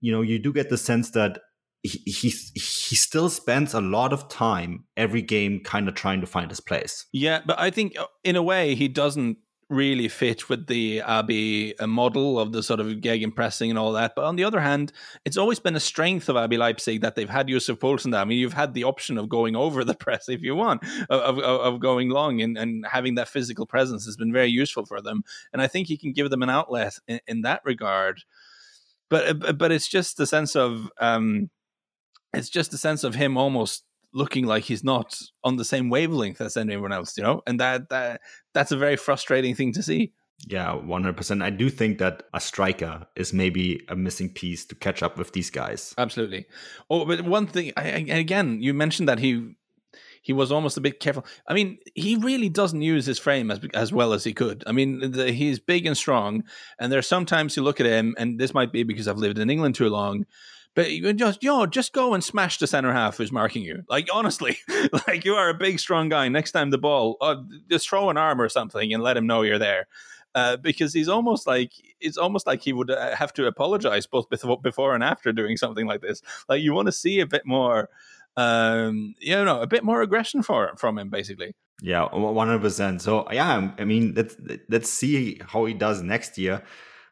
you 0.00 0.12
know, 0.12 0.20
you 0.20 0.38
do 0.38 0.52
get 0.52 0.68
the 0.68 0.76
sense 0.76 1.10
that 1.12 1.40
he, 1.82 2.02
he, 2.04 2.96
still 2.96 3.28
spends 3.28 3.72
a 3.74 3.80
lot 3.80 4.12
of 4.12 4.28
time 4.28 4.84
every 4.96 5.22
game 5.22 5.60
kind 5.60 5.88
of 5.88 5.94
trying 5.94 6.20
to 6.20 6.26
find 6.26 6.50
his 6.50 6.60
place. 6.60 7.06
Yeah, 7.12 7.40
but 7.46 7.60
I 7.60 7.70
think 7.70 7.98
uh, 7.98 8.06
in 8.24 8.34
a 8.34 8.42
way 8.42 8.74
he 8.74 8.88
doesn't 8.88 9.38
really 9.68 10.06
fit 10.06 10.48
with 10.48 10.68
the 10.68 11.00
RB 11.00 11.74
uh, 11.80 11.86
model 11.86 12.38
of 12.38 12.52
the 12.52 12.62
sort 12.62 12.78
of 12.78 12.86
gegenpressing 12.86 13.68
and 13.68 13.78
all 13.78 13.92
that. 13.92 14.12
But 14.14 14.24
on 14.24 14.36
the 14.36 14.44
other 14.44 14.60
hand, 14.60 14.92
it's 15.24 15.36
always 15.36 15.58
been 15.58 15.74
a 15.74 15.80
strength 15.80 16.28
of 16.28 16.36
RB 16.36 16.56
Leipzig 16.56 17.00
that 17.00 17.16
they've 17.16 17.28
had 17.28 17.48
Yussuf 17.48 17.78
Poulsen 17.78 18.12
there. 18.12 18.20
I 18.20 18.24
mean, 18.24 18.38
you've 18.38 18.52
had 18.52 18.74
the 18.74 18.84
option 18.84 19.18
of 19.18 19.28
going 19.28 19.56
over 19.56 19.84
the 19.84 19.94
press 19.98 20.28
if 20.28 20.42
you 20.42 20.54
want, 20.54 20.84
of, 21.10 21.38
of, 21.38 21.38
of 21.38 21.80
going 21.80 22.10
long 22.10 22.40
and, 22.40 22.56
and 22.56 22.86
having 22.86 23.16
that 23.16 23.28
physical 23.28 23.66
presence 23.66 24.04
has 24.04 24.16
been 24.16 24.32
very 24.32 24.48
useful 24.48 24.86
for 24.86 25.00
them. 25.00 25.24
And 25.52 25.60
I 25.60 25.66
think 25.66 25.88
he 25.88 25.96
can 25.96 26.12
give 26.12 26.30
them 26.30 26.42
an 26.42 26.50
outlet 26.50 26.94
in, 27.08 27.20
in 27.26 27.42
that 27.42 27.62
regard. 27.64 28.22
But 29.08 29.44
uh, 29.44 29.52
but 29.52 29.70
it's 29.70 29.86
just 29.86 30.16
the 30.16 30.26
sense 30.26 30.56
of 30.56 30.90
um, 30.98 31.48
it's 32.34 32.48
just 32.48 32.72
a 32.74 32.78
sense 32.78 33.04
of 33.04 33.14
him 33.14 33.36
almost 33.36 33.84
looking 34.12 34.46
like 34.46 34.64
he's 34.64 34.82
not 34.82 35.20
on 35.44 35.56
the 35.56 35.64
same 35.64 35.90
wavelength 35.90 36.40
as 36.40 36.56
anyone 36.56 36.92
else, 36.92 37.16
you 37.16 37.22
know, 37.22 37.42
and 37.46 37.60
that 37.60 37.90
that 37.90 38.20
that's 38.54 38.72
a 38.72 38.76
very 38.76 38.96
frustrating 38.96 39.54
thing 39.54 39.72
to 39.72 39.82
see. 39.82 40.12
Yeah, 40.46 40.74
one 40.74 41.02
hundred 41.02 41.16
percent. 41.16 41.42
I 41.42 41.50
do 41.50 41.70
think 41.70 41.98
that 41.98 42.24
a 42.34 42.40
striker 42.40 43.06
is 43.16 43.32
maybe 43.32 43.82
a 43.88 43.96
missing 43.96 44.32
piece 44.32 44.64
to 44.66 44.74
catch 44.74 45.02
up 45.02 45.16
with 45.18 45.32
these 45.32 45.50
guys. 45.50 45.94
Absolutely. 45.96 46.46
Oh, 46.90 47.04
but 47.04 47.22
one 47.22 47.46
thing, 47.46 47.72
I, 47.76 47.84
again, 48.08 48.60
you 48.60 48.74
mentioned 48.74 49.08
that 49.08 49.18
he 49.18 49.54
he 50.22 50.32
was 50.32 50.50
almost 50.50 50.76
a 50.76 50.80
bit 50.80 50.98
careful. 50.98 51.24
I 51.46 51.54
mean, 51.54 51.78
he 51.94 52.16
really 52.16 52.48
doesn't 52.48 52.82
use 52.82 53.06
his 53.06 53.18
frame 53.18 53.50
as 53.50 53.60
as 53.72 53.92
well 53.92 54.12
as 54.12 54.24
he 54.24 54.34
could. 54.34 54.62
I 54.66 54.72
mean, 54.72 55.12
the, 55.12 55.32
he's 55.32 55.58
big 55.58 55.86
and 55.86 55.96
strong, 55.96 56.44
and 56.78 56.92
there 56.92 56.98
are 56.98 57.02
sometimes 57.02 57.56
you 57.56 57.62
look 57.62 57.80
at 57.80 57.86
him, 57.86 58.14
and 58.18 58.38
this 58.38 58.52
might 58.54 58.72
be 58.72 58.82
because 58.82 59.08
I've 59.08 59.18
lived 59.18 59.38
in 59.38 59.50
England 59.50 59.74
too 59.74 59.88
long 59.88 60.26
but 60.76 60.92
you 60.92 61.12
just 61.14 61.42
yo 61.42 61.66
just 61.66 61.92
go 61.92 62.14
and 62.14 62.22
smash 62.22 62.58
the 62.58 62.66
center 62.66 62.92
half 62.92 63.16
who's 63.16 63.32
marking 63.32 63.62
you. 63.62 63.82
Like 63.88 64.08
honestly, 64.12 64.58
like 65.08 65.24
you 65.24 65.34
are 65.34 65.48
a 65.48 65.54
big 65.54 65.80
strong 65.80 66.08
guy. 66.10 66.28
Next 66.28 66.52
time 66.52 66.70
the 66.70 66.78
ball, 66.78 67.16
uh, 67.20 67.36
just 67.68 67.88
throw 67.88 68.10
an 68.10 68.18
arm 68.18 68.40
or 68.40 68.48
something 68.48 68.92
and 68.92 69.02
let 69.02 69.16
him 69.16 69.26
know 69.26 69.42
you're 69.42 69.58
there. 69.58 69.88
Uh, 70.34 70.58
because 70.58 70.92
he's 70.92 71.08
almost 71.08 71.46
like 71.46 71.72
it's 71.98 72.18
almost 72.18 72.46
like 72.46 72.60
he 72.60 72.74
would 72.74 72.90
uh, 72.90 73.16
have 73.16 73.32
to 73.32 73.46
apologize 73.46 74.06
both 74.06 74.26
before 74.62 74.94
and 74.94 75.02
after 75.02 75.32
doing 75.32 75.56
something 75.56 75.86
like 75.86 76.02
this. 76.02 76.20
Like 76.46 76.60
you 76.60 76.74
want 76.74 76.86
to 76.86 76.92
see 76.92 77.20
a 77.20 77.26
bit 77.26 77.46
more, 77.46 77.88
um, 78.36 79.14
you 79.18 79.42
know, 79.42 79.62
a 79.62 79.66
bit 79.66 79.82
more 79.82 80.02
aggression 80.02 80.42
for 80.42 80.76
from 80.76 80.98
him, 80.98 81.08
basically. 81.08 81.54
Yeah, 81.80 82.14
one 82.14 82.48
hundred 82.48 82.60
percent. 82.60 83.00
So 83.00 83.26
yeah, 83.32 83.72
I 83.78 83.84
mean, 83.86 84.12
let's 84.14 84.36
let's 84.68 84.90
see 84.90 85.40
how 85.46 85.64
he 85.64 85.72
does 85.72 86.02
next 86.02 86.36
year. 86.36 86.62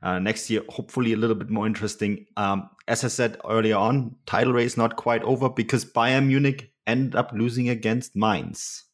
Uh, 0.04 0.18
next 0.18 0.50
year, 0.50 0.60
hopefully 0.68 1.14
a 1.14 1.16
little 1.16 1.34
bit 1.34 1.48
more 1.48 1.66
interesting. 1.66 2.26
Um, 2.36 2.68
as 2.86 3.04
I 3.04 3.08
said 3.08 3.38
earlier 3.48 3.76
on, 3.76 4.14
title 4.26 4.52
race 4.52 4.76
not 4.76 4.96
quite 4.96 5.22
over 5.22 5.48
because 5.48 5.86
Bayern 5.86 6.26
Munich 6.26 6.70
ended 6.86 7.16
up 7.16 7.32
losing 7.32 7.70
against 7.70 8.14
Mainz. 8.14 8.84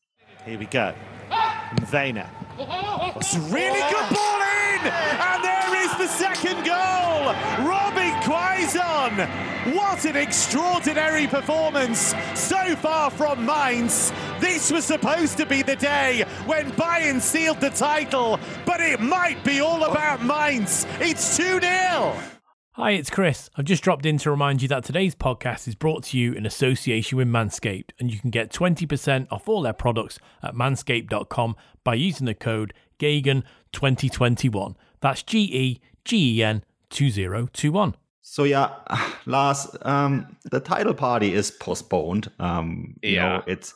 Here 0.47 0.57
we 0.57 0.67
go. 0.67 0.95
Vayner. 1.91 2.29
It's 3.17 3.35
a 3.35 3.41
really 3.41 3.81
good 3.91 4.15
ball 4.15 4.41
in! 4.41 4.87
And 4.87 5.45
there 5.45 5.85
is 5.85 5.97
the 5.99 6.07
second 6.07 6.65
goal! 6.65 7.35
Robin 7.67 8.00
Quaison! 8.31 9.27
What 9.75 10.05
an 10.05 10.15
extraordinary 10.15 11.27
performance 11.27 12.15
so 12.37 12.77
far 12.77 13.11
from 13.11 13.45
Mainz. 13.45 14.13
This 14.39 14.71
was 14.71 14.85
supposed 14.85 15.37
to 15.39 15.47
be 15.47 15.63
the 15.63 15.75
day 15.75 16.25
when 16.47 16.71
Bayern 16.71 17.21
sealed 17.21 17.61
the 17.61 17.71
title, 17.71 18.39
but 18.65 18.81
it 18.81 19.01
might 19.01 19.43
be 19.43 19.61
all 19.61 19.83
about 19.83 20.23
Mainz. 20.23 20.87
It's 21.01 21.37
2 21.39 21.59
0. 21.59 22.17
Hi, 22.75 22.93
it's 22.93 23.11
Chris. 23.11 23.51
I've 23.57 23.65
just 23.65 23.83
dropped 23.83 24.07
in 24.07 24.17
to 24.19 24.31
remind 24.31 24.63
you 24.63 24.69
that 24.69 24.85
today's 24.85 25.17
podcast 25.17 25.67
is 25.67 25.75
brought 25.75 26.05
to 26.05 26.17
you 26.17 26.33
in 26.33 26.47
association 26.47 27.19
with 27.19 27.27
Manscaped, 27.27 27.91
and 27.99 28.13
you 28.13 28.21
can 28.21 28.31
get 28.31 28.53
20% 28.53 29.27
off 29.33 29.49
all 29.49 29.63
their 29.63 29.73
products 29.73 30.21
at 30.41 30.55
manscaped.com 30.55 31.57
by 31.83 31.95
using 31.95 32.27
the 32.27 32.35
code 32.35 32.75
GEGEN2021. 33.01 34.77
That's 35.01 35.25
G 35.25 35.41
E 35.41 35.81
G 36.05 36.39
E 36.39 36.45
N 36.45 36.63
2021. 36.91 37.97
So 38.31 38.45
yeah, 38.45 38.77
Lars, 39.27 39.67
um, 39.83 40.37
the 40.53 40.61
title 40.61 40.95
party 40.95 41.35
is 41.35 41.51
postponed. 41.51 42.31
Um, 42.39 42.95
yeah, 43.03 43.11
you 43.11 43.17
know, 43.17 43.43
it's 43.49 43.75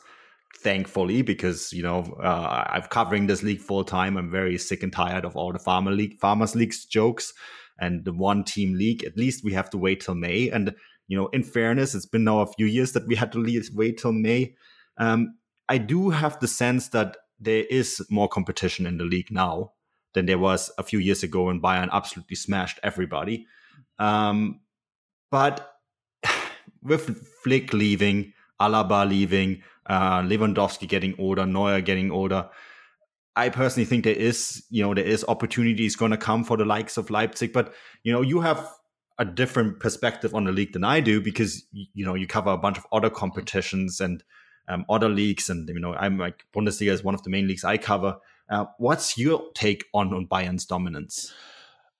thankfully 0.59 1.23
because 1.23 1.73
you 1.73 1.83
know 1.83 2.17
uh, 2.23 2.63
I'm 2.69 2.83
covering 2.83 3.27
this 3.27 3.43
league 3.43 3.59
full 3.59 3.83
time. 3.83 4.15
I'm 4.15 4.31
very 4.31 4.57
sick 4.57 4.81
and 4.81 4.93
tired 4.93 5.25
of 5.25 5.35
all 5.35 5.51
the 5.51 5.59
farmer 5.59 5.91
league, 5.91 6.17
farmers 6.21 6.55
leagues 6.55 6.85
jokes 6.85 7.33
and 7.81 8.05
the 8.05 8.13
one 8.13 8.45
team 8.45 8.75
league. 8.75 9.03
At 9.03 9.17
least 9.17 9.43
we 9.43 9.51
have 9.51 9.69
to 9.71 9.77
wait 9.77 9.99
till 9.99 10.15
May. 10.15 10.49
And 10.49 10.73
you 11.09 11.17
know, 11.17 11.27
in 11.33 11.43
fairness, 11.43 11.93
it's 11.93 12.05
been 12.05 12.23
now 12.23 12.39
a 12.39 12.47
few 12.47 12.65
years 12.65 12.93
that 12.93 13.05
we 13.07 13.15
had 13.15 13.33
to 13.33 13.61
wait 13.73 13.97
till 13.97 14.13
May. 14.13 14.55
Um, 14.97 15.35
I 15.67 15.79
do 15.79 16.11
have 16.11 16.39
the 16.39 16.47
sense 16.47 16.87
that 16.89 17.17
there 17.41 17.65
is 17.69 18.01
more 18.09 18.29
competition 18.29 18.85
in 18.85 18.99
the 18.99 19.03
league 19.03 19.31
now 19.31 19.73
than 20.13 20.27
there 20.27 20.39
was 20.39 20.71
a 20.77 20.83
few 20.83 20.99
years 20.99 21.23
ago 21.23 21.43
when 21.43 21.61
Bayern 21.61 21.89
absolutely 21.91 22.37
smashed 22.37 22.79
everybody. 22.83 23.47
Um, 23.99 24.61
but 25.31 25.75
with 26.81 27.27
Flick 27.43 27.73
leaving, 27.73 28.33
Alaba 28.61 29.07
leaving, 29.07 29.61
uh, 29.85 30.21
Lewandowski 30.21 30.87
getting 30.87 31.15
older, 31.19 31.45
Neuer 31.45 31.81
getting 31.81 32.11
older, 32.11 32.49
I 33.35 33.49
personally 33.49 33.85
think 33.85 34.05
there 34.05 34.15
is, 34.15 34.63
you 34.69 34.81
know, 34.81 34.93
there 34.93 35.03
is 35.03 35.25
opportunities 35.27 35.95
going 35.95 36.11
to 36.11 36.17
come 36.17 36.43
for 36.43 36.55
the 36.55 36.63
likes 36.63 36.95
of 36.97 37.09
Leipzig, 37.09 37.51
but 37.51 37.73
you 38.03 38.13
know, 38.13 38.21
you 38.21 38.39
have 38.41 38.69
a 39.17 39.25
different 39.25 39.79
perspective 39.79 40.33
on 40.33 40.45
the 40.45 40.51
league 40.51 40.73
than 40.73 40.83
I 40.83 40.99
do 40.99 41.21
because 41.21 41.63
you 41.71 42.05
know 42.05 42.15
you 42.15 42.27
cover 42.27 42.51
a 42.51 42.57
bunch 42.57 42.77
of 42.77 42.85
other 42.91 43.09
competitions 43.09 44.01
and 44.01 44.23
um, 44.67 44.85
other 44.89 45.09
leagues, 45.09 45.49
and 45.49 45.67
you 45.69 45.79
know, 45.79 45.93
I'm 45.93 46.17
like 46.17 46.45
Bundesliga 46.55 46.91
is 46.91 47.03
one 47.03 47.15
of 47.15 47.23
the 47.23 47.29
main 47.29 47.47
leagues 47.47 47.63
I 47.63 47.77
cover. 47.77 48.17
Uh, 48.49 48.65
what's 48.77 49.17
your 49.17 49.43
take 49.53 49.85
on 49.93 50.13
on 50.13 50.25
Bayern's 50.25 50.65
dominance? 50.65 51.33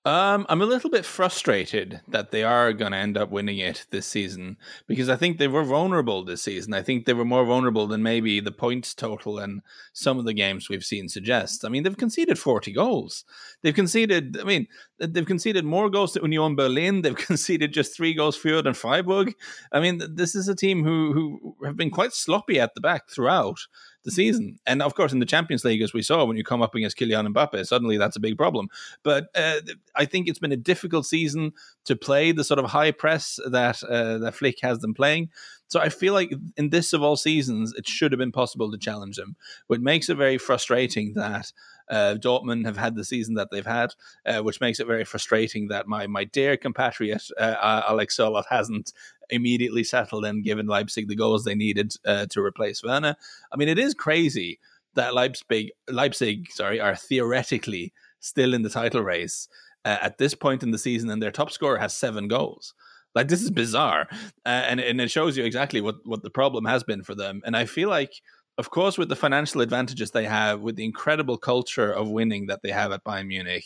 Um, 0.06 0.46
I'm 0.48 0.62
a 0.62 0.66
little 0.66 0.88
bit 0.88 1.04
frustrated 1.04 2.00
that 2.06 2.30
they 2.30 2.44
are 2.44 2.72
going 2.72 2.92
to 2.92 2.98
end 2.98 3.18
up 3.18 3.32
winning 3.32 3.58
it 3.58 3.86
this 3.90 4.06
season 4.06 4.56
because 4.86 5.08
I 5.08 5.16
think 5.16 5.36
they 5.36 5.48
were 5.48 5.64
vulnerable 5.64 6.24
this 6.24 6.42
season. 6.42 6.74
I 6.74 6.82
think 6.82 7.06
they 7.06 7.12
were 7.12 7.24
more 7.24 7.44
vulnerable 7.44 7.88
than 7.88 8.04
maybe 8.04 8.38
the 8.38 8.52
points 8.52 8.94
total 8.94 9.40
and 9.40 9.62
some 9.92 10.16
of 10.16 10.24
the 10.24 10.32
games 10.32 10.68
we've 10.68 10.84
seen 10.84 11.08
suggest. 11.08 11.64
I 11.64 11.70
mean, 11.70 11.82
they've 11.82 11.96
conceded 11.96 12.38
40 12.38 12.70
goals. 12.70 13.24
They've 13.62 13.74
conceded, 13.74 14.38
I 14.40 14.44
mean, 14.44 14.68
they've 15.00 15.26
conceded 15.26 15.64
more 15.64 15.90
goals 15.90 16.12
to 16.12 16.20
Union 16.20 16.54
Berlin. 16.54 17.02
They've 17.06 17.16
conceded 17.16 17.72
just 17.72 17.96
three 17.96 18.14
goals 18.14 18.36
fewer 18.36 18.62
than 18.62 18.74
Freiburg. 18.74 19.34
I 19.72 19.80
mean, 19.80 20.00
this 20.08 20.36
is 20.36 20.46
a 20.46 20.54
team 20.54 20.84
who, 20.84 21.14
who 21.14 21.66
have 21.66 21.76
been 21.76 21.90
quite 21.90 22.12
sloppy 22.12 22.60
at 22.60 22.76
the 22.76 22.80
back 22.80 23.10
throughout 23.10 23.58
the 24.06 24.12
season. 24.12 24.58
And 24.66 24.80
of 24.80 24.94
course, 24.94 25.12
in 25.12 25.18
the 25.18 25.26
Champions 25.26 25.64
League, 25.64 25.82
as 25.82 25.92
we 25.92 26.00
saw, 26.00 26.24
when 26.24 26.38
you 26.38 26.44
come 26.44 26.62
up 26.62 26.74
against 26.74 26.96
Kylian 26.96 27.34
Mbappe, 27.34 27.66
suddenly 27.66 27.98
that's 27.98 28.16
a 28.16 28.20
big 28.20 28.38
problem. 28.38 28.68
But 29.02 29.26
uh, 29.34 29.60
I 29.94 30.06
think 30.06 30.28
it's 30.28 30.38
been 30.38 30.52
a 30.52 30.56
difficult 30.56 31.04
season 31.04 31.52
to 31.84 31.96
play 31.96 32.32
the 32.32 32.44
sort 32.44 32.58
of 32.58 32.70
high 32.70 32.92
press 32.92 33.38
that 33.50 33.82
uh, 33.82 34.18
that 34.18 34.34
Flick 34.34 34.60
has 34.62 34.78
them 34.78 34.94
playing. 34.94 35.28
So 35.68 35.80
I 35.80 35.88
feel 35.88 36.14
like 36.14 36.32
in 36.56 36.70
this 36.70 36.92
of 36.92 37.02
all 37.02 37.16
seasons, 37.16 37.74
it 37.76 37.88
should 37.88 38.12
have 38.12 38.20
been 38.20 38.32
possible 38.32 38.70
to 38.70 38.78
challenge 38.78 39.16
them. 39.16 39.34
What 39.66 39.80
makes 39.80 40.08
it 40.08 40.16
very 40.16 40.38
frustrating 40.38 41.14
that 41.14 41.52
uh, 41.90 42.14
Dortmund 42.18 42.66
have 42.66 42.76
had 42.76 42.94
the 42.94 43.04
season 43.04 43.34
that 43.34 43.48
they've 43.50 43.66
had, 43.66 43.90
uh, 44.24 44.42
which 44.42 44.60
makes 44.60 44.80
it 44.80 44.86
very 44.86 45.04
frustrating 45.04 45.68
that 45.68 45.86
my 45.86 46.06
my 46.06 46.24
dear 46.24 46.56
compatriot 46.56 47.24
uh, 47.38 47.82
Alex 47.88 48.16
Sørloth 48.16 48.46
hasn't 48.50 48.92
immediately 49.30 49.84
settled 49.84 50.24
and 50.24 50.44
given 50.44 50.66
Leipzig 50.66 51.08
the 51.08 51.16
goals 51.16 51.44
they 51.44 51.54
needed 51.54 51.94
uh, 52.04 52.26
to 52.30 52.40
replace 52.42 52.82
Werner. 52.82 53.16
I 53.52 53.56
mean, 53.56 53.68
it 53.68 53.78
is 53.78 53.94
crazy 53.94 54.58
that 54.94 55.14
Leipzig, 55.14 55.70
Leipzig, 55.88 56.50
sorry, 56.50 56.80
are 56.80 56.96
theoretically 56.96 57.92
still 58.20 58.54
in 58.54 58.62
the 58.62 58.70
title 58.70 59.02
race 59.02 59.48
uh, 59.84 59.98
at 60.02 60.18
this 60.18 60.34
point 60.34 60.62
in 60.62 60.72
the 60.72 60.78
season, 60.78 61.10
and 61.10 61.22
their 61.22 61.30
top 61.30 61.50
scorer 61.50 61.78
has 61.78 61.94
seven 61.94 62.28
goals. 62.28 62.74
Like 63.14 63.28
this 63.28 63.42
is 63.42 63.50
bizarre, 63.50 64.08
uh, 64.44 64.48
and 64.68 64.78
and 64.78 65.00
it 65.00 65.10
shows 65.10 65.36
you 65.36 65.44
exactly 65.44 65.80
what 65.80 65.96
what 66.04 66.22
the 66.22 66.30
problem 66.30 66.66
has 66.66 66.84
been 66.84 67.02
for 67.02 67.14
them. 67.14 67.40
And 67.46 67.56
I 67.56 67.64
feel 67.64 67.88
like, 67.88 68.12
of 68.58 68.70
course, 68.70 68.98
with 68.98 69.08
the 69.08 69.16
financial 69.16 69.62
advantages 69.62 70.10
they 70.10 70.24
have, 70.26 70.60
with 70.60 70.76
the 70.76 70.84
incredible 70.84 71.38
culture 71.38 71.90
of 71.90 72.10
winning 72.10 72.46
that 72.46 72.60
they 72.62 72.70
have 72.70 72.92
at 72.92 73.04
Bayern 73.04 73.28
Munich, 73.28 73.64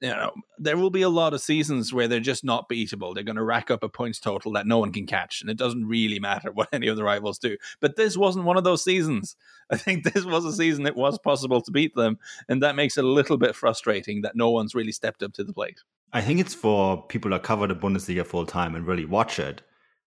you 0.00 0.08
know, 0.08 0.32
there 0.58 0.78
will 0.78 0.90
be 0.90 1.02
a 1.02 1.10
lot 1.10 1.34
of 1.34 1.42
seasons 1.42 1.92
where 1.92 2.08
they're 2.08 2.20
just 2.20 2.42
not 2.42 2.68
beatable. 2.70 3.14
They're 3.14 3.22
going 3.22 3.36
to 3.36 3.42
rack 3.42 3.70
up 3.70 3.82
a 3.82 3.88
points 3.88 4.18
total 4.18 4.52
that 4.52 4.66
no 4.66 4.78
one 4.78 4.92
can 4.92 5.06
catch, 5.06 5.42
and 5.42 5.50
it 5.50 5.58
doesn't 5.58 5.86
really 5.86 6.18
matter 6.18 6.50
what 6.54 6.68
any 6.72 6.88
of 6.88 6.96
the 6.96 7.04
rivals 7.04 7.38
do. 7.38 7.56
But 7.80 7.96
this 7.96 8.16
wasn't 8.16 8.46
one 8.46 8.56
of 8.56 8.64
those 8.64 8.82
seasons. 8.82 9.36
I 9.70 9.76
think 9.76 10.04
this 10.14 10.24
was 10.24 10.44
a 10.44 10.52
season 10.52 10.86
it 10.86 10.96
was 10.96 11.18
possible 11.18 11.60
to 11.60 11.70
beat 11.70 11.94
them, 11.94 12.18
and 12.48 12.62
that 12.62 12.76
makes 12.76 12.96
it 12.96 13.04
a 13.04 13.08
little 13.08 13.36
bit 13.36 13.54
frustrating 13.54 14.22
that 14.22 14.36
no 14.36 14.50
one's 14.50 14.74
really 14.74 14.92
stepped 14.92 15.22
up 15.22 15.34
to 15.34 15.44
the 15.44 15.52
plate. 15.52 15.80
I 16.12 16.22
think 16.22 16.40
it's 16.40 16.54
for 16.54 17.06
people 17.06 17.30
that 17.32 17.42
cover 17.42 17.66
the 17.66 17.76
Bundesliga 17.76 18.26
full 18.26 18.46
time 18.46 18.74
and 18.74 18.86
really 18.86 19.04
watch 19.04 19.38
it. 19.38 19.62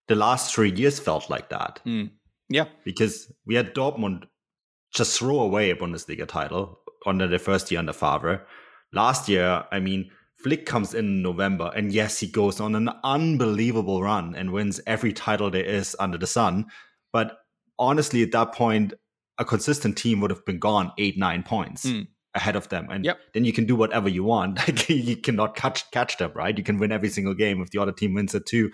The 0.08 0.16
last 0.16 0.54
three 0.54 0.72
years 0.72 1.00
felt 1.00 1.30
like 1.30 1.50
that. 1.50 1.80
Mm. 1.86 2.12
Yeah. 2.50 2.66
Because 2.84 3.32
we 3.46 3.56
had 3.56 3.74
Dortmund 3.74 4.24
just 4.94 5.18
throw 5.18 5.40
away 5.40 5.70
a 5.70 5.76
Bundesliga 5.78 6.28
title 6.28 6.80
under 7.06 7.28
the 7.28 7.40
first 7.40 7.72
year 7.72 7.80
under 7.80 7.94
Favre 7.94 8.46
last 8.94 9.28
year, 9.28 9.66
I 9.72 9.80
mean, 9.80 10.10
Flick 10.38 10.66
comes 10.66 10.94
in 10.94 11.22
November, 11.22 11.72
and 11.76 11.92
yes, 11.92 12.20
he 12.20 12.28
goes 12.28 12.60
on 12.60 12.76
an 12.76 12.90
unbelievable 13.04 14.02
run 14.02 14.36
and 14.36 14.52
wins 14.52 14.82
every 14.86 15.14
title 15.14 15.50
there 15.50 15.64
is 15.64 15.96
under 16.00 16.18
the 16.18 16.28
sun. 16.28 16.66
But 17.12 17.38
honestly, 17.80 18.24
at 18.24 18.32
that 18.32 18.54
point, 18.54 18.94
a 19.38 19.46
consistent 19.46 19.98
team 19.98 20.22
would 20.22 20.32
have 20.32 20.46
been 20.46 20.60
gone 20.60 20.92
eight, 20.98 21.18
nine 21.18 21.44
points. 21.44 21.86
Mm. 21.86 22.08
Ahead 22.36 22.56
of 22.56 22.68
them, 22.70 22.88
and 22.90 23.06
yep. 23.06 23.20
then 23.36 23.46
you 23.46 23.54
can 23.54 23.68
do 23.68 23.76
whatever 23.76 24.10
you 24.10 24.24
want. 24.24 24.58
Like 24.68 24.90
you 24.90 25.16
cannot 25.18 25.56
catch 25.56 25.92
catch 25.92 26.18
them, 26.18 26.32
right? 26.34 26.58
You 26.58 26.64
can 26.64 26.80
win 26.80 26.92
every 26.92 27.10
single 27.10 27.36
game 27.36 27.62
if 27.62 27.70
the 27.70 27.78
other 27.78 27.92
team 27.92 28.16
wins 28.16 28.34
it 28.34 28.48
too 28.48 28.72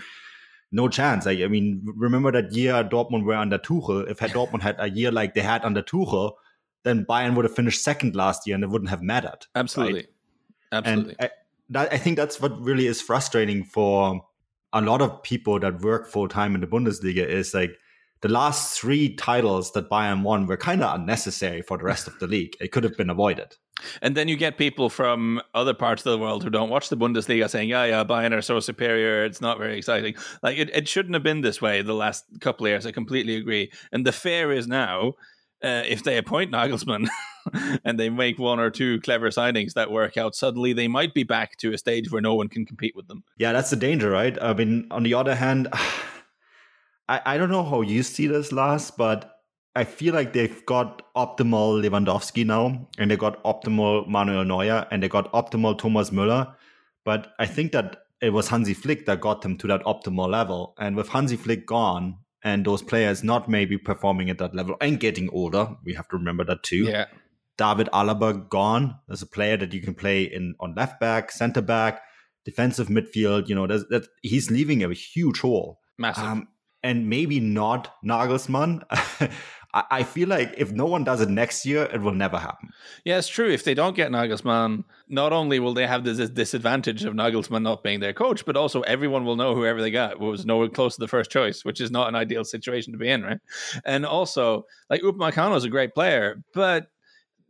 no 0.72 0.88
chance. 0.88 1.26
I, 1.26 1.32
I, 1.32 1.48
mean, 1.48 1.84
remember 1.96 2.32
that 2.32 2.52
year 2.52 2.84
Dortmund 2.84 3.24
were 3.24 3.34
under 3.34 3.58
Tuchel. 3.58 4.10
If 4.10 4.20
had 4.20 4.32
Dortmund 4.38 4.62
had 4.62 4.76
a 4.80 4.90
year 4.90 5.12
like 5.12 5.34
they 5.34 5.42
had 5.42 5.66
under 5.66 5.82
Tuchel, 5.82 6.34
then 6.84 7.06
Bayern 7.06 7.36
would 7.36 7.46
have 7.46 7.56
finished 7.56 7.84
second 7.84 8.16
last 8.16 8.48
year 8.48 8.56
and 8.56 8.64
it 8.64 8.70
wouldn't 8.70 8.90
have 8.90 9.02
mattered. 9.02 9.46
Absolutely. 9.56 9.94
Right? 9.94 10.08
Absolutely. 10.72 11.16
And 11.20 11.30
I, 11.30 11.32
that, 11.70 11.94
I 11.94 11.98
think 11.98 12.18
that's 12.18 12.42
what 12.42 12.60
really 12.60 12.88
is 12.88 13.02
frustrating 13.02 13.64
for 13.64 14.22
a 14.74 14.82
lot 14.82 15.02
of 15.02 15.24
people 15.24 15.60
that 15.60 15.82
work 15.82 16.08
full 16.08 16.28
time 16.28 16.56
in 16.56 16.62
the 16.62 16.68
Bundesliga 16.68 17.26
is 17.26 17.54
like 17.54 17.78
the 18.22 18.30
last 18.30 18.80
three 18.80 19.16
titles 19.16 19.72
that 19.72 19.90
Bayern 19.90 20.24
won 20.24 20.46
were 20.46 20.58
kind 20.58 20.84
of 20.84 21.00
unnecessary 21.00 21.62
for 21.62 21.78
the 21.78 21.84
rest 21.84 22.08
of 22.08 22.20
the 22.20 22.28
league. 22.36 22.56
It 22.60 22.72
could 22.72 22.84
have 22.84 22.98
been 22.98 23.10
avoided. 23.10 23.56
And 24.02 24.16
then 24.18 24.28
you 24.28 24.36
get 24.36 24.58
people 24.58 24.90
from 24.90 25.42
other 25.54 25.74
parts 25.74 26.06
of 26.06 26.12
the 26.12 26.18
world 26.18 26.44
who 26.44 26.50
don't 26.50 26.70
watch 26.70 26.90
the 26.90 26.98
Bundesliga 26.98 27.50
saying, 27.50 27.70
yeah, 27.70 27.86
yeah, 27.86 28.04
Bayern 28.04 28.34
are 28.34 28.42
so 28.42 28.60
superior. 28.60 29.24
It's 29.24 29.40
not 29.40 29.58
very 29.58 29.78
exciting. 29.78 30.16
Like, 30.44 30.58
it, 30.58 30.70
it 30.76 30.88
shouldn't 30.88 31.14
have 31.14 31.24
been 31.24 31.42
this 31.42 31.62
way 31.62 31.82
the 31.82 31.94
last 31.94 32.26
couple 32.42 32.66
of 32.66 32.72
years. 32.72 32.86
I 32.86 32.92
completely 32.92 33.36
agree. 33.36 33.72
And 33.94 34.06
the 34.06 34.12
fear 34.12 34.52
is 34.52 34.68
now 34.68 35.14
uh, 35.64 35.84
if 35.88 36.04
they 36.04 36.18
appoint 36.18 36.52
Nagelsmann 36.52 37.08
and 37.84 38.00
they 38.00 38.10
make 38.10 38.40
one 38.40 38.60
or 38.60 38.70
two 38.70 39.00
clever 39.02 39.30
signings 39.30 39.74
that 39.74 39.92
work 39.92 40.18
out, 40.18 40.36
suddenly 40.36 40.74
they 40.74 40.88
might 40.88 41.14
be 41.14 41.24
back 41.24 41.58
to 41.58 41.74
a 41.74 41.78
stage 41.78 42.12
where 42.12 42.22
no 42.22 42.36
one 42.36 42.48
can 42.48 42.66
compete 42.66 42.96
with 42.96 43.08
them. 43.08 43.24
Yeah, 43.38 43.52
that's 43.52 43.70
the 43.70 43.76
danger, 43.76 44.10
right? 44.10 44.42
I 44.42 44.54
mean, 44.54 44.88
on 44.92 45.04
the 45.04 45.14
other 45.14 45.36
hand, 45.36 45.68
I, 47.10 47.22
I 47.26 47.38
don't 47.38 47.52
know 47.52 47.64
how 47.64 47.82
you 47.82 48.04
see 48.04 48.28
this, 48.28 48.52
Lars, 48.52 48.92
but 48.92 49.40
I 49.76 49.84
feel 49.84 50.14
like 50.14 50.34
they've 50.34 50.66
got 50.66 51.02
optimal 51.16 51.82
Lewandowski 51.82 52.46
now, 52.46 52.88
and 52.98 53.12
they 53.12 53.18
got 53.18 53.44
optimal 53.44 54.08
Manuel 54.08 54.44
Neuer, 54.44 54.88
and 54.92 55.02
they 55.04 55.10
got 55.10 55.32
optimal 55.32 55.78
Thomas 55.78 56.10
Müller. 56.10 56.54
But 57.06 57.34
I 57.40 57.46
think 57.46 57.72
that 57.72 58.04
it 58.22 58.32
was 58.32 58.50
Hansi 58.50 58.74
Flick 58.74 59.06
that 59.06 59.22
got 59.22 59.42
them 59.42 59.58
to 59.58 59.68
that 59.68 59.84
optimal 59.84 60.30
level. 60.30 60.76
And 60.78 60.96
with 60.96 61.10
Hansi 61.10 61.38
Flick 61.38 61.66
gone, 61.66 62.18
and 62.44 62.66
those 62.66 62.82
players 62.82 63.24
not 63.24 63.50
maybe 63.50 63.78
performing 63.78 64.30
at 64.30 64.38
that 64.38 64.56
level 64.56 64.76
and 64.82 65.00
getting 65.00 65.30
older. 65.32 65.76
We 65.84 65.94
have 65.94 66.08
to 66.10 66.18
remember 66.18 66.44
that 66.46 66.64
too. 66.64 66.86
Yeah. 66.86 67.06
David 67.58 67.90
Alaba 67.94 68.48
gone 68.48 68.96
as 69.10 69.22
a 69.22 69.28
player 69.28 69.58
that 69.58 69.74
you 69.74 69.82
can 69.82 69.94
play 69.94 70.24
in 70.24 70.56
on 70.62 70.76
left 70.76 71.00
back, 71.00 71.32
center 71.32 71.62
back, 71.62 72.02
defensive 72.46 72.88
midfield. 72.88 73.50
You 73.50 73.56
know, 73.56 73.68
that 73.68 74.08
he's 74.22 74.50
leaving 74.50 74.84
a 74.84 74.94
huge 74.94 75.42
hole. 75.42 75.80
Massive. 75.98 76.24
Um, 76.24 76.48
and 76.82 77.10
maybe 77.10 77.42
not 77.42 77.94
Nagelsmann. 78.06 78.84
I 79.72 80.02
feel 80.04 80.28
like 80.28 80.56
if 80.58 80.72
no 80.72 80.88
one 80.88 81.04
does 81.04 81.22
it 81.22 81.30
next 81.30 81.64
year, 81.64 81.84
it 81.94 82.02
will 82.02 82.14
never 82.14 82.40
happen. 82.40 82.70
Yeah, 83.06 83.20
it's 83.20 83.28
true. 83.28 83.52
If 83.52 83.64
they 83.64 83.76
don't 83.76 83.96
get 83.96 84.12
Nagelsmann, 84.12 84.84
not 85.08 85.32
only 85.32 85.60
will 85.60 85.76
they 85.76 85.86
have 85.86 86.04
this 86.04 86.28
disadvantage 86.32 87.06
of 87.06 87.14
Nagelsmann 87.14 87.62
not 87.62 87.84
being 87.84 88.00
their 88.00 88.14
coach, 88.14 88.46
but 88.46 88.58
also 88.58 88.82
everyone 88.82 89.26
will 89.26 89.36
know 89.36 89.54
whoever 89.54 89.80
they 89.80 89.92
got 89.92 90.20
was 90.20 90.44
nowhere 90.44 90.70
close 90.70 90.96
to 90.96 91.00
the 91.00 91.08
first 91.08 91.30
choice, 91.30 91.64
which 91.64 91.82
is 91.82 91.92
not 91.92 92.08
an 92.08 92.16
ideal 92.16 92.44
situation 92.44 92.94
to 92.94 92.98
be 92.98 93.10
in, 93.10 93.22
right? 93.22 93.40
And 93.86 94.08
also, 94.08 94.66
like 94.90 95.02
Upamecano 95.02 95.56
is 95.56 95.66
a 95.66 95.70
great 95.70 95.94
player, 95.94 96.42
but 96.56 96.88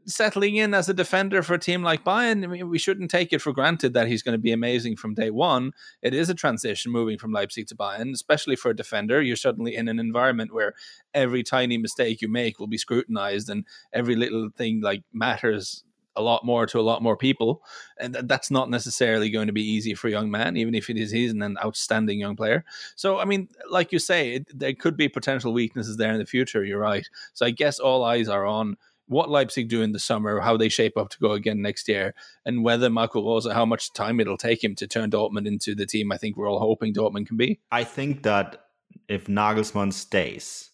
settling 0.09 0.55
in 0.55 0.73
as 0.73 0.89
a 0.89 0.93
defender 0.93 1.43
for 1.43 1.53
a 1.53 1.59
team 1.59 1.83
like 1.83 2.03
Bayern, 2.03 2.43
I 2.43 2.47
mean, 2.47 2.69
we 2.69 2.79
shouldn't 2.79 3.11
take 3.11 3.31
it 3.31 3.41
for 3.41 3.53
granted 3.53 3.93
that 3.93 4.07
he's 4.07 4.23
going 4.23 4.33
to 4.33 4.41
be 4.41 4.51
amazing 4.51 4.95
from 4.95 5.13
day 5.13 5.29
one. 5.29 5.71
It 6.01 6.13
is 6.13 6.29
a 6.29 6.33
transition 6.33 6.91
moving 6.91 7.17
from 7.17 7.31
Leipzig 7.31 7.67
to 7.67 7.75
Bayern, 7.75 8.13
especially 8.13 8.55
for 8.55 8.71
a 8.71 8.75
defender. 8.75 9.21
You're 9.21 9.35
suddenly 9.35 9.75
in 9.75 9.87
an 9.87 9.99
environment 9.99 10.53
where 10.53 10.73
every 11.13 11.43
tiny 11.43 11.77
mistake 11.77 12.21
you 12.21 12.27
make 12.27 12.59
will 12.59 12.67
be 12.67 12.77
scrutinized, 12.77 13.49
and 13.49 13.65
every 13.93 14.15
little 14.15 14.49
thing 14.55 14.81
like 14.81 15.03
matters 15.13 15.83
a 16.15 16.21
lot 16.21 16.45
more 16.45 16.65
to 16.65 16.79
a 16.79 16.81
lot 16.81 17.01
more 17.01 17.15
people, 17.15 17.63
and 17.97 18.13
that's 18.13 18.51
not 18.51 18.69
necessarily 18.69 19.29
going 19.29 19.47
to 19.47 19.53
be 19.53 19.63
easy 19.63 19.93
for 19.93 20.07
a 20.07 20.11
young 20.11 20.29
man, 20.29 20.57
even 20.57 20.75
if 20.75 20.89
it 20.89 20.97
is 20.97 21.11
he's 21.11 21.31
an 21.31 21.57
outstanding 21.63 22.19
young 22.19 22.35
player. 22.35 22.65
So, 22.95 23.19
I 23.19 23.25
mean, 23.25 23.47
like 23.69 23.91
you 23.91 23.99
say, 23.99 24.33
it, 24.33 24.59
there 24.59 24.73
could 24.73 24.97
be 24.97 25.07
potential 25.07 25.53
weaknesses 25.53 25.97
there 25.97 26.11
in 26.11 26.19
the 26.19 26.25
future. 26.25 26.63
You're 26.63 26.79
right. 26.79 27.07
So, 27.33 27.45
I 27.45 27.51
guess 27.51 27.79
all 27.79 28.03
eyes 28.03 28.27
are 28.27 28.45
on 28.45 28.75
what 29.09 29.29
Leipzig 29.29 29.67
do 29.67 29.81
in 29.81 29.91
the 29.91 29.99
summer, 29.99 30.39
how 30.39 30.55
they 30.55 30.69
shape 30.69 30.95
up 30.95 31.09
to 31.09 31.19
go 31.19 31.31
again 31.31 31.61
next 31.61 31.87
year, 31.87 32.13
and 32.45 32.63
whether 32.63 32.89
Marco 32.89 33.25
Rose, 33.25 33.51
how 33.51 33.65
much 33.65 33.91
time 33.93 34.19
it'll 34.19 34.37
take 34.37 34.63
him 34.63 34.75
to 34.75 34.87
turn 34.87 35.09
Dortmund 35.09 35.47
into 35.47 35.75
the 35.75 35.85
team 35.85 36.11
I 36.11 36.17
think 36.17 36.37
we're 36.37 36.49
all 36.49 36.59
hoping 36.59 36.93
Dortmund 36.93 37.27
can 37.27 37.35
be. 37.35 37.59
I 37.71 37.83
think 37.83 38.23
that 38.23 38.65
if 39.07 39.25
Nagelsmann 39.25 39.91
stays, 39.93 40.69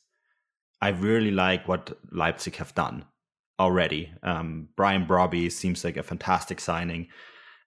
I 0.82 0.90
really 0.90 1.32
like 1.32 1.68
what 1.68 1.98
Leipzig 2.12 2.58
have 2.58 2.76
done 2.76 3.06
already. 3.58 4.12
Um, 4.22 4.68
Brian 4.76 5.06
Brobbey 5.06 5.50
seems 5.50 5.86
like 5.86 5.96
a 5.96 6.04
fantastic 6.04 6.60
signing, 6.60 7.08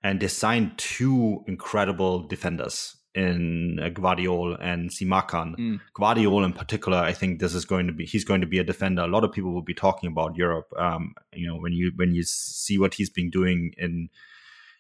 and 0.03 0.21
they 0.21 0.29
signed 0.29 0.77
two 0.77 1.45
incredible 1.47 2.29
defenders 2.29 2.98
in 3.19 3.81
uh, 3.81 4.55
and 4.61 4.91
Simakan. 4.91 5.57
Mm. 5.57 5.81
Gvardiol 5.99 6.45
in 6.45 6.53
particular, 6.53 6.99
I 6.99 7.13
think 7.13 7.41
this 7.41 7.55
is 7.55 7.65
going 7.65 7.89
to 7.89 7.93
be 7.93 8.07
he's 8.07 8.25
going 8.25 8.41
to 8.41 8.47
be 8.47 8.61
a 8.61 8.65
defender. 8.65 9.03
A 9.03 9.09
lot 9.09 9.25
of 9.25 9.33
people 9.33 9.53
will 9.53 9.63
be 9.63 9.75
talking 9.75 10.09
about 10.09 10.37
Europe. 10.37 10.73
Um, 10.77 11.15
you 11.33 11.47
know, 11.49 11.57
when 11.57 11.73
you 11.73 11.93
when 11.97 12.15
you 12.15 12.23
see 12.23 12.79
what 12.79 12.95
he's 12.95 13.11
been 13.11 13.31
doing 13.31 13.75
in 13.77 14.09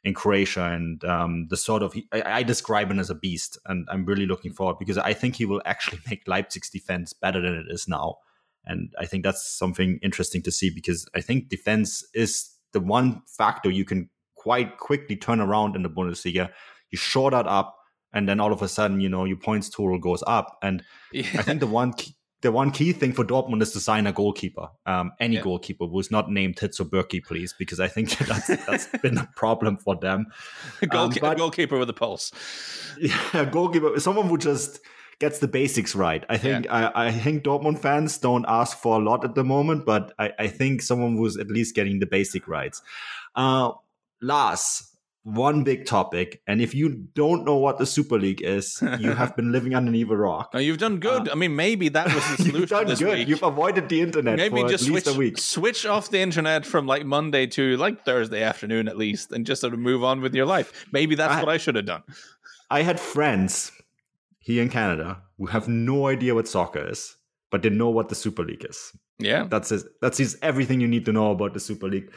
in 0.05 0.15
Croatia 0.15 0.67
and 0.67 1.05
um, 1.05 1.49
the 1.51 1.57
sort 1.57 1.83
of 1.83 1.97
I, 2.13 2.23
I, 2.39 2.43
describe 2.45 2.89
him 2.89 3.01
as 3.01 3.11
a 3.11 3.17
beast, 3.17 3.59
and 3.67 3.89
I'm 3.91 4.05
really 4.05 4.27
looking 4.27 4.53
forward 4.53 4.79
because 4.79 4.97
I 4.97 5.13
think 5.13 5.35
he 5.35 5.45
will 5.45 5.63
actually 5.65 6.01
make 6.09 6.29
Leipzig's 6.29 6.71
defense 6.71 7.13
better 7.13 7.41
than 7.41 7.55
it 7.55 7.67
is 7.69 7.89
now, 7.89 8.19
and 8.65 8.93
I 9.01 9.07
think 9.07 9.25
that's 9.25 9.45
something 9.59 9.99
interesting 10.01 10.43
to 10.43 10.53
see 10.53 10.71
because 10.71 11.09
I 11.15 11.21
think 11.21 11.49
defense 11.49 12.07
is 12.15 12.51
the 12.73 12.81
one 12.81 13.23
factor 13.27 13.71
you 13.71 13.85
can 13.85 14.11
quite 14.37 14.79
quickly 14.79 15.17
turn 15.17 15.41
around 15.41 15.75
in 15.75 15.83
the 15.83 15.91
Bundesliga. 15.91 16.51
You 16.91 16.99
shore 16.99 17.33
that 17.33 17.47
up, 17.47 17.78
and 18.13 18.29
then 18.29 18.41
all 18.41 18.53
of 18.53 18.63
a 18.63 18.69
sudden, 18.69 19.01
you 19.01 19.09
know, 19.09 19.25
your 19.25 19.37
points 19.37 19.69
total 19.69 19.99
goes 19.99 20.23
up. 20.27 20.59
And 20.63 20.83
yeah. 21.13 21.27
I 21.35 21.43
think 21.43 21.61
the 21.61 21.67
one 21.67 21.93
key, 21.93 22.15
the 22.41 22.53
one 22.53 22.71
key 22.71 22.93
thing 22.93 23.13
for 23.13 23.25
Dortmund 23.25 23.63
is 23.63 23.73
to 23.73 23.81
sign 23.81 24.07
a 24.07 24.13
goalkeeper, 24.13 24.69
um, 24.87 25.13
any 25.19 25.37
yeah. 25.37 25.43
goalkeeper 25.43 25.87
who's 25.87 26.11
not 26.11 26.31
named 26.31 26.59
Hitz 26.59 26.79
or 26.81 26.85
Bürki, 26.85 27.23
please, 27.23 27.55
because 27.59 27.81
I 27.81 27.89
think 27.89 28.17
that's, 28.19 28.47
that's 28.47 28.87
been 28.99 29.19
a 29.19 29.29
problem 29.37 29.77
for 29.77 29.97
them. 29.97 30.27
A, 30.83 30.97
um, 30.97 31.11
but, 31.21 31.33
a 31.33 31.37
goalkeeper 31.37 31.79
with 31.79 31.91
a 31.91 31.95
pulse. 31.95 32.33
Yeah, 33.01 33.17
a 33.35 33.47
goalkeeper, 33.47 34.01
someone 34.01 34.27
who 34.27 34.39
just 34.39 34.81
gets 35.21 35.39
the 35.39 35.49
basics 35.49 35.95
right. 35.95 36.25
I 36.29 36.37
think 36.37 36.65
yeah. 36.65 36.91
I, 36.95 37.07
I, 37.07 37.13
think 37.13 37.45
Dortmund 37.45 37.79
fans 37.79 38.19
don't 38.19 38.45
ask 38.49 38.77
for 38.79 39.01
a 39.01 39.05
lot 39.05 39.25
at 39.25 39.35
the 39.35 39.45
moment, 39.45 39.85
but 39.85 40.13
I, 40.19 40.33
I 40.39 40.47
think 40.49 40.83
someone 40.83 41.17
who's 41.17 41.37
at 41.37 41.49
least 41.49 41.75
getting 41.75 41.99
the 42.01 42.07
basic 42.07 42.49
rights. 42.49 42.83
Uh, 43.37 43.73
Lars, 44.21 44.89
one 45.35 45.63
big 45.63 45.85
topic, 45.85 46.41
and 46.47 46.61
if 46.63 46.75
you 46.75 46.89
don't 47.15 47.45
know 47.45 47.57
what 47.57 47.79
the 47.79 47.85
Super 47.85 48.19
League 48.19 48.41
is, 48.41 48.83
you 48.99 49.13
have 49.13 49.37
been 49.37 49.53
living 49.53 49.75
underneath 49.75 50.11
a 50.11 50.17
rock. 50.17 50.51
No, 50.55 50.61
you've 50.61 50.79
done 50.79 50.99
good. 50.99 51.29
Uh, 51.29 51.33
I 51.33 51.35
mean, 51.35 51.55
maybe 51.55 51.91
that 51.91 52.07
was 52.07 52.15
the 52.15 52.37
solution. 52.37 52.61
you've 52.61 52.69
done 52.71 52.87
this 52.87 52.99
good. 52.99 53.19
Week. 53.19 53.29
You've 53.29 53.43
avoided 53.43 53.89
the 53.89 54.01
internet 54.01 54.37
maybe 54.39 54.63
just 54.69 54.87
switch, 54.87 55.07
a 55.07 55.13
week. 55.13 55.39
Switch 55.39 55.85
off 55.85 56.11
the 56.11 56.21
internet 56.21 56.65
from 56.65 56.87
like 56.87 57.05
Monday 57.05 57.47
to 57.49 57.77
like 57.77 58.05
Thursday 58.05 58.43
afternoon 58.43 58.89
at 58.89 58.97
least, 58.97 59.31
and 59.31 59.45
just 59.45 59.61
sort 59.61 59.75
of 59.75 59.79
move 59.79 60.03
on 60.03 60.21
with 60.21 60.35
your 60.35 60.47
life. 60.47 60.87
Maybe 60.91 61.15
that's 61.15 61.35
I, 61.35 61.41
what 61.41 61.49
I 61.49 61.59
should 61.59 61.77
have 61.77 61.87
done. 61.87 62.03
I 62.71 62.83
had 62.83 62.99
friends 62.99 63.73
here 64.39 64.63
in 64.63 64.71
Canada 64.71 65.23
who 65.37 65.47
have 65.47 65.69
no 65.69 66.07
idea 66.07 66.35
what 66.35 66.49
soccer 66.49 66.89
is, 66.89 67.17
but 67.51 67.63
they 67.63 67.71
know 67.71 67.91
what 67.91 68.09
the 68.09 68.15
Super 68.15 68.43
League 68.43 68.65
is. 68.69 68.93
Yeah, 69.19 69.47
that's 69.49 69.71
it. 69.73 69.83
That's 70.01 70.37
everything 70.43 70.81
you 70.81 70.89
need 70.89 71.05
to 71.05 71.13
know 71.13 71.33
about 71.33 71.53
the 71.53 71.61
Super 71.61 71.89
League. 71.89 72.11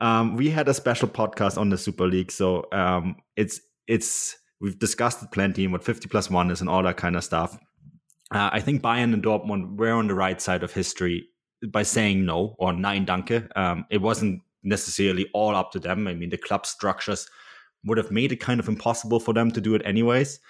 Um, 0.00 0.36
we 0.36 0.50
had 0.50 0.68
a 0.68 0.74
special 0.74 1.08
podcast 1.08 1.58
on 1.58 1.70
the 1.70 1.78
Super 1.78 2.06
League, 2.06 2.30
so 2.30 2.66
um, 2.72 3.16
it's 3.36 3.60
it's 3.86 4.36
we've 4.60 4.78
discussed 4.78 5.22
it 5.22 5.30
plenty 5.32 5.64
and 5.64 5.72
what 5.72 5.84
50 5.84 6.08
plus 6.08 6.30
one 6.30 6.50
is 6.50 6.60
and 6.60 6.70
all 6.70 6.82
that 6.82 6.96
kind 6.96 7.16
of 7.16 7.24
stuff. 7.24 7.58
Uh, 8.30 8.50
I 8.52 8.60
think 8.60 8.82
Bayern 8.82 9.14
and 9.14 9.22
Dortmund 9.22 9.76
were 9.76 9.92
on 9.92 10.08
the 10.08 10.14
right 10.14 10.40
side 10.40 10.62
of 10.62 10.72
history 10.72 11.28
by 11.68 11.82
saying 11.82 12.24
no 12.24 12.56
or 12.58 12.72
nein 12.72 13.04
danke. 13.04 13.48
Um, 13.56 13.84
it 13.90 14.02
wasn't 14.02 14.42
necessarily 14.62 15.28
all 15.32 15.54
up 15.54 15.72
to 15.72 15.78
them. 15.78 16.08
I 16.08 16.14
mean, 16.14 16.30
the 16.30 16.36
club 16.36 16.66
structures 16.66 17.28
would 17.84 17.98
have 17.98 18.10
made 18.10 18.32
it 18.32 18.40
kind 18.40 18.58
of 18.58 18.68
impossible 18.68 19.20
for 19.20 19.32
them 19.32 19.50
to 19.52 19.60
do 19.60 19.74
it 19.74 19.82
anyways. 19.84 20.40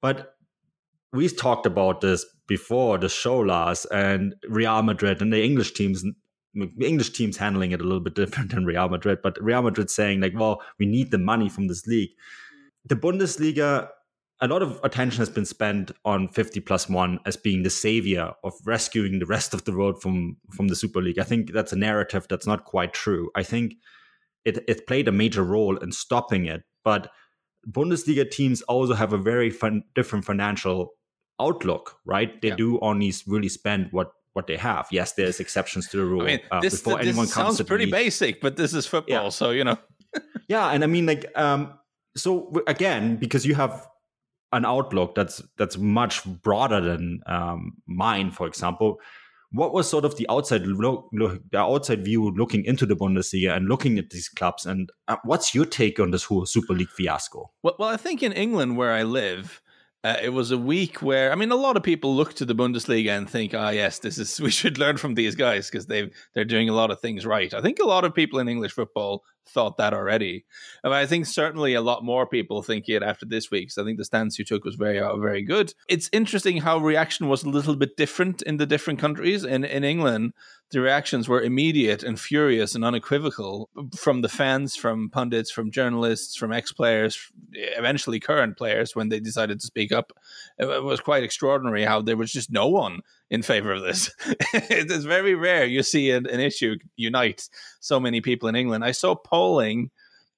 But 0.00 0.36
we've 1.12 1.36
talked 1.36 1.66
about 1.66 2.00
this 2.00 2.24
before 2.46 2.98
the 2.98 3.08
show 3.08 3.38
last 3.40 3.86
and 3.86 4.34
Real 4.48 4.82
Madrid 4.82 5.20
and 5.20 5.32
the 5.32 5.42
English 5.42 5.72
teams 5.72 6.04
English 6.80 7.10
teams 7.10 7.36
handling 7.36 7.72
it 7.72 7.80
a 7.80 7.84
little 7.84 8.00
bit 8.00 8.14
different 8.16 8.50
than 8.50 8.64
Real 8.64 8.88
Madrid, 8.88 9.18
but 9.22 9.42
Real 9.42 9.62
Madrid 9.62 9.90
saying 9.90 10.20
like, 10.20 10.34
well, 10.34 10.62
we 10.78 10.86
need 10.86 11.10
the 11.10 11.18
money 11.18 11.48
from 11.48 11.68
this 11.68 11.86
league. 11.86 12.10
The 12.84 12.96
Bundesliga, 12.96 13.88
a 14.40 14.48
lot 14.48 14.62
of 14.62 14.80
attention 14.84 15.18
has 15.18 15.30
been 15.30 15.44
spent 15.44 15.90
on 16.04 16.28
50 16.28 16.60
plus 16.60 16.88
one 16.88 17.18
as 17.26 17.36
being 17.36 17.62
the 17.62 17.70
savior 17.70 18.32
of 18.44 18.54
rescuing 18.64 19.18
the 19.18 19.26
rest 19.26 19.54
of 19.54 19.64
the 19.64 19.76
world 19.76 20.00
from 20.00 20.36
from 20.50 20.68
the 20.68 20.76
Super 20.76 21.00
League. 21.00 21.18
I 21.18 21.24
think 21.24 21.52
that's 21.52 21.72
a 21.72 21.76
narrative 21.76 22.26
that's 22.28 22.46
not 22.46 22.64
quite 22.64 22.92
true. 22.92 23.30
I 23.34 23.42
think 23.42 23.74
it 24.44 24.64
it 24.68 24.86
played 24.86 25.08
a 25.08 25.12
major 25.12 25.42
role 25.42 25.76
in 25.78 25.90
stopping 25.92 26.46
it, 26.46 26.62
but 26.84 27.10
Bundesliga 27.68 28.30
teams 28.30 28.62
also 28.62 28.94
have 28.94 29.12
a 29.12 29.18
very 29.18 29.50
fun, 29.50 29.82
different 29.94 30.24
financial 30.24 30.92
outlook, 31.40 31.98
right? 32.04 32.40
They 32.40 32.48
yeah. 32.48 32.56
do 32.56 32.78
only 32.80 33.12
really 33.26 33.48
spend 33.48 33.88
what 33.90 34.12
what 34.36 34.46
they 34.46 34.58
have. 34.58 34.86
Yes, 34.90 35.12
there's 35.12 35.40
exceptions 35.40 35.88
to 35.88 35.96
the 35.96 36.04
rule. 36.04 36.22
I 36.22 36.26
mean, 36.26 36.40
uh, 36.50 36.60
this, 36.60 36.74
before 36.74 36.98
this 36.98 37.08
anyone 37.08 37.26
sounds 37.26 37.60
pretty 37.62 37.90
basic, 37.90 38.42
but 38.42 38.56
this 38.56 38.74
is 38.74 38.86
football, 38.86 39.24
yeah. 39.24 39.28
so 39.30 39.50
you 39.50 39.64
know. 39.64 39.78
yeah, 40.48 40.68
and 40.68 40.84
I 40.84 40.86
mean, 40.86 41.06
like, 41.06 41.26
um, 41.34 41.72
so 42.16 42.52
again, 42.66 43.16
because 43.16 43.46
you 43.46 43.54
have 43.54 43.88
an 44.52 44.66
outlook 44.66 45.14
that's 45.14 45.42
that's 45.56 45.78
much 45.78 46.22
broader 46.42 46.82
than 46.82 47.20
um, 47.26 47.78
mine, 47.86 48.30
for 48.30 48.46
example. 48.46 49.00
What 49.52 49.72
was 49.72 49.88
sort 49.88 50.04
of 50.04 50.16
the 50.18 50.26
outside 50.28 50.66
look, 50.66 51.08
look, 51.12 51.40
the 51.50 51.58
outside 51.58 52.04
view 52.04 52.30
looking 52.32 52.64
into 52.64 52.84
the 52.84 52.96
Bundesliga 52.96 53.56
and 53.56 53.68
looking 53.68 53.96
at 53.96 54.10
these 54.10 54.28
clubs? 54.28 54.66
And 54.66 54.90
uh, 55.08 55.16
what's 55.24 55.54
your 55.54 55.64
take 55.64 55.98
on 55.98 56.10
this 56.10 56.24
whole 56.24 56.44
Super 56.44 56.74
League 56.74 56.90
fiasco? 56.90 57.50
Well, 57.62 57.76
well, 57.78 57.88
I 57.88 57.96
think 57.96 58.22
in 58.22 58.32
England, 58.32 58.76
where 58.76 58.92
I 58.92 59.04
live, 59.04 59.62
uh, 60.06 60.16
it 60.22 60.28
was 60.28 60.52
a 60.52 60.58
week 60.58 61.02
where 61.02 61.32
I 61.32 61.34
mean, 61.34 61.50
a 61.50 61.56
lot 61.56 61.76
of 61.76 61.82
people 61.82 62.14
look 62.14 62.34
to 62.34 62.44
the 62.44 62.54
Bundesliga 62.54 63.10
and 63.10 63.28
think, 63.28 63.54
"Ah, 63.54 63.66
oh, 63.66 63.70
yes, 63.70 63.98
this 63.98 64.18
is 64.18 64.40
we 64.46 64.52
should 64.52 64.78
learn 64.78 64.98
from 64.98 65.14
these 65.14 65.34
guys 65.34 65.68
because 65.68 65.86
they 65.86 66.10
they're 66.32 66.44
doing 66.44 66.68
a 66.68 66.74
lot 66.74 66.92
of 66.92 67.00
things 67.00 67.26
right." 67.26 67.52
I 67.52 67.60
think 67.60 67.80
a 67.80 67.86
lot 67.86 68.04
of 68.04 68.14
people 68.14 68.38
in 68.38 68.48
English 68.48 68.72
football 68.72 69.24
thought 69.48 69.76
that 69.76 69.94
already. 69.94 70.44
I, 70.84 71.02
I 71.02 71.06
think 71.06 71.26
certainly 71.26 71.74
a 71.74 71.80
lot 71.80 72.04
more 72.04 72.26
people 72.26 72.62
think 72.62 72.88
it 72.88 73.02
after 73.02 73.26
this 73.26 73.50
week. 73.50 73.70
So 73.70 73.82
I 73.82 73.84
think 73.84 73.98
the 73.98 74.04
stance 74.04 74.38
you 74.38 74.44
took 74.44 74.64
was 74.64 74.76
very, 74.76 74.98
uh, 74.98 75.16
very 75.16 75.42
good. 75.42 75.74
It's 75.88 76.10
interesting 76.12 76.58
how 76.58 76.78
reaction 76.78 77.28
was 77.28 77.44
a 77.44 77.48
little 77.48 77.76
bit 77.76 77.96
different 77.96 78.42
in 78.42 78.56
the 78.56 78.66
different 78.66 78.98
countries. 78.98 79.44
In 79.44 79.64
in 79.64 79.84
England, 79.84 80.32
the 80.72 80.80
reactions 80.80 81.28
were 81.28 81.40
immediate 81.40 82.02
and 82.02 82.18
furious 82.18 82.74
and 82.74 82.84
unequivocal 82.84 83.70
from 83.96 84.22
the 84.22 84.28
fans, 84.28 84.74
from 84.74 85.10
pundits, 85.10 85.50
from 85.50 85.70
journalists, 85.70 86.36
from 86.36 86.52
ex 86.52 86.72
players, 86.72 87.30
eventually 87.52 88.18
current 88.18 88.56
players 88.56 88.96
when 88.96 89.08
they 89.08 89.20
decided 89.20 89.60
to 89.60 89.66
speak 89.66 89.92
up. 89.92 90.12
It 90.58 90.82
was 90.82 91.00
quite 91.00 91.22
extraordinary 91.22 91.84
how 91.84 92.02
there 92.02 92.16
was 92.16 92.32
just 92.32 92.50
no 92.50 92.66
one 92.66 93.00
in 93.30 93.42
favor 93.42 93.72
of 93.72 93.82
this. 93.82 94.10
it's 94.52 95.04
very 95.04 95.34
rare 95.34 95.64
you 95.64 95.82
see 95.82 96.10
an, 96.10 96.26
an, 96.26 96.40
issue 96.40 96.76
unite 96.96 97.48
so 97.80 97.98
many 97.98 98.20
people 98.20 98.48
in 98.48 98.56
England. 98.56 98.84
I 98.84 98.92
saw 98.92 99.14
polling 99.14 99.90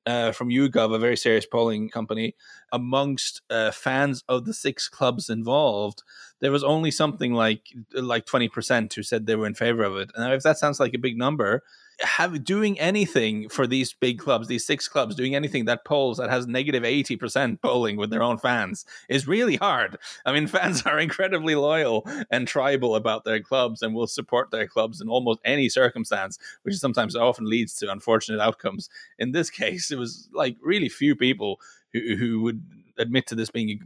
uh, 0.06 0.32
from 0.32 0.48
YouGov, 0.48 0.94
a 0.94 0.98
very 0.98 1.16
serious 1.16 1.44
polling 1.44 1.90
company, 1.90 2.34
amongst 2.72 3.42
uh, 3.50 3.70
fans 3.70 4.24
of 4.28 4.46
the 4.46 4.54
six 4.54 4.88
clubs 4.88 5.28
involved. 5.28 6.02
There 6.40 6.52
was 6.52 6.64
only 6.64 6.90
something 6.90 7.34
like 7.34 7.66
like 7.92 8.24
twenty 8.24 8.48
percent 8.48 8.94
who 8.94 9.02
said 9.02 9.26
they 9.26 9.36
were 9.36 9.46
in 9.46 9.54
favor 9.54 9.82
of 9.82 9.96
it. 9.96 10.10
And 10.14 10.32
if 10.32 10.42
that 10.44 10.58
sounds 10.58 10.80
like 10.80 10.94
a 10.94 10.98
big 10.98 11.18
number, 11.18 11.62
have 12.00 12.44
doing 12.44 12.78
anything 12.78 13.48
for 13.48 13.66
these 13.66 13.92
big 13.92 14.18
clubs, 14.18 14.46
these 14.48 14.64
six 14.64 14.86
clubs, 14.86 15.14
doing 15.14 15.34
anything 15.34 15.64
that 15.64 15.84
polls 15.84 16.18
that 16.18 16.30
has 16.30 16.46
80% 16.46 17.60
polling 17.60 17.96
with 17.96 18.10
their 18.10 18.22
own 18.22 18.38
fans 18.38 18.84
is 19.08 19.26
really 19.26 19.56
hard. 19.56 19.96
I 20.24 20.32
mean, 20.32 20.46
fans 20.58 20.82
are 20.82 20.98
incredibly 20.98 21.54
loyal 21.54 22.08
and 22.30 22.46
tribal 22.46 22.94
about 22.94 23.24
their 23.24 23.40
clubs 23.40 23.82
and 23.82 23.94
will 23.94 24.06
support 24.06 24.50
their 24.50 24.66
clubs 24.66 25.00
in 25.00 25.08
almost 25.08 25.40
any 25.44 25.68
circumstance, 25.68 26.38
which 26.62 26.76
sometimes 26.76 27.16
often 27.16 27.48
leads 27.48 27.74
to 27.76 27.90
unfortunate 27.90 28.40
outcomes. 28.40 28.88
In 29.18 29.32
this 29.32 29.50
case, 29.58 29.90
it 29.90 29.98
was 29.98 30.28
like 30.32 30.56
really 30.60 30.88
few 30.88 31.16
people 31.16 31.60
who, 31.92 32.16
who 32.16 32.42
would 32.42 32.62
admit 32.98 33.26
to 33.28 33.34
this 33.34 33.50
being 33.50 33.80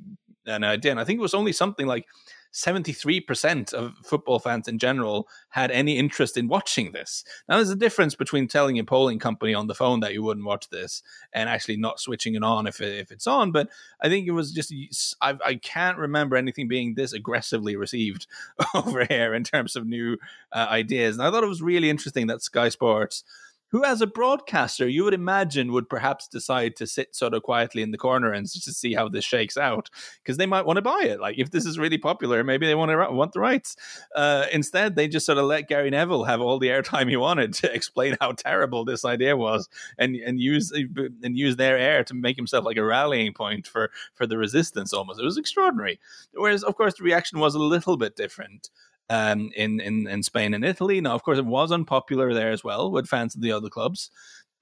an 0.46 0.64
idea. 0.64 0.90
And 0.90 1.00
I 1.00 1.04
think 1.04 1.18
it 1.18 1.22
was 1.22 1.34
only 1.34 1.52
something 1.52 1.86
like 1.86 2.06
73% 2.52 3.72
of 3.72 3.94
football 4.02 4.38
fans 4.38 4.68
in 4.68 4.78
general 4.78 5.28
had 5.48 5.70
any 5.70 5.96
interest 5.96 6.36
in 6.36 6.48
watching 6.48 6.92
this. 6.92 7.24
Now, 7.48 7.56
there's 7.56 7.70
a 7.70 7.76
difference 7.76 8.14
between 8.14 8.46
telling 8.46 8.78
a 8.78 8.84
polling 8.84 9.18
company 9.18 9.54
on 9.54 9.66
the 9.66 9.74
phone 9.74 10.00
that 10.00 10.12
you 10.12 10.22
wouldn't 10.22 10.46
watch 10.46 10.68
this 10.68 11.02
and 11.32 11.48
actually 11.48 11.78
not 11.78 12.00
switching 12.00 12.34
it 12.34 12.42
on 12.42 12.66
if, 12.66 12.80
it, 12.80 12.98
if 12.98 13.10
it's 13.10 13.26
on. 13.26 13.52
But 13.52 13.70
I 14.00 14.08
think 14.08 14.26
it 14.26 14.32
was 14.32 14.52
just, 14.52 14.72
I, 15.20 15.36
I 15.44 15.54
can't 15.54 15.98
remember 15.98 16.36
anything 16.36 16.68
being 16.68 16.94
this 16.94 17.12
aggressively 17.12 17.76
received 17.76 18.26
over 18.74 19.04
here 19.04 19.34
in 19.34 19.44
terms 19.44 19.74
of 19.74 19.86
new 19.86 20.18
uh, 20.52 20.66
ideas. 20.68 21.16
And 21.16 21.26
I 21.26 21.30
thought 21.30 21.44
it 21.44 21.48
was 21.48 21.62
really 21.62 21.88
interesting 21.88 22.26
that 22.26 22.42
Sky 22.42 22.68
Sports 22.68 23.24
who, 23.72 23.84
as 23.84 24.02
a 24.02 24.06
broadcaster, 24.06 24.86
you 24.86 25.02
would 25.02 25.14
imagine 25.14 25.72
would 25.72 25.88
perhaps 25.88 26.28
decide 26.28 26.76
to 26.76 26.86
sit 26.86 27.16
sort 27.16 27.32
of 27.32 27.42
quietly 27.42 27.80
in 27.80 27.90
the 27.90 27.98
corner 27.98 28.30
and 28.30 28.46
just 28.46 28.66
to 28.66 28.72
see 28.72 28.92
how 28.92 29.08
this 29.08 29.24
shakes 29.24 29.56
out 29.56 29.88
because 30.22 30.36
they 30.36 30.44
might 30.44 30.66
want 30.66 30.76
to 30.76 30.82
buy 30.82 31.00
it. 31.04 31.20
Like 31.20 31.38
if 31.38 31.50
this 31.50 31.64
is 31.64 31.78
really 31.78 31.96
popular, 31.96 32.44
maybe 32.44 32.66
they 32.66 32.74
want 32.74 32.90
to 32.90 33.12
want 33.12 33.32
the 33.32 33.40
rights. 33.40 33.76
Uh, 34.14 34.44
instead, 34.52 34.94
they 34.94 35.08
just 35.08 35.24
sort 35.24 35.38
of 35.38 35.46
let 35.46 35.68
Gary 35.68 35.88
Neville 35.88 36.24
have 36.24 36.42
all 36.42 36.58
the 36.58 36.68
airtime 36.68 37.08
he 37.08 37.16
wanted 37.16 37.54
to 37.54 37.74
explain 37.74 38.16
how 38.20 38.32
terrible 38.32 38.84
this 38.84 39.06
idea 39.06 39.36
was, 39.36 39.70
and 39.98 40.16
and 40.16 40.38
use 40.38 40.70
and 40.70 41.36
use 41.36 41.56
their 41.56 41.78
air 41.78 42.04
to 42.04 42.14
make 42.14 42.36
himself 42.36 42.66
like 42.66 42.76
a 42.76 42.84
rallying 42.84 43.32
point 43.32 43.66
for 43.66 43.90
for 44.14 44.26
the 44.26 44.36
resistance. 44.36 44.92
Almost, 44.92 45.18
it 45.18 45.24
was 45.24 45.38
extraordinary. 45.38 45.98
Whereas, 46.34 46.62
of 46.62 46.76
course, 46.76 46.94
the 46.94 47.04
reaction 47.04 47.38
was 47.38 47.54
a 47.54 47.58
little 47.58 47.96
bit 47.96 48.16
different 48.16 48.68
um, 49.12 49.50
in, 49.54 49.78
in, 49.78 50.08
in 50.08 50.22
Spain 50.22 50.54
and 50.54 50.64
Italy. 50.64 51.00
Now, 51.00 51.14
of 51.14 51.22
course, 51.22 51.38
it 51.38 51.44
was 51.44 51.70
unpopular 51.70 52.32
there 52.32 52.50
as 52.50 52.64
well 52.64 52.90
with 52.90 53.08
fans 53.08 53.34
of 53.34 53.42
the 53.42 53.52
other 53.52 53.68
clubs. 53.68 54.10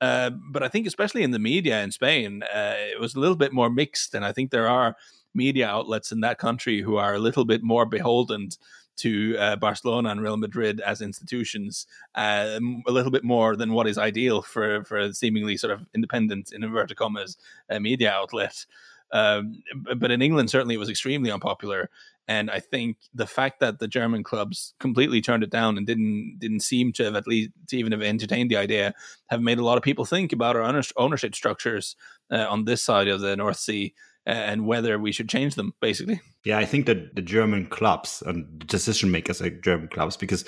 Uh, 0.01 0.31
but 0.51 0.63
I 0.63 0.69
think, 0.69 0.87
especially 0.87 1.23
in 1.23 1.31
the 1.31 1.39
media 1.39 1.83
in 1.83 1.93
Spain, 1.93 2.43
uh, 2.43 2.75
it 2.77 2.99
was 2.99 3.15
a 3.15 3.21
little 3.21 3.37
bit 3.37 3.53
more 3.53 3.71
mixed. 3.71 4.15
And 4.15 4.25
I 4.25 4.33
think 4.33 4.51
there 4.51 4.69
are 4.69 4.97
media 5.35 5.69
outlets 5.69 6.11
in 6.11 6.21
that 6.23 6.39
country 6.39 6.83
who 6.83 6.97
are 6.97 7.15
a 7.15 7.21
little 7.21 7.45
bit 7.45 7.63
more 7.63 7.87
beholden 7.87 8.49
to 8.97 9.37
uh, 9.39 9.57
Barcelona 9.57 10.11
and 10.11 10.21
Real 10.21 10.37
Madrid 10.37 10.81
as 10.81 11.01
institutions 11.01 11.87
um, 12.17 12.83
a 12.89 12.93
little 12.93 13.13
bit 13.13 13.25
more 13.25 13.57
than 13.57 13.73
what 13.73 13.87
is 13.87 13.99
ideal 13.99 14.43
for, 14.43 14.85
for 14.85 14.99
a 14.99 15.15
seemingly 15.15 15.57
sort 15.57 15.73
of 15.73 15.87
independent, 15.95 16.53
in 16.53 16.65
inverted 16.65 16.97
commas, 16.97 17.37
uh, 17.71 17.79
media 17.79 18.11
outlet. 18.11 18.67
Um, 19.13 19.63
but 19.97 20.11
in 20.11 20.23
England, 20.23 20.51
certainly 20.51 20.75
it 20.75 20.79
was 20.79 20.91
extremely 20.91 21.31
unpopular. 21.31 21.91
And 22.29 22.49
I 22.51 22.61
think 22.61 22.97
the 23.13 23.27
fact 23.27 23.59
that 23.59 23.81
the 23.81 23.89
German 23.89 24.23
clubs 24.23 24.75
completely 24.79 25.21
turned 25.21 25.43
it 25.43 25.51
down 25.51 25.77
and 25.77 25.87
didn't 25.87 26.37
didn't 26.39 26.61
seem 26.61 26.93
to 26.93 27.05
have 27.05 27.17
at 27.17 27.27
least 27.27 27.51
to 27.69 27.77
even 27.77 27.91
have 27.91 28.03
entertained 28.03 28.51
the 28.51 28.57
idea 28.57 28.95
have 29.27 29.41
made 29.41 29.59
a 29.59 29.65
lot 29.65 29.79
of 29.79 29.83
people 29.83 30.05
think 30.05 30.33
about 30.33 30.55
our 30.55 30.83
ownership 30.97 31.35
structures 31.35 31.97
uh, 32.31 32.47
on 32.49 32.67
this 32.67 32.83
side 32.83 33.09
of 33.09 33.21
the 33.21 33.37
North 33.37 33.59
Sea 33.59 33.95
and 34.27 34.67
whether 34.67 34.99
we 34.99 35.13
should 35.13 35.29
change 35.29 35.55
them, 35.55 35.75
basically. 35.81 36.21
Yeah, 36.45 36.59
I 36.59 36.65
think 36.65 36.87
that 36.87 37.17
the 37.17 37.23
German 37.23 37.67
clubs 37.67 38.23
and 38.25 38.65
decision 38.67 39.11
makers 39.11 39.41
at 39.41 39.63
German 39.63 39.89
clubs, 39.89 40.17
because 40.17 40.45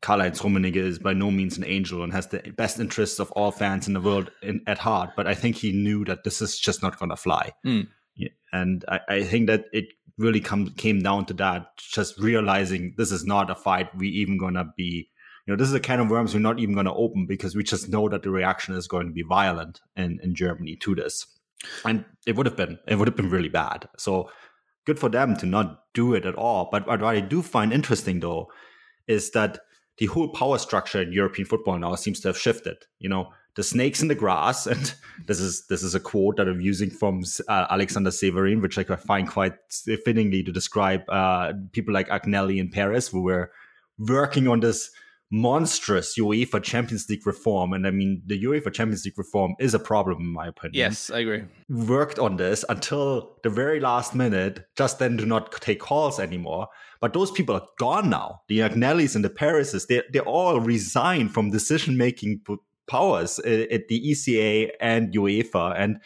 Karl-Heinz 0.00 0.40
Rummenigge 0.40 0.76
is 0.76 0.98
by 0.98 1.12
no 1.12 1.30
means 1.30 1.58
an 1.58 1.64
angel 1.64 2.02
and 2.02 2.12
has 2.12 2.28
the 2.28 2.38
best 2.56 2.80
interests 2.80 3.18
of 3.18 3.30
all 3.32 3.50
fans 3.50 3.86
in 3.86 3.92
the 3.92 4.00
world 4.00 4.30
in, 4.42 4.62
at 4.66 4.78
heart. 4.78 5.10
But 5.16 5.26
I 5.26 5.34
think 5.34 5.56
he 5.56 5.72
knew 5.72 6.04
that 6.06 6.24
this 6.24 6.40
is 6.40 6.58
just 6.58 6.82
not 6.82 6.98
going 6.98 7.10
to 7.10 7.16
fly. 7.16 7.52
Mm. 7.64 7.88
Yeah, 8.16 8.30
and 8.52 8.84
I, 8.88 9.00
I, 9.08 9.22
think 9.24 9.48
that 9.48 9.66
it 9.72 9.86
really 10.16 10.40
come, 10.40 10.70
came 10.70 11.02
down 11.02 11.26
to 11.26 11.34
that, 11.34 11.76
just 11.76 12.18
realizing 12.18 12.94
this 12.96 13.10
is 13.10 13.24
not 13.24 13.50
a 13.50 13.54
fight 13.54 13.94
we 13.96 14.08
even 14.08 14.38
going 14.38 14.54
to 14.54 14.66
be, 14.76 15.08
you 15.46 15.52
know, 15.52 15.56
this 15.56 15.68
is 15.68 15.74
a 15.74 15.80
can 15.80 16.00
of 16.00 16.08
worms 16.08 16.32
we're 16.32 16.40
not 16.40 16.60
even 16.60 16.74
going 16.74 16.86
to 16.86 16.94
open 16.94 17.26
because 17.26 17.56
we 17.56 17.64
just 17.64 17.88
know 17.88 18.08
that 18.08 18.22
the 18.22 18.30
reaction 18.30 18.74
is 18.74 18.86
going 18.86 19.08
to 19.08 19.12
be 19.12 19.22
violent 19.22 19.80
in, 19.96 20.20
in 20.22 20.34
Germany 20.34 20.76
to 20.76 20.94
this. 20.94 21.26
And 21.84 22.04
it 22.26 22.36
would 22.36 22.46
have 22.46 22.56
been, 22.56 22.78
it 22.86 22.96
would 22.96 23.08
have 23.08 23.16
been 23.16 23.30
really 23.30 23.48
bad. 23.48 23.88
So 23.98 24.30
good 24.86 24.98
for 24.98 25.08
them 25.08 25.36
to 25.36 25.46
not 25.46 25.82
do 25.92 26.14
it 26.14 26.24
at 26.24 26.34
all. 26.34 26.68
But 26.70 26.86
what 26.86 27.02
I 27.02 27.20
do 27.20 27.42
find 27.42 27.72
interesting 27.72 28.20
though, 28.20 28.48
is 29.06 29.30
that 29.32 29.58
the 29.98 30.06
whole 30.06 30.28
power 30.28 30.58
structure 30.58 31.00
in 31.00 31.12
European 31.12 31.46
football 31.46 31.78
now 31.78 31.94
seems 31.94 32.20
to 32.20 32.28
have 32.28 32.38
shifted. 32.38 32.76
You 32.98 33.08
know, 33.08 33.32
the 33.54 33.62
snakes 33.62 34.02
in 34.02 34.08
the 34.08 34.14
grass, 34.14 34.66
and 34.72 34.94
this 35.26 35.40
is 35.40 35.66
this 35.68 35.82
is 35.82 35.94
a 35.94 36.00
quote 36.00 36.36
that 36.36 36.48
I'm 36.48 36.60
using 36.60 36.90
from 36.90 37.22
uh, 37.48 37.66
Aleksander 37.70 38.10
Čeferin, 38.10 38.60
which 38.60 38.78
I 38.78 38.84
find 38.96 39.28
quite 39.28 39.54
fittingly 40.04 40.42
to 40.42 40.52
describe 40.52 41.08
uh, 41.08 41.52
people 41.72 41.94
like 41.94 42.08
Agnelli 42.08 42.58
in 42.58 42.70
Paris, 42.70 43.08
who 43.08 43.22
were 43.22 43.52
working 43.98 44.48
on 44.48 44.60
this 44.60 44.90
monstrous 45.30 46.16
UEFA 46.18 46.62
Champions 46.62 47.08
League 47.08 47.26
reform. 47.26 47.72
And 47.72 47.86
I 47.86 47.90
mean, 47.90 48.22
the 48.26 48.42
UEFA 48.44 48.72
Champions 48.72 49.04
League 49.04 49.18
reform 49.18 49.54
is 49.58 49.74
a 49.74 49.78
problem, 49.78 50.20
in 50.20 50.32
my 50.32 50.46
opinion. 50.46 50.78
Yes, 50.78 51.10
I 51.10 51.20
agree. 51.20 51.44
Worked 51.68 52.18
on 52.18 52.36
this 52.36 52.64
until 52.68 53.36
the 53.42 53.50
very 53.50 53.80
last 53.80 54.14
minute, 54.14 54.66
just 54.76 54.98
then 54.98 55.16
do 55.16 55.26
not 55.26 55.50
take 55.60 55.80
calls 55.80 56.20
anymore. 56.20 56.68
But 57.00 57.12
those 57.12 57.30
people 57.30 57.54
are 57.54 57.66
gone 57.78 58.10
now. 58.10 58.42
The 58.48 58.60
Agnellis 58.60 59.14
and 59.14 59.24
the 59.24 59.30
Parises, 59.30 59.88
they, 59.88 60.02
they 60.12 60.20
all 60.20 60.60
resigned 60.60 61.34
from 61.34 61.50
decision 61.50 61.96
making 61.96 62.42
powers 62.86 63.40
uh, 63.40 63.66
at 63.70 63.88
the 63.88 64.10
ECA 64.10 64.70
and 64.80 65.12
UEFA. 65.12 65.74
And, 65.76 66.00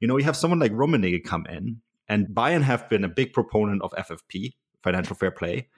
you 0.00 0.08
know, 0.08 0.16
you 0.16 0.24
have 0.24 0.36
someone 0.36 0.58
like 0.58 0.72
Rummenigge 0.72 1.24
come 1.24 1.46
in, 1.46 1.80
and 2.08 2.28
Bayern 2.28 2.62
have 2.62 2.88
been 2.88 3.04
a 3.04 3.08
big 3.08 3.32
proponent 3.32 3.82
of 3.82 3.92
FFP, 3.92 4.54
financial 4.82 5.14
fair 5.14 5.30
play. 5.30 5.68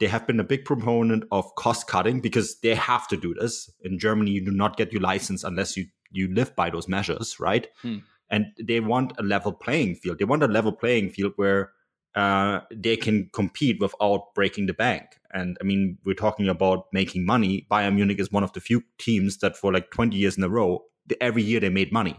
They 0.00 0.06
have 0.06 0.26
been 0.26 0.40
a 0.40 0.44
big 0.44 0.64
proponent 0.64 1.24
of 1.30 1.54
cost 1.56 1.86
cutting 1.86 2.20
because 2.20 2.58
they 2.60 2.74
have 2.74 3.06
to 3.08 3.16
do 3.16 3.34
this. 3.34 3.70
In 3.82 3.98
Germany, 3.98 4.32
you 4.32 4.44
do 4.44 4.50
not 4.50 4.76
get 4.76 4.92
your 4.92 5.02
license 5.02 5.44
unless 5.44 5.76
you, 5.76 5.86
you 6.10 6.32
live 6.34 6.56
by 6.56 6.70
those 6.70 6.88
measures, 6.88 7.38
right? 7.38 7.68
Hmm. 7.82 7.98
And 8.30 8.46
they 8.60 8.80
want 8.80 9.12
a 9.18 9.22
level 9.22 9.52
playing 9.52 9.96
field. 9.96 10.18
They 10.18 10.24
want 10.24 10.42
a 10.42 10.48
level 10.48 10.72
playing 10.72 11.10
field 11.10 11.32
where 11.36 11.72
uh, 12.14 12.60
they 12.74 12.96
can 12.96 13.30
compete 13.32 13.80
without 13.80 14.34
breaking 14.34 14.66
the 14.66 14.72
bank. 14.72 15.04
And 15.32 15.56
I 15.60 15.64
mean, 15.64 15.98
we're 16.04 16.14
talking 16.14 16.48
about 16.48 16.86
making 16.92 17.24
money. 17.24 17.66
Bayern 17.70 17.94
Munich 17.94 18.18
is 18.18 18.32
one 18.32 18.42
of 18.42 18.52
the 18.52 18.60
few 18.60 18.82
teams 18.98 19.38
that 19.38 19.56
for 19.56 19.72
like 19.72 19.90
20 19.90 20.16
years 20.16 20.36
in 20.36 20.42
a 20.42 20.48
row, 20.48 20.84
every 21.20 21.42
year 21.42 21.60
they 21.60 21.68
made 21.68 21.92
money, 21.92 22.16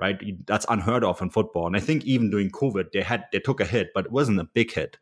right? 0.00 0.20
That's 0.46 0.66
unheard 0.68 1.04
of 1.04 1.20
in 1.22 1.30
football. 1.30 1.66
And 1.66 1.76
I 1.76 1.80
think 1.80 2.04
even 2.04 2.30
during 2.30 2.50
COVID, 2.50 2.92
they 2.92 3.02
had 3.02 3.24
they 3.32 3.38
took 3.38 3.60
a 3.60 3.64
hit, 3.64 3.90
but 3.94 4.06
it 4.06 4.12
wasn't 4.12 4.40
a 4.40 4.44
big 4.44 4.72
hit. 4.72 4.98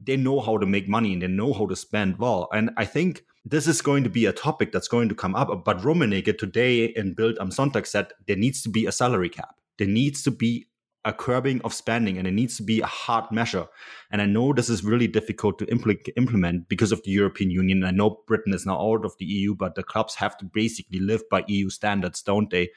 They 0.00 0.16
know 0.16 0.40
how 0.40 0.58
to 0.58 0.66
make 0.66 0.88
money 0.88 1.12
and 1.12 1.22
they 1.22 1.28
know 1.28 1.52
how 1.52 1.66
to 1.66 1.76
spend 1.76 2.18
well. 2.18 2.48
And 2.52 2.70
I 2.76 2.84
think 2.84 3.24
this 3.44 3.66
is 3.66 3.80
going 3.80 4.04
to 4.04 4.10
be 4.10 4.26
a 4.26 4.32
topic 4.32 4.72
that's 4.72 4.88
going 4.88 5.08
to 5.08 5.14
come 5.14 5.34
up. 5.34 5.64
But 5.64 5.78
Rummenigge 5.78 6.36
today 6.38 6.86
in 6.86 7.14
Bild 7.14 7.38
am 7.40 7.50
Sonntag 7.50 7.86
said 7.86 8.12
there 8.26 8.36
needs 8.36 8.62
to 8.62 8.68
be 8.68 8.86
a 8.86 8.92
salary 8.92 9.28
cap. 9.28 9.54
There 9.78 9.86
needs 9.86 10.22
to 10.22 10.30
be 10.30 10.66
a 11.06 11.12
curbing 11.12 11.60
of 11.62 11.72
spending 11.72 12.18
and 12.18 12.26
it 12.26 12.32
needs 12.32 12.56
to 12.56 12.64
be 12.64 12.80
a 12.80 12.86
hard 12.86 13.30
measure. 13.30 13.66
And 14.10 14.20
I 14.20 14.26
know 14.26 14.52
this 14.52 14.68
is 14.68 14.82
really 14.82 15.06
difficult 15.06 15.58
to 15.60 15.66
impl- 15.66 16.08
implement 16.16 16.68
because 16.68 16.90
of 16.90 17.02
the 17.04 17.12
European 17.12 17.50
Union. 17.50 17.84
I 17.84 17.92
know 17.92 18.22
Britain 18.26 18.52
is 18.52 18.66
now 18.66 18.80
out 18.80 19.04
of 19.04 19.16
the 19.18 19.24
EU, 19.24 19.54
but 19.54 19.76
the 19.76 19.84
clubs 19.84 20.16
have 20.16 20.36
to 20.38 20.44
basically 20.44 20.98
live 20.98 21.22
by 21.30 21.44
EU 21.46 21.70
standards, 21.70 22.22
don't 22.22 22.50
they? 22.50 22.70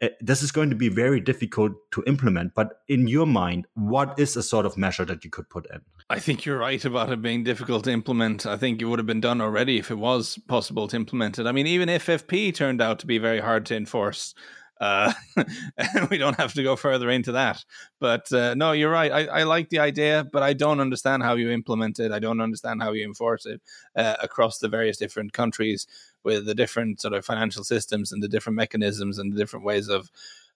Uh, 0.00 0.08
this 0.20 0.42
is 0.42 0.50
going 0.50 0.70
to 0.70 0.76
be 0.76 0.88
very 0.88 1.20
difficult 1.20 1.72
to 1.90 2.02
implement. 2.06 2.54
But 2.54 2.80
in 2.88 3.06
your 3.06 3.26
mind, 3.26 3.66
what 3.74 4.18
is 4.18 4.34
a 4.36 4.42
sort 4.42 4.64
of 4.64 4.78
measure 4.78 5.04
that 5.04 5.22
you 5.22 5.30
could 5.30 5.50
put 5.50 5.66
in? 5.70 5.80
I 6.10 6.20
think 6.20 6.46
you're 6.46 6.58
right 6.58 6.82
about 6.84 7.12
it 7.12 7.20
being 7.20 7.44
difficult 7.44 7.84
to 7.84 7.90
implement. 7.90 8.46
I 8.46 8.56
think 8.56 8.80
it 8.80 8.86
would 8.86 8.98
have 8.98 9.06
been 9.06 9.20
done 9.20 9.42
already 9.42 9.78
if 9.78 9.90
it 9.90 9.98
was 9.98 10.38
possible 10.48 10.88
to 10.88 10.96
implement 10.96 11.38
it. 11.38 11.46
I 11.46 11.52
mean, 11.52 11.66
even 11.66 11.90
if 11.90 12.06
FFP 12.06 12.54
turned 12.54 12.80
out 12.80 12.98
to 13.00 13.06
be 13.06 13.18
very 13.18 13.40
hard 13.40 13.66
to 13.66 13.76
enforce, 13.76 14.34
uh, 14.80 15.12
we 16.10 16.16
don't 16.16 16.36
have 16.36 16.54
to 16.54 16.62
go 16.62 16.76
further 16.76 17.10
into 17.10 17.32
that. 17.32 17.62
But 18.00 18.32
uh, 18.32 18.54
no, 18.54 18.72
you're 18.72 18.90
right. 18.90 19.12
I, 19.12 19.26
I, 19.26 19.42
like 19.42 19.68
the 19.68 19.80
idea, 19.80 20.26
but 20.32 20.42
I 20.42 20.54
don't 20.54 20.80
understand 20.80 21.24
how 21.24 21.34
you 21.34 21.50
implement 21.50 21.98
it. 21.98 22.10
I 22.10 22.20
don't 22.20 22.40
understand 22.40 22.82
how 22.82 22.92
you 22.92 23.04
enforce 23.04 23.44
it 23.44 23.60
uh, 23.94 24.14
across 24.22 24.58
the 24.58 24.68
various 24.68 24.96
different 24.96 25.34
countries 25.34 25.86
with 26.24 26.46
the 26.46 26.54
different 26.54 27.02
sort 27.02 27.14
of 27.14 27.24
financial 27.26 27.64
systems 27.64 28.12
and 28.12 28.22
the 28.22 28.28
different 28.28 28.56
mechanisms 28.56 29.18
and 29.18 29.32
the 29.32 29.38
different 29.38 29.64
ways 29.64 29.88
of 29.88 30.10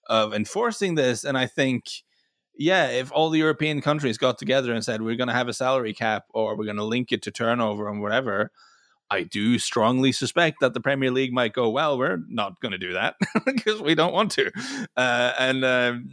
of 0.06 0.32
enforcing 0.32 0.94
this. 0.94 1.24
And 1.24 1.36
I 1.36 1.46
think. 1.46 2.04
Yeah, 2.54 2.88
if 2.88 3.10
all 3.12 3.30
the 3.30 3.38
European 3.38 3.80
countries 3.80 4.18
got 4.18 4.38
together 4.38 4.72
and 4.72 4.84
said 4.84 5.02
we're 5.02 5.16
going 5.16 5.28
to 5.28 5.34
have 5.34 5.48
a 5.48 5.54
salary 5.54 5.94
cap 5.94 6.26
or 6.34 6.56
we're 6.56 6.66
going 6.66 6.76
to 6.76 6.84
link 6.84 7.10
it 7.10 7.22
to 7.22 7.30
turnover 7.30 7.88
and 7.88 8.02
whatever, 8.02 8.50
I 9.10 9.24
do 9.24 9.58
strongly 9.58 10.10
suspect 10.12 10.60
that 10.60 10.72
the 10.72 10.80
Premier 10.80 11.10
League 11.10 11.32
might 11.32 11.52
go, 11.52 11.68
well, 11.68 11.98
we're 11.98 12.20
not 12.28 12.60
going 12.60 12.72
to 12.72 12.78
do 12.78 12.94
that 12.94 13.16
because 13.44 13.82
we 13.82 13.94
don't 13.94 14.14
want 14.14 14.30
to, 14.32 14.50
uh, 14.96 15.32
and 15.38 15.64
um, 15.64 16.10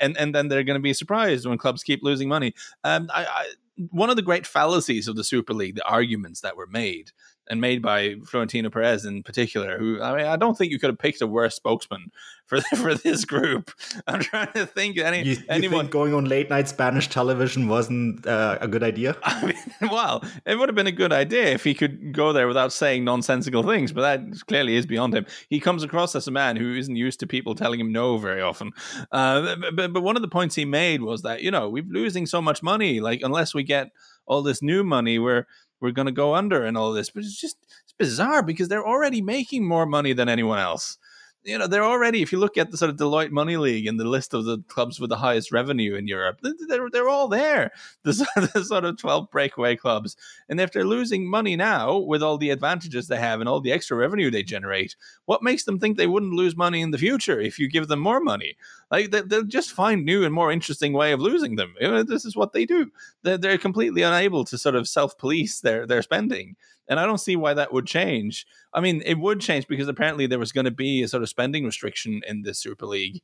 and 0.00 0.16
and 0.16 0.34
then 0.34 0.48
they're 0.48 0.64
going 0.64 0.78
to 0.78 0.82
be 0.82 0.94
surprised 0.94 1.46
when 1.46 1.58
clubs 1.58 1.82
keep 1.82 2.02
losing 2.02 2.28
money. 2.28 2.54
Um, 2.82 3.10
I, 3.12 3.24
I, 3.24 3.46
one 3.90 4.08
of 4.08 4.16
the 4.16 4.22
great 4.22 4.46
fallacies 4.46 5.06
of 5.06 5.16
the 5.16 5.24
Super 5.24 5.52
League, 5.52 5.76
the 5.76 5.86
arguments 5.86 6.40
that 6.40 6.56
were 6.56 6.66
made, 6.66 7.12
and 7.50 7.60
made 7.60 7.82
by 7.82 8.14
Florentino 8.24 8.70
Perez 8.70 9.04
in 9.04 9.22
particular, 9.24 9.76
who 9.76 10.00
I 10.00 10.16
mean, 10.16 10.26
I 10.26 10.36
don't 10.36 10.56
think 10.56 10.70
you 10.70 10.78
could 10.78 10.88
have 10.88 10.98
picked 10.98 11.20
a 11.20 11.26
worse 11.26 11.56
spokesman 11.56 12.12
for 12.46 12.60
for 12.76 12.94
this 12.94 13.24
group. 13.24 13.72
I'm 14.06 14.20
trying 14.20 14.52
to 14.52 14.66
think 14.66 14.96
any 14.98 15.22
you, 15.22 15.32
you 15.32 15.42
anyone 15.48 15.82
think 15.82 15.92
going 15.92 16.14
on 16.14 16.26
late 16.26 16.48
night 16.48 16.68
Spanish 16.68 17.08
television 17.08 17.68
wasn't 17.68 18.26
uh, 18.26 18.58
a 18.60 18.68
good 18.68 18.84
idea. 18.84 19.16
I 19.24 19.46
mean, 19.46 19.90
well, 19.90 20.24
it 20.46 20.56
would 20.56 20.68
have 20.68 20.76
been 20.76 20.86
a 20.86 20.92
good 20.92 21.12
idea 21.12 21.46
if 21.46 21.64
he 21.64 21.74
could 21.74 22.12
go 22.12 22.32
there 22.32 22.46
without 22.46 22.72
saying 22.72 23.04
nonsensical 23.04 23.64
things, 23.64 23.92
but 23.92 24.02
that 24.02 24.46
clearly 24.46 24.76
is 24.76 24.86
beyond 24.86 25.14
him. 25.14 25.26
He 25.48 25.58
comes 25.58 25.82
across 25.82 26.14
as 26.14 26.28
a 26.28 26.30
man 26.30 26.56
who 26.56 26.76
isn't 26.76 26.96
used 26.96 27.18
to 27.20 27.26
people 27.26 27.56
telling 27.56 27.80
him 27.80 27.90
no 27.92 28.16
very 28.16 28.40
often. 28.40 28.70
Uh, 29.10 29.56
but, 29.74 29.92
but 29.92 30.02
one 30.02 30.14
of 30.14 30.22
the 30.22 30.28
points 30.28 30.54
he 30.54 30.64
made 30.64 31.02
was 31.02 31.22
that 31.22 31.42
you 31.42 31.50
know 31.50 31.68
we're 31.68 31.84
losing 31.88 32.26
so 32.26 32.40
much 32.40 32.62
money, 32.62 33.00
like 33.00 33.20
unless 33.22 33.54
we 33.54 33.64
get 33.64 33.90
all 34.30 34.42
this 34.42 34.62
new 34.62 34.84
money, 34.84 35.18
we're 35.18 35.46
we're 35.80 35.90
going 35.90 36.06
to 36.06 36.12
go 36.12 36.34
under 36.34 36.64
and 36.64 36.78
all 36.78 36.92
this. 36.92 37.10
But 37.10 37.24
it's 37.24 37.38
just 37.38 37.56
it's 37.82 37.92
bizarre 37.98 38.42
because 38.42 38.68
they're 38.68 38.86
already 38.86 39.20
making 39.20 39.66
more 39.66 39.86
money 39.86 40.12
than 40.12 40.28
anyone 40.28 40.58
else. 40.58 40.98
You 41.42 41.56
know 41.56 41.66
they're 41.66 41.82
already 41.82 42.20
if 42.20 42.32
you 42.32 42.38
look 42.38 42.58
at 42.58 42.70
the 42.70 42.76
sort 42.76 42.90
of 42.90 42.98
Deloitte 42.98 43.30
Money 43.30 43.56
League 43.56 43.86
and 43.86 43.98
the 43.98 44.04
list 44.04 44.34
of 44.34 44.44
the 44.44 44.58
clubs 44.68 45.00
with 45.00 45.08
the 45.08 45.16
highest 45.16 45.50
revenue 45.50 45.94
in 45.94 46.06
Europe 46.06 46.38
they're, 46.42 46.90
they're 46.92 47.08
all 47.08 47.28
there. 47.28 47.72
The, 48.04 48.50
the 48.52 48.62
sort 48.62 48.84
of 48.84 48.98
12 48.98 49.30
breakaway 49.30 49.74
clubs. 49.76 50.16
And 50.50 50.60
if 50.60 50.70
they're 50.70 50.84
losing 50.84 51.30
money 51.30 51.56
now 51.56 51.96
with 51.96 52.22
all 52.22 52.36
the 52.36 52.50
advantages 52.50 53.08
they 53.08 53.16
have 53.16 53.40
and 53.40 53.48
all 53.48 53.60
the 53.62 53.72
extra 53.72 53.96
revenue 53.96 54.30
they 54.30 54.42
generate 54.42 54.96
what 55.24 55.42
makes 55.42 55.64
them 55.64 55.78
think 55.78 55.96
they 55.96 56.06
wouldn't 56.06 56.34
lose 56.34 56.56
money 56.56 56.82
in 56.82 56.90
the 56.90 56.98
future 56.98 57.40
if 57.40 57.58
you 57.58 57.70
give 57.70 57.88
them 57.88 58.00
more 58.00 58.20
money 58.20 58.54
like 58.90 59.10
they, 59.10 59.22
will 59.22 59.44
just 59.44 59.72
find 59.72 60.04
new 60.04 60.24
and 60.24 60.34
more 60.34 60.50
interesting 60.50 60.92
way 60.92 61.12
of 61.12 61.20
losing 61.20 61.56
them 61.56 61.74
you 61.80 61.88
know, 61.88 62.02
this 62.02 62.24
is 62.24 62.36
what 62.36 62.52
they 62.52 62.64
do 62.64 62.90
they're, 63.22 63.38
they're 63.38 63.58
completely 63.58 64.02
unable 64.02 64.44
to 64.44 64.58
sort 64.58 64.74
of 64.74 64.88
self-police 64.88 65.60
their 65.60 65.86
their 65.86 66.02
spending 66.02 66.56
and 66.90 66.98
I 66.98 67.06
don't 67.06 67.18
see 67.18 67.36
why 67.36 67.54
that 67.54 67.72
would 67.72 67.86
change. 67.86 68.46
I 68.74 68.80
mean, 68.80 69.00
it 69.06 69.14
would 69.14 69.40
change 69.40 69.68
because 69.68 69.86
apparently 69.86 70.26
there 70.26 70.40
was 70.40 70.50
going 70.50 70.64
to 70.64 70.72
be 70.72 71.02
a 71.02 71.08
sort 71.08 71.22
of 71.22 71.28
spending 71.28 71.64
restriction 71.64 72.20
in 72.26 72.42
the 72.42 72.52
Super 72.52 72.84
League. 72.84 73.22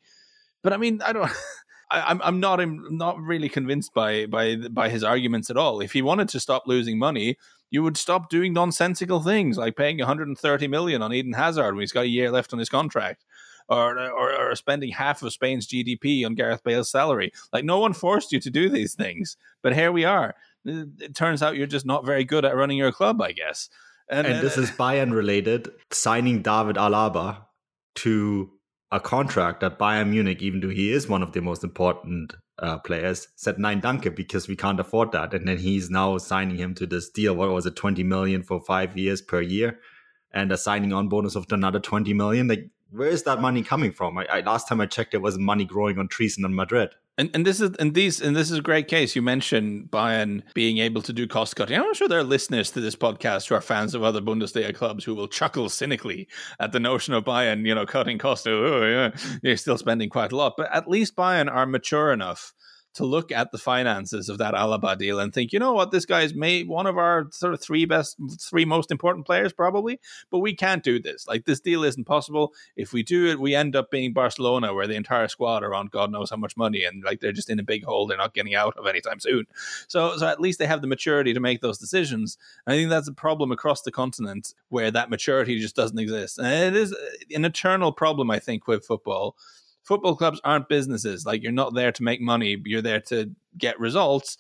But 0.63 0.73
I 0.73 0.79
mean, 0.79 1.03
I 1.05 1.13
don't. 1.13 1.31
I, 1.89 2.11
am 2.11 2.21
I'm 2.25 2.41
not 2.41 2.61
I'm 2.61 2.97
not 2.97 3.21
really 3.21 3.49
convinced 3.49 3.95
by 3.95 4.27
by 4.27 4.57
by 4.57 4.89
his 4.89 5.05
arguments 5.05 5.51
at 5.51 5.57
all. 5.57 5.81
If 5.81 5.93
he 5.93 6.03
wanted 6.03 6.29
to 6.31 6.41
stop 6.41 6.65
losing 6.67 6.99
money, 6.99 7.37
you 7.71 7.83
would 7.83 7.97
stop 7.97 8.29
doing 8.29 8.53
nonsensical 8.53 9.21
things 9.21 9.57
like 9.57 9.77
paying 9.77 9.99
130 9.99 10.69
million 10.69 11.03
on 11.03 11.13
Eden 11.13 11.33
Hazard 11.33 11.75
when 11.75 11.83
he's 11.83 11.93
got 11.93 12.05
a 12.05 12.09
year 12.09 12.31
left 12.33 12.53
on 12.53 12.59
his 12.59 12.69
contract, 12.69 13.25
or, 13.69 13.99
or 14.11 14.33
or 14.33 14.55
spending 14.55 14.91
half 14.91 15.23
of 15.23 15.33
Spain's 15.33 15.67
GDP 15.67 16.25
on 16.25 16.35
Gareth 16.35 16.63
Bale's 16.63 16.91
salary. 16.91 17.33
Like 17.53 17.65
no 17.65 17.79
one 17.79 17.93
forced 17.93 18.33
you 18.33 18.41
to 18.41 18.51
do 18.51 18.69
these 18.69 18.95
things, 18.95 19.37
but 19.63 19.75
here 19.75 19.93
we 19.93 20.05
are 20.05 20.35
it 20.67 21.15
turns 21.15 21.43
out 21.43 21.57
you're 21.57 21.67
just 21.67 21.87
not 21.87 22.05
very 22.05 22.25
good 22.25 22.45
at 22.45 22.57
running 22.57 22.79
your 22.79 22.93
club, 22.93 23.21
I 23.21 23.33
guess. 23.33 23.69
And, 24.09 24.27
and 24.27 24.45
this 24.45 24.59
uh, 24.59 24.63
is 24.63 24.71
Bayern 24.71 25.13
related. 25.13 25.71
Signing 25.91 26.43
David 26.43 26.77
Alaba 26.77 27.39
to 27.97 28.51
a 28.93 29.01
contract 29.01 29.61
that 29.61 29.79
Bayern 29.79 30.11
Munich, 30.11 30.43
even 30.43 30.61
though 30.61 30.69
he 30.69 30.93
is 30.93 31.09
one 31.09 31.23
of 31.23 31.33
the 31.33 31.41
most 31.41 31.65
important 31.65 32.35
uh, 32.59 32.79
players, 32.79 33.29
said 33.37 33.59
nine 33.59 33.81
danke 33.81 34.15
because 34.15 34.49
we 34.49 34.57
can't 34.57 34.81
afford 34.81 35.13
that. 35.13 35.35
And 35.35 35.49
then 35.49 35.59
he's 35.59 35.91
now 35.91 36.19
signing 36.19 36.57
him 36.57 36.75
to 36.77 36.87
this 36.87 37.11
deal. 37.11 37.35
What 37.35 37.51
was 37.51 37.67
it, 37.67 37.77
20 37.77 38.03
million 38.05 38.43
for 38.43 38.61
five 38.61 38.97
years 38.97 39.21
per 39.21 39.41
year? 39.41 39.79
And 40.33 40.53
a 40.53 40.57
signing 40.57 40.93
on 40.93 41.09
bonus 41.09 41.35
of 41.35 41.47
another 41.51 41.81
20 41.81 42.13
million. 42.13 42.49
Like, 42.49 42.71
where 42.91 43.09
is 43.09 43.25
that 43.25 43.41
money 43.41 43.63
coming 43.63 43.93
from? 43.93 44.19
I, 44.19 44.27
I 44.27 44.41
last 44.41 44.69
time 44.69 44.81
I 44.81 44.87
checked, 44.87 45.13
there 45.13 45.21
was 45.21 45.39
money 45.39 45.65
growing 45.65 45.99
on 45.99 46.09
trees 46.09 46.39
in 46.39 46.55
Madrid. 46.55 46.95
And 47.19 47.31
and 47.33 47.47
this 47.47 47.63
is 47.63 47.75
and 47.77 47.95
these 47.95 48.21
and 48.21 48.37
this 48.37 48.51
is 48.51 48.59
a 48.59 48.63
great 48.63 48.89
case. 48.89 49.17
You 49.17 49.23
mentioned 49.23 49.91
Bayern 49.91 50.43
being 50.53 50.79
able 50.79 51.01
to 51.01 51.15
do 51.15 51.27
cost 51.27 51.57
cutting. 51.57 51.79
I'm 51.79 51.95
sure 51.95 52.09
there 52.09 52.19
are 52.19 52.25
listeners 52.25 52.71
to 52.73 52.81
this 52.81 52.95
podcast 52.95 53.49
who 53.49 53.55
are 53.55 53.63
fans 53.63 53.95
of 53.95 54.03
other 54.03 54.21
Bundesliga 54.21 54.75
clubs 54.75 55.05
who 55.05 55.15
will 55.15 55.29
chuckle 55.29 55.71
cynically 55.71 56.29
at 56.61 56.73
the 56.73 56.81
notion 56.81 57.15
of 57.15 57.25
Bayern, 57.25 57.67
you 57.67 57.75
know, 57.75 57.87
cutting 57.87 58.19
costs. 58.19 58.47
Oh, 58.47 58.85
yeah, 58.85 59.39
you're 59.43 59.57
still 59.57 59.79
spending 59.79 60.11
quite 60.11 60.33
a 60.33 60.37
lot, 60.37 60.55
but 60.59 60.71
at 60.75 60.89
least 60.89 61.17
Bayern 61.17 61.51
are 61.51 61.65
mature 61.65 62.13
enough 62.13 62.53
to 62.97 63.05
look 63.05 63.31
at 63.31 63.53
the 63.53 63.59
finances 63.59 64.31
of 64.31 64.39
that 64.39 64.55
Alaba 64.55 64.97
deal 64.97 65.21
and 65.21 65.33
think, 65.33 65.53
you 65.53 65.59
know 65.59 65.75
what, 65.75 65.91
this 65.91 66.07
guy 66.07 66.23
is 66.23 66.35
made 66.35 66.67
one 66.67 66.87
of 66.87 66.97
our 66.97 67.27
sort 67.31 67.53
of 67.53 67.61
three 67.61 67.85
best, 67.85 68.17
three 68.41 68.65
most 68.65 68.91
important 68.91 69.27
players 69.27 69.53
probably, 69.53 70.01
but 70.31 70.39
we 70.39 70.55
can't 70.55 70.83
do 70.83 70.99
this. 70.99 71.27
Like 71.29 71.45
this 71.45 71.61
deal 71.61 71.85
isn't 71.85 72.07
possible. 72.07 72.55
If 72.75 72.95
we 72.95 73.03
do 73.03 73.27
it, 73.27 73.39
we 73.39 73.55
end 73.55 73.77
up 73.77 73.91
being 73.91 74.15
Barcelona, 74.15 74.73
where 74.73 74.87
the 74.87 74.95
entire 74.95 75.29
squad 75.29 75.63
are 75.63 75.75
on 75.75 75.89
God 75.89 76.11
knows 76.11 76.31
how 76.31 76.37
much 76.37 76.57
money, 76.57 76.85
and 76.85 77.05
like 77.05 77.21
they're 77.21 77.33
just 77.33 77.51
in 77.51 77.61
a 77.61 77.63
big 77.63 77.85
hole 77.85 78.07
they're 78.07 78.17
not 78.17 78.35
getting 78.35 78.55
out 78.55 78.77
of 78.79 78.87
anytime 78.87 79.21
soon. 79.21 79.45
So, 79.89 80.17
so 80.17 80.27
at 80.27 80.41
least 80.41 80.59
they 80.59 80.67
have 80.67 80.81
the 80.81 80.87
maturity 80.87 81.35
to 81.35 81.41
make 81.41 81.61
those 81.61 81.79
decisions. 81.79 82.39
And 82.67 82.75
I 82.75 82.77
think 82.77 82.89
that's 82.89 83.09
a 83.09 83.13
problem 83.13 83.53
across 83.53 83.83
the 83.83 83.93
continent 83.93 84.55
where 84.71 84.91
that 84.91 85.11
maturity 85.11 85.61
just 85.61 85.77
doesn't 85.77 85.99
exist, 85.99 86.39
and 86.39 86.49
it 86.49 86.75
is 86.75 86.97
an 87.35 87.45
eternal 87.45 87.93
problem, 87.93 88.31
I 88.31 88.39
think, 88.39 88.67
with 88.67 88.87
football 88.87 89.37
football 89.87 90.17
clubs 90.17 90.41
aren't 90.45 90.69
businesses. 90.69 91.25
Like 91.25 91.43
you're 91.43 91.53
not 91.53 91.75
there 91.75 91.93
to 91.93 92.03
make 92.03 92.21
money, 92.21 92.61
you're 92.65 92.83
there 92.83 93.01
to 93.03 93.31
get 93.57 93.79
results. 93.81 94.37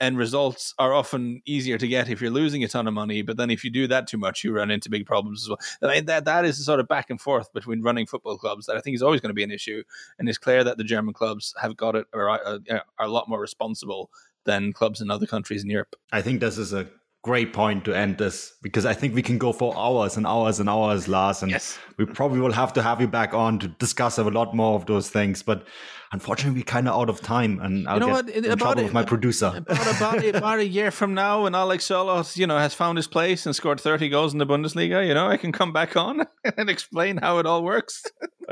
And 0.00 0.18
results 0.18 0.74
are 0.78 0.92
often 0.92 1.40
easier 1.46 1.78
to 1.78 1.86
get 1.86 2.10
if 2.10 2.20
you're 2.20 2.30
losing 2.30 2.64
a 2.64 2.68
ton 2.68 2.88
of 2.88 2.94
money. 2.94 3.22
But 3.22 3.36
then 3.36 3.48
if 3.48 3.64
you 3.64 3.70
do 3.70 3.86
that 3.86 4.08
too 4.08 4.18
much, 4.18 4.42
you 4.42 4.52
run 4.52 4.70
into 4.70 4.90
big 4.90 5.06
problems 5.06 5.44
as 5.44 5.48
well. 5.48 5.58
I 5.82 5.94
mean, 5.94 6.06
that, 6.06 6.24
that 6.24 6.44
is 6.44 6.58
a 6.58 6.64
sort 6.64 6.80
of 6.80 6.88
back 6.88 7.10
and 7.10 7.20
forth 7.20 7.52
between 7.52 7.80
running 7.80 8.04
football 8.04 8.36
clubs 8.36 8.66
that 8.66 8.76
I 8.76 8.80
think 8.80 8.96
is 8.96 9.02
always 9.02 9.20
going 9.20 9.30
to 9.30 9.34
be 9.34 9.44
an 9.44 9.52
issue. 9.52 9.84
And 10.18 10.28
it's 10.28 10.36
clear 10.36 10.64
that 10.64 10.78
the 10.78 10.84
German 10.84 11.14
clubs 11.14 11.54
have 11.62 11.76
got 11.76 11.94
it, 11.94 12.06
or 12.12 12.28
are, 12.28 12.58
are 12.68 12.82
a 12.98 13.08
lot 13.08 13.28
more 13.28 13.40
responsible 13.40 14.10
than 14.44 14.72
clubs 14.72 15.00
in 15.00 15.12
other 15.12 15.26
countries 15.26 15.62
in 15.62 15.70
Europe. 15.70 15.94
I 16.12 16.22
think 16.22 16.40
this 16.40 16.58
is 16.58 16.72
a 16.72 16.88
great 17.24 17.54
point 17.54 17.86
to 17.86 17.94
end 17.94 18.18
this 18.18 18.52
because 18.62 18.84
I 18.84 18.92
think 18.92 19.14
we 19.14 19.22
can 19.22 19.38
go 19.38 19.50
for 19.50 19.74
hours 19.78 20.18
and 20.18 20.26
hours 20.26 20.60
and 20.60 20.68
hours, 20.68 21.08
Lars. 21.08 21.42
And 21.42 21.50
yes. 21.50 21.78
we 21.96 22.04
probably 22.04 22.38
will 22.38 22.52
have 22.52 22.74
to 22.74 22.82
have 22.82 23.00
you 23.00 23.08
back 23.08 23.32
on 23.32 23.58
to 23.60 23.68
discuss 23.68 24.18
a 24.18 24.24
lot 24.24 24.54
more 24.54 24.74
of 24.76 24.84
those 24.84 25.08
things. 25.08 25.42
But 25.42 25.66
unfortunately, 26.12 26.60
we're 26.60 26.64
kind 26.64 26.86
of 26.86 26.94
out 26.94 27.08
of 27.08 27.22
time, 27.22 27.60
and 27.60 27.88
I'll 27.88 27.94
you 27.94 28.00
know 28.00 28.06
get 28.06 28.26
what? 28.26 28.28
in 28.28 28.44
about 28.44 28.58
trouble 28.58 28.80
it, 28.80 28.84
with 28.84 28.92
my 28.92 29.04
producer. 29.04 29.54
About, 29.56 29.96
about, 29.96 30.24
about, 30.26 30.58
a 30.58 30.66
year 30.66 30.90
from 30.90 31.14
now, 31.14 31.44
when 31.44 31.54
Alex 31.54 31.88
Sørloth, 31.88 32.36
you 32.36 32.46
know, 32.46 32.58
has 32.58 32.74
found 32.74 32.98
his 32.98 33.08
place 33.08 33.46
and 33.46 33.56
scored 33.56 33.80
thirty 33.80 34.10
goals 34.10 34.34
in 34.34 34.38
the 34.38 34.46
Bundesliga, 34.46 35.06
you 35.06 35.14
know, 35.14 35.26
I 35.26 35.38
can 35.38 35.50
come 35.50 35.72
back 35.72 35.96
on 35.96 36.26
and 36.58 36.68
explain 36.68 37.16
how 37.16 37.38
it 37.38 37.46
all 37.46 37.64
works. 37.64 38.02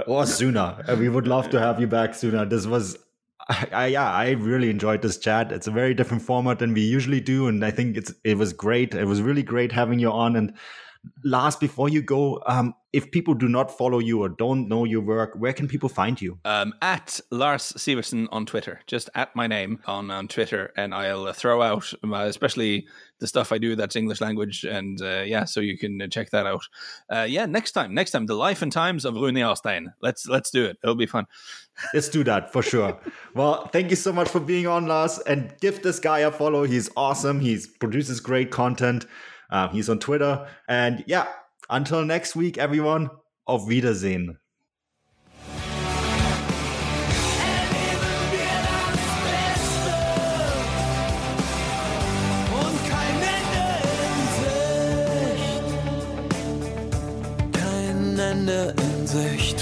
or 0.07 0.25
sooner. 0.25 0.83
Uh, 0.89 0.97
we 0.99 1.11
would 1.11 1.27
love 1.27 1.51
to 1.51 1.61
have 1.61 1.79
you 1.79 1.87
back 1.87 2.15
sooner. 2.15 2.47
This 2.47 2.67
was 2.67 2.97
I, 3.49 3.69
I, 3.73 3.87
yeah, 3.87 4.11
I 4.11 4.31
really 4.31 4.71
enjoyed 4.71 5.03
this 5.03 5.19
chat. 5.19 5.53
It's 5.53 5.67
a 5.67 5.73
very 5.73 5.95
different 5.95 6.23
format 6.23 6.59
than 6.59 6.75
we 6.75 6.83
usually 6.83 7.21
do, 7.21 7.49
and 7.49 7.65
I 7.65 7.71
think 7.71 7.97
it's 7.97 8.13
it 8.25 8.37
was 8.37 8.53
great. 8.53 8.95
It 8.95 9.07
was 9.07 9.23
really 9.23 9.43
great 9.43 9.73
having 9.73 9.99
you 9.99 10.11
on. 10.11 10.37
And 10.37 10.55
last, 11.25 11.61
before 11.61 11.89
you 11.89 12.03
go, 12.03 12.43
um, 12.47 12.75
if 12.93 13.11
people 13.11 13.33
do 13.35 13.49
not 13.49 13.77
follow 13.77 13.99
you 13.99 14.23
or 14.23 14.29
don't 14.29 14.69
know 14.69 14.85
your 14.85 15.01
work, 15.01 15.33
where 15.37 15.53
can 15.53 15.67
people 15.67 15.89
find 15.89 16.21
you? 16.21 16.39
Um, 16.45 16.75
at 16.83 17.21
Lars 17.31 17.73
Sivertsen 17.77 18.29
on 18.31 18.45
Twitter, 18.45 18.81
just 18.87 19.09
at 19.15 19.35
my 19.35 19.47
name 19.47 19.81
on, 19.87 20.11
on 20.11 20.29
Twitter, 20.29 20.73
and 20.77 20.95
I'll 20.95 21.33
throw 21.33 21.63
out, 21.63 21.93
uh, 22.05 22.15
especially 22.17 22.87
the 23.19 23.27
stuff 23.27 23.51
I 23.53 23.59
do 23.59 23.77
that's 23.77 23.97
English 23.97 24.21
language, 24.21 24.65
and 24.65 25.01
uh, 25.01 25.23
yeah, 25.25 25.45
so 25.45 25.61
you 25.61 25.79
can 25.79 26.11
check 26.11 26.31
that 26.31 26.47
out. 26.47 26.65
Uh, 27.09 27.27
yeah, 27.29 27.47
next 27.47 27.73
time, 27.73 27.95
next 27.95 28.11
time, 28.11 28.27
the 28.27 28.35
life 28.35 28.61
and 28.61 28.71
times 28.71 29.05
of 29.05 29.15
Rune 29.15 29.37
Jarstein. 29.37 29.95
Let's 30.03 30.27
let's 30.27 30.51
do 30.51 30.65
it. 30.65 30.77
It'll 30.83 30.95
be 30.95 31.07
fun. 31.07 31.27
Let's 31.95 32.11
do 32.11 32.23
that 32.25 32.53
for 32.53 32.63
sure. 32.63 33.01
well, 33.35 33.67
thank 33.69 33.89
you 33.89 33.97
so 33.97 34.13
much 34.13 34.29
for 34.29 34.41
being 34.41 34.67
on, 34.67 34.87
Lars, 34.87 35.19
and 35.21 35.55
give 35.63 35.83
this 35.83 35.99
guy 35.99 36.19
a 36.19 36.31
follow. 36.31 36.65
He's 36.65 36.91
awesome. 36.99 37.41
He 37.41 37.59
produces 37.81 38.21
great 38.21 38.51
content. 38.51 39.07
Uh, 39.53 39.69
he's 39.69 39.89
on 39.91 39.99
Twitter, 39.99 40.49
and 40.67 41.05
yeah, 41.07 41.27
until 41.69 42.05
next 42.05 42.35
week, 42.35 42.57
everyone, 42.57 43.11
auf 43.47 43.69
Wiedersehen. 43.69 44.39
In 58.49 59.07
Sicht. 59.07 59.62